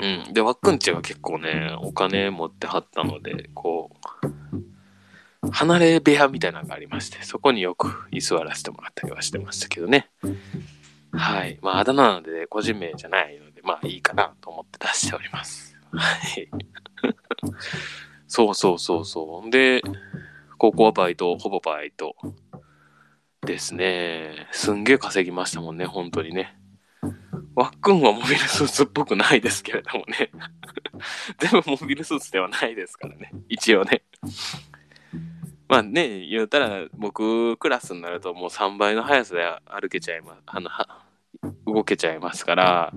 [0.00, 0.32] うん。
[0.32, 3.83] で、わっくんちは結構ね、お金持ってはったので、こう、
[5.54, 10.10] 離れ部屋みたいなのがありまして、そこによく居座らせてもらったりはしてましたけどね。
[11.12, 11.58] はい。
[11.62, 15.76] まあ、あだ名なので、個人名じゃないので、まあいいかなと思って出しております。
[15.92, 16.50] はい。
[18.26, 19.50] そうそうそうそう。
[19.50, 19.80] で、
[20.58, 22.16] 高校はバイト、ほぼバイト。
[23.44, 24.48] ですね。
[24.50, 26.58] すんげえ稼ぎましたもんね、本当にね。
[27.54, 30.30] ワックンはモビルスーツっぽくないですけれどもね。
[31.38, 33.30] 全部モビルスーツではないですからね。
[33.48, 34.02] 一応ね。
[35.68, 40.42] まあね、言うたら僕クラスになるともう3倍の速さで歩けちゃいます。
[40.46, 40.70] あの、
[41.66, 42.92] 動けちゃいますから、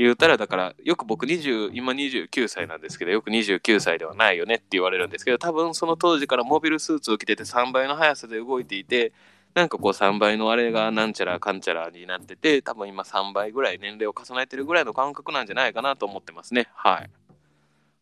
[0.00, 9.12] 言うたらだからよく僕20今29歳なんですけどよく29歳ではないよねって言われるんですけど多分その当時からモビルスーツを着てて3倍の速さで動いていて
[9.52, 17.10] なんかこう3倍のあれがなんちゃらかんちゃらになってて多分今3倍ぐらい年齢を重ねてるぐらいの感覚なんじゃないかなと思ってますねはい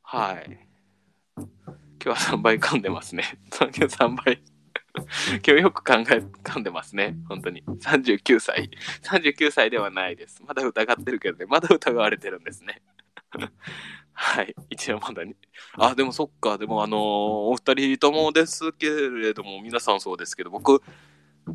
[0.03, 0.69] はい
[2.03, 4.43] 今日は3倍噛んでますね 3倍
[5.47, 6.03] 今日よく考え
[6.43, 8.71] 噛んでますね本当に39歳
[9.03, 12.83] 39歳ではないですまだ疑ってるけどねまだ疑われてるんですね
[14.21, 14.55] はい。
[14.69, 15.37] 一応まだに。
[15.77, 16.59] あ、でもそっか。
[16.59, 20.83] でもあのー、お二人ともですけれども、皆さんそうですけど、僕、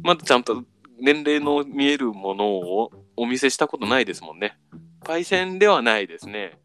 [0.02, 0.64] まだちゃんと
[0.98, 4.58] 年齢の見えるものをお見せしたことないですもんね。
[5.04, 6.58] パイセンではないですね。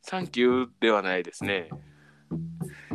[0.00, 1.70] サンキューではないですね。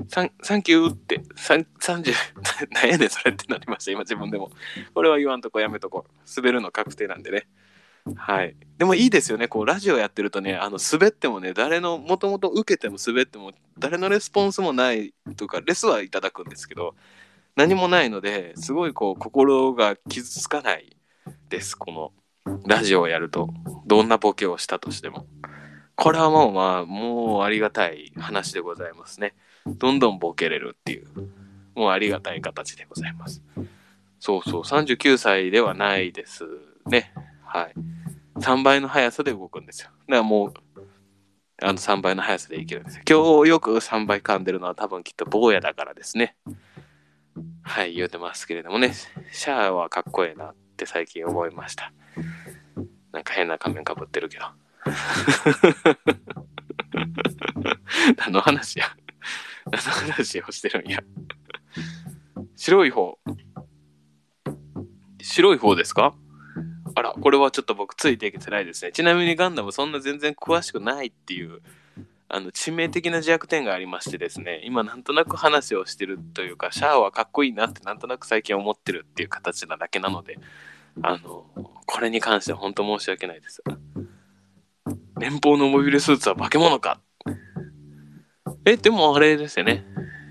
[0.08, 2.14] サンサンキューって、30、
[2.72, 4.52] 何やねんそれってなりました、今自分でも。
[4.94, 6.06] これは言わんとこやめとこ。
[6.36, 7.48] 滑るの確定なんでね。
[8.16, 8.56] はい。
[8.78, 9.48] でもいいですよね。
[9.48, 16.96] こう、ラジオやってるとね、あの、滑ってもね、誰の、もともと受けても滑っても、誰のレスポンスもないとか、レスはいただくんですけど、
[17.58, 20.96] 何もないのですごいこう心が傷つかない
[21.50, 22.12] ですこの
[22.68, 23.50] ラジオをやると
[23.88, 25.26] どんなボケをしたとしても
[25.98, 29.34] これはもうまあもうありがたい話でございますね。
[29.65, 31.07] どんどんボケれるっていう。
[31.76, 33.44] もうありがたい形でございます。
[34.19, 34.61] そうそう。
[34.61, 36.45] 39歳ではないです
[36.86, 37.14] ね。
[37.44, 37.74] はい。
[38.40, 39.90] 3倍の速さで動くんですよ。
[39.90, 40.53] だからもう
[41.61, 43.03] あの3倍の速さでいけるんですよ。
[43.10, 46.36] 今日よく3倍噛んでるのは多分きっと坊やだからですね。
[47.64, 48.94] はい、言うてますけれどもね、
[49.32, 51.91] シャアはかっこええなって最近思いました。
[53.11, 54.45] なんか変な仮面かぶってるけど。
[58.18, 58.86] 何の話や？
[59.72, 60.99] 何の話をしてるんや？
[62.56, 63.18] 白い方。
[65.22, 66.16] 白い方ですか？
[66.95, 68.91] あら、これはちょっと僕ついていけてないですね。
[68.91, 71.62] ちなみにガンダムそんな全然詳しくないっていう
[72.30, 80.38] あの致命的な弱点がありましてですね今なんとなく話をしてるというかシャアはかっこいいなってなんとなく最近思ってるっていう形なだけなので
[81.04, 81.45] あの
[81.86, 83.64] これに関しては本当申し訳ないです
[85.19, 87.02] 連邦のモビルスーツは化け物か
[88.65, 89.85] えでもあれですよね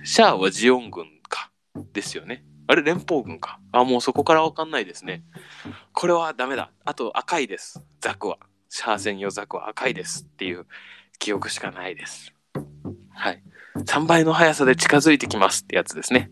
[0.04, 1.50] シャアはジオン軍か
[1.92, 5.24] ですよねあれ連邦軍かあもうそこからわかんないですね
[5.92, 8.38] これはダメだあと赤いですザクは
[8.68, 10.66] シャア専用ザクは赤いですっていう
[11.18, 12.32] 記憶しかないです。
[13.10, 13.42] はい。
[13.76, 16.30] 3倍の速さで近づいてきますってやつですね。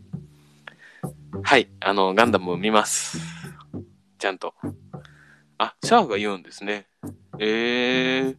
[1.43, 1.69] はい。
[1.81, 3.19] あの、ガンダムを見ます。
[4.19, 4.55] ちゃんと。
[5.65, 6.87] あ、シャアが言うんですね。
[7.39, 8.37] えー。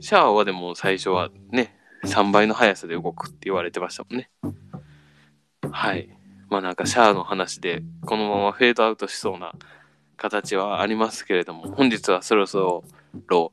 [0.00, 4.30] シャアはでも最初はね、3倍の速さで動くって言われてましたもんね。
[5.70, 6.08] はい。
[6.48, 9.52] まあなんかシャアの話でこのままフェードアウトしそうな
[10.16, 12.84] 形はありますけれども、本日はそろそ
[13.26, 13.52] ろ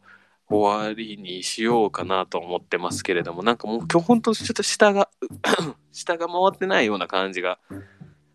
[0.49, 5.10] 終わりにしようかなと思ってますけれども、なんかもう今日ほんとちょっと下が
[5.91, 7.60] 下が回ってないような感じが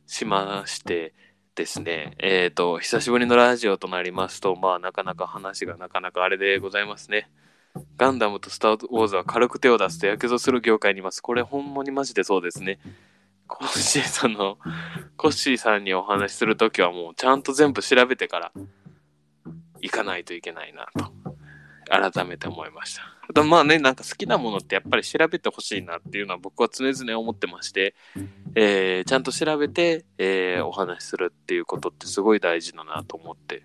[0.06, 1.14] しまして
[1.56, 7.30] ですね、えっ、ー、と、久しぶりのラジオとなりますと、まあなかなか話がなかなかあれでございますね。
[7.96, 11.22] ガンダムとスター・ウォーズは軽く手を出すとやけどする業界にいます。
[11.22, 12.78] これほんまにマジでそうですね。
[13.48, 14.58] コッシーさんの、
[15.16, 18.52] コッシーさんにお話しするときはもうちゃんと全部調べてから
[19.80, 21.10] 行かないといけないなと。
[21.88, 22.98] 改めて思いまし
[23.32, 23.42] た。
[23.42, 27.94] まあね、なんか好きなものってやっぱり調べてほしいなっていうのは僕は常々思ってまして、
[28.54, 33.62] えー、ちゃんと調べて、えー、お話しするっていうことってすごい大事だなと思って、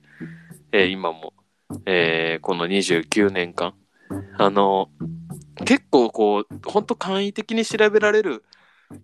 [0.71, 1.33] えー、今も、
[1.85, 3.73] えこの29年間、
[4.37, 4.89] あの、
[5.65, 8.43] 結構こう、ほんと簡易的に調べられる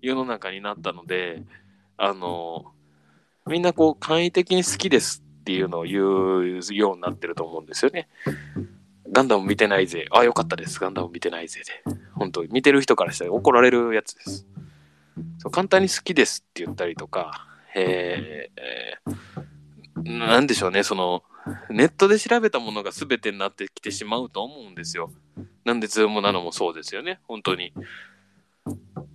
[0.01, 1.43] 世の中になったので、
[1.97, 2.73] あの、
[3.47, 8.09] みんなこう簡易的に好きですっていうのを言うようになってると思うんですよね。
[9.11, 10.07] ガンダム見てないぜ。
[10.11, 10.79] あ、よかったです。
[10.79, 11.95] ガンダム見てないぜで。
[12.15, 14.47] 本当見てる人からしたら怒られるやつです。
[15.39, 21.23] そう簡単に好きですって言ったりとか、えー、なんでしょうね、その、
[21.69, 25.11] ネットで調べたものが全てになってきてしまうと思うんですよ。
[25.63, 27.73] なんでズームなのもそうですよね、本当に。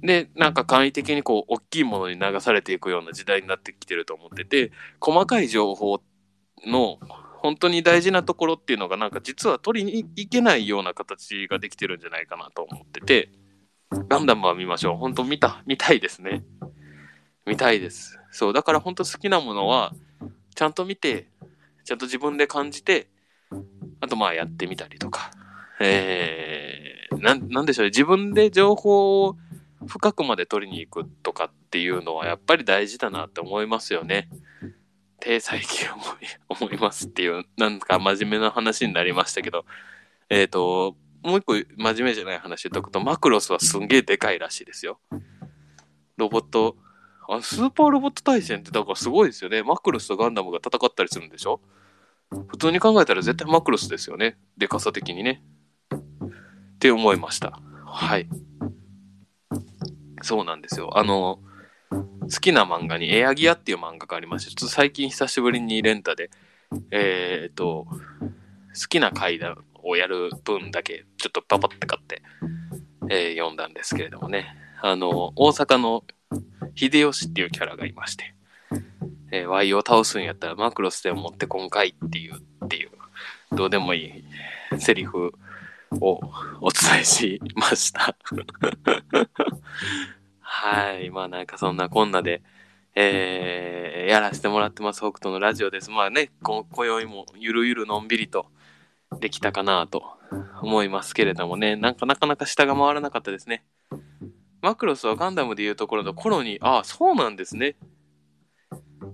[0.03, 6.03] で、なんか簡易的にこう、大きいものに流されていくような時代になってきてると思ってて、細かい情報
[6.67, 6.99] の
[7.43, 13.31] 本当に大事なところっていうのがなんか実は取りに行けないような形ができてるんじゃないかなと思ってて、
[14.09, 14.97] ガンダムは見ましょう。
[14.97, 16.45] 本当見た、見たいですね。
[17.45, 18.17] 見たいです。
[18.31, 19.93] そう、だから本当好きなものは、
[20.55, 21.27] ちゃんと見て、
[21.85, 23.09] ちゃんと自分で感じて、
[24.01, 25.33] あとまあやってみたりとか。
[25.81, 27.21] えー、
[27.51, 27.89] なん、でしょうね。
[27.89, 29.37] 自分で情報を
[29.89, 34.29] 深くまで取りに行くとかっていうのはやっぱり大事だなって思いますよね。
[35.23, 36.07] 体最近思い、
[36.49, 39.65] 思いますっていう、なんか真面目な話になりましたけど、
[40.29, 45.01] えっ、ー、と、もう一個真面目じゃない話言っとくと、マクロスはすんげえでかいらしいですよ。
[46.17, 46.77] ロボット、
[47.29, 49.63] あスーパーロボット対戦ってだからすごいですよね。
[49.63, 51.61] マクロスとガンダムが戦ったりするんでしょ？
[52.49, 54.37] 普通に考えたら絶対マクロスですよね。
[54.57, 55.43] でかさ的にね。
[55.95, 57.61] って思いました。
[57.85, 58.29] はい。
[60.23, 60.99] そうなんですよ。
[60.99, 61.41] あの、
[61.93, 66.31] 好きな漫画にエアギアっていう漫画がありまして、ちょっと最近久しぶりにレンタで、
[66.91, 72.23] えー、と、好きな階段をやる分だけ、ちょっとパパって買って、
[73.11, 74.57] えー、読んだんですけれどもね。
[74.81, 76.05] あの、大阪の
[76.75, 78.35] 秀吉っていうキャラがいまして、
[79.31, 82.91] えー、Y を倒すんやったらマクロスでも持って今回っていう、っていう、
[83.53, 84.25] どうでもい
[84.73, 85.33] いセリフ
[86.01, 86.21] を
[86.61, 88.17] お伝えしました
[90.55, 91.11] はい。
[91.11, 92.43] まあなんかそんなこんなで、
[92.95, 95.91] えー、やらせてもらってます、北斗のラジオです。
[95.91, 98.47] まあね、こ今宵もゆるゆるのんびりと
[99.19, 100.05] できたかなと
[100.61, 103.65] 思いますけれどもね、なんかなかなか下が回らなかったですね。
[104.61, 107.77] マクロスはガンダムでいうところの頃に、ああ、そうなんですね。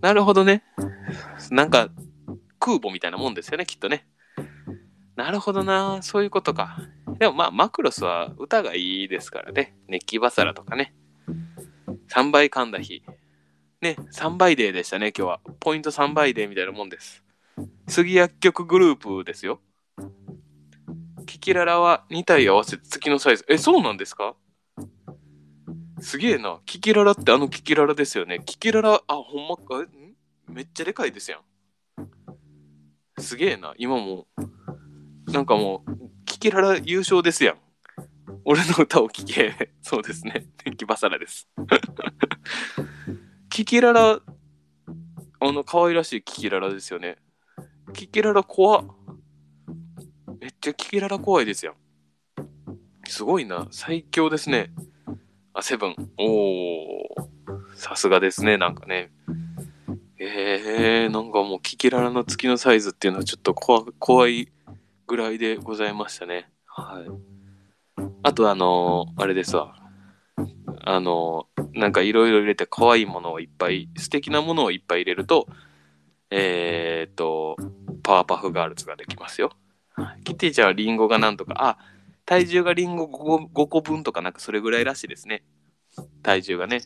[0.00, 0.64] なるほどね。
[1.50, 1.88] なんか
[2.58, 4.08] 空母みたいなもんですよね、きっとね。
[5.14, 6.02] なるほどな。
[6.02, 6.78] そういうことか。
[7.20, 9.76] でもまあ、マクロスは歌がいいですからね。
[9.86, 10.94] 熱気バサラとかね。
[12.08, 13.02] 3倍噛んだ日。
[13.80, 15.40] ね、3倍デーでしたね、今日は。
[15.60, 17.22] ポイント3倍デーみたいなもんです。
[17.86, 19.60] 杉薬局グループですよ。
[21.26, 23.44] キキララは2体合わせて月のサイズ。
[23.48, 24.34] え、そうなんですか？
[26.00, 26.60] すげえな。
[26.64, 28.40] キキララってあのキキララですよね。
[28.46, 29.84] キキララ、あ、ほんまか、
[30.48, 31.40] めっちゃでかいですやん。
[33.20, 33.74] すげえな。
[33.76, 34.26] 今も
[35.26, 35.90] なんかもう、
[36.24, 37.58] キキララ優勝ですやん。
[38.44, 39.72] 俺の歌を聴け。
[39.82, 40.46] そうですね。
[40.58, 41.48] 天気バサラです。
[43.50, 44.20] キキララ、
[45.40, 47.16] あの、可愛らしいキキララですよね。
[47.94, 48.84] キキララ怖
[50.40, 51.74] めっちゃキキララ怖いですよ。
[53.06, 53.66] すごいな。
[53.70, 54.70] 最強ですね。
[55.54, 55.96] あ、セブン。
[56.18, 57.74] おー。
[57.74, 58.56] さすがですね。
[58.58, 59.10] なんかね。
[60.18, 64.52] えー、なんかもうキキララの月のサイズっていうのはちょっと怖い
[65.06, 66.50] ぐらいでございましたね。
[66.66, 67.37] はい。
[68.22, 69.74] あとあのー、あれですわ。
[70.84, 75.46] あのー、なんかいろいろ入れて可愛いものをいっぱい、素敵なものをいっぱい入れると、
[76.30, 77.56] えー、っと、
[78.02, 79.50] パワーパフガールズができますよ。
[80.24, 81.78] キティちゃんはリンゴがなんとか、あ、
[82.24, 85.44] 体重がリンゴ 5, 5個分とかなんかそれぐらいらしいですね。
[86.22, 86.82] 体重がね。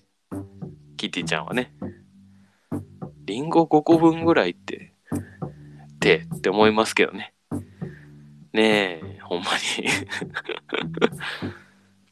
[0.97, 1.75] キティちゃんはね。
[3.25, 4.95] リンゴ5個分ぐらいって、
[5.95, 7.35] ってって思いますけどね。
[8.53, 9.51] ねえ、ほんま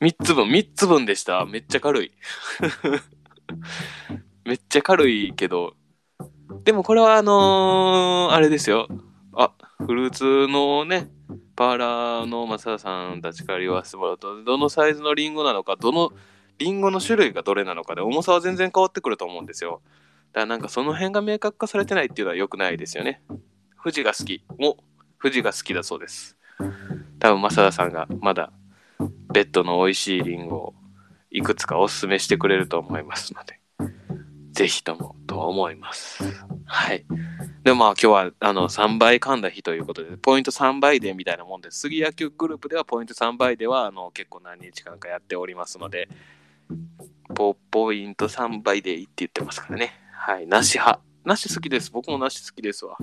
[0.01, 1.45] に3つ分、3つ分でした。
[1.45, 2.13] めっちゃ軽い。
[4.45, 5.75] めっちゃ軽いけど、
[6.65, 8.89] でもこれはあのー、あれですよ。
[9.35, 11.11] あ、フルーツのね、
[11.57, 16.13] パーラーのマサさんたちから言わせてもらうと、どのサイズのリンゴなのか、どの
[16.59, 19.83] リンゴの種類がどれなのかで重さは全然変わってくると思うんですよ。
[20.33, 23.23] だからなんかその辺が明確化されてないっていうのは良くないですよね。
[23.83, 24.77] 富士が好きも
[25.23, 26.37] 富士が好きだそうです。
[27.19, 28.53] 多分、マサダさんがまだ、
[29.33, 30.75] ベッドの美味しいリンゴを
[31.31, 33.61] いくつかおすすめしてくれると思いますので、
[34.53, 36.25] ぜひともと思います。
[36.67, 37.05] はい。
[37.63, 41.81] でもまあ今日はあの3倍噛んだ日ということで、ポイント3倍でみたいなもんです。
[41.81, 46.09] 杉野球グループではポイント3倍ではあの結構何日間かやっておりますので、
[47.35, 49.93] ポポイント3倍でいいって言ってますからね。
[50.13, 50.47] はい。
[50.47, 51.01] なし派。
[51.25, 51.91] なし好きです。
[51.91, 52.97] 僕もなし好きですわ。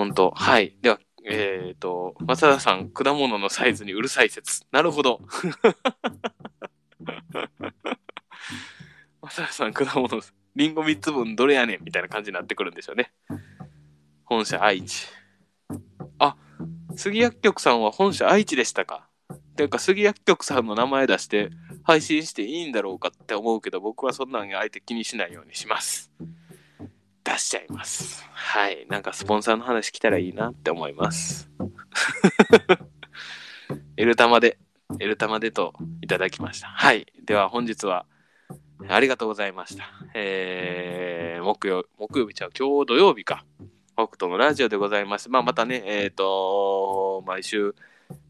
[0.00, 0.74] 本当はい。
[0.80, 4.62] では、えっ、ー、と、松田さん、果物のサイズにうるさい説。
[4.72, 5.20] なるほど。
[9.20, 10.08] 松田さん、果物、
[10.56, 13.12] リンゴ3つ分どれやねんみたいな感じになってくるんでしょうね。
[14.24, 15.06] 本社愛知。
[16.18, 16.34] あ、
[16.96, 19.06] 杉薬局さんは本社愛知でしたか。
[19.54, 21.50] ていうか、杉薬局さんの名前出して
[21.82, 26.10] 配信していいんだろうかって思うけど、僕はそんなん相手気にしないようにします。
[27.24, 28.24] 出しちゃいます。
[28.32, 28.86] はい。
[28.88, 31.50] なんかスポンサーの話来たらいいなって思います。
[33.96, 34.58] エルタマで、
[34.98, 36.68] エルタマでといただきました。
[36.68, 37.06] はい。
[37.24, 38.06] では本日は
[38.88, 39.84] ありがとうございました。
[40.14, 43.44] えー、木曜、木曜日ちゃう、今日土曜日か。
[43.94, 45.28] 北斗のラジオでございます。
[45.28, 47.74] まあまたね、えっ、ー、と、毎週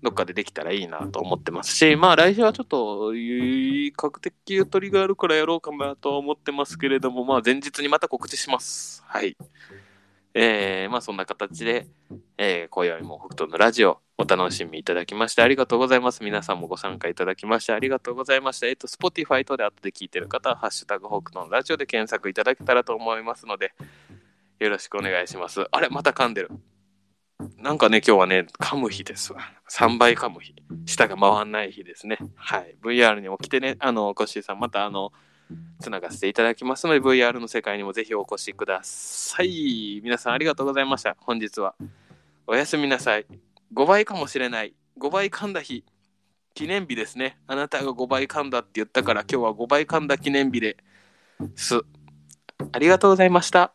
[0.02, 9.02] どっかでできたらいいなと思ってますし、まあ来週はちょっと、比較的ゆとりがあるからやろうかなと思ってますけれども、まあ前日にまた告知します。
[9.06, 9.36] はい。
[10.34, 11.86] えー、まあそんな形で、
[12.38, 16.22] えー、今宵も北斗のラジオお楽しみいただきましてありがとうございます。
[16.22, 18.66] 皆さんもご参加いただきましてありがとうございました。
[18.66, 23.72] えっ、と、Spotify 等で後で聞いてる方は、ハッシュタグ北斗のラジオで検索いただけたらと思いますので、
[24.58, 25.66] よろしくお願いします。
[25.70, 26.50] あれ、また噛んでる。
[27.58, 29.40] なんかね、今日はね、噛む日ですわ。
[29.68, 30.54] 3倍噛む日。
[30.86, 32.18] 舌が回んない日ですね。
[32.36, 32.76] はい。
[32.82, 35.12] VR に起きてね、あの、コッシーさん、またあの、
[35.80, 40.00] つながせていただきますので、VR の世界にもぜひお越しください。
[40.02, 41.16] 皆さんありがとうございました。
[41.20, 41.74] 本日は。
[42.46, 43.26] おやすみなさい。
[43.74, 44.74] 5倍かもしれない。
[44.98, 45.84] 5倍噛んだ日。
[46.54, 47.38] 記念日ですね。
[47.46, 50.76] あなたが5倍噛んだって言ったから、今日は5倍噛んだ記念日で
[51.54, 51.80] す。
[52.72, 53.72] ありがとうございました。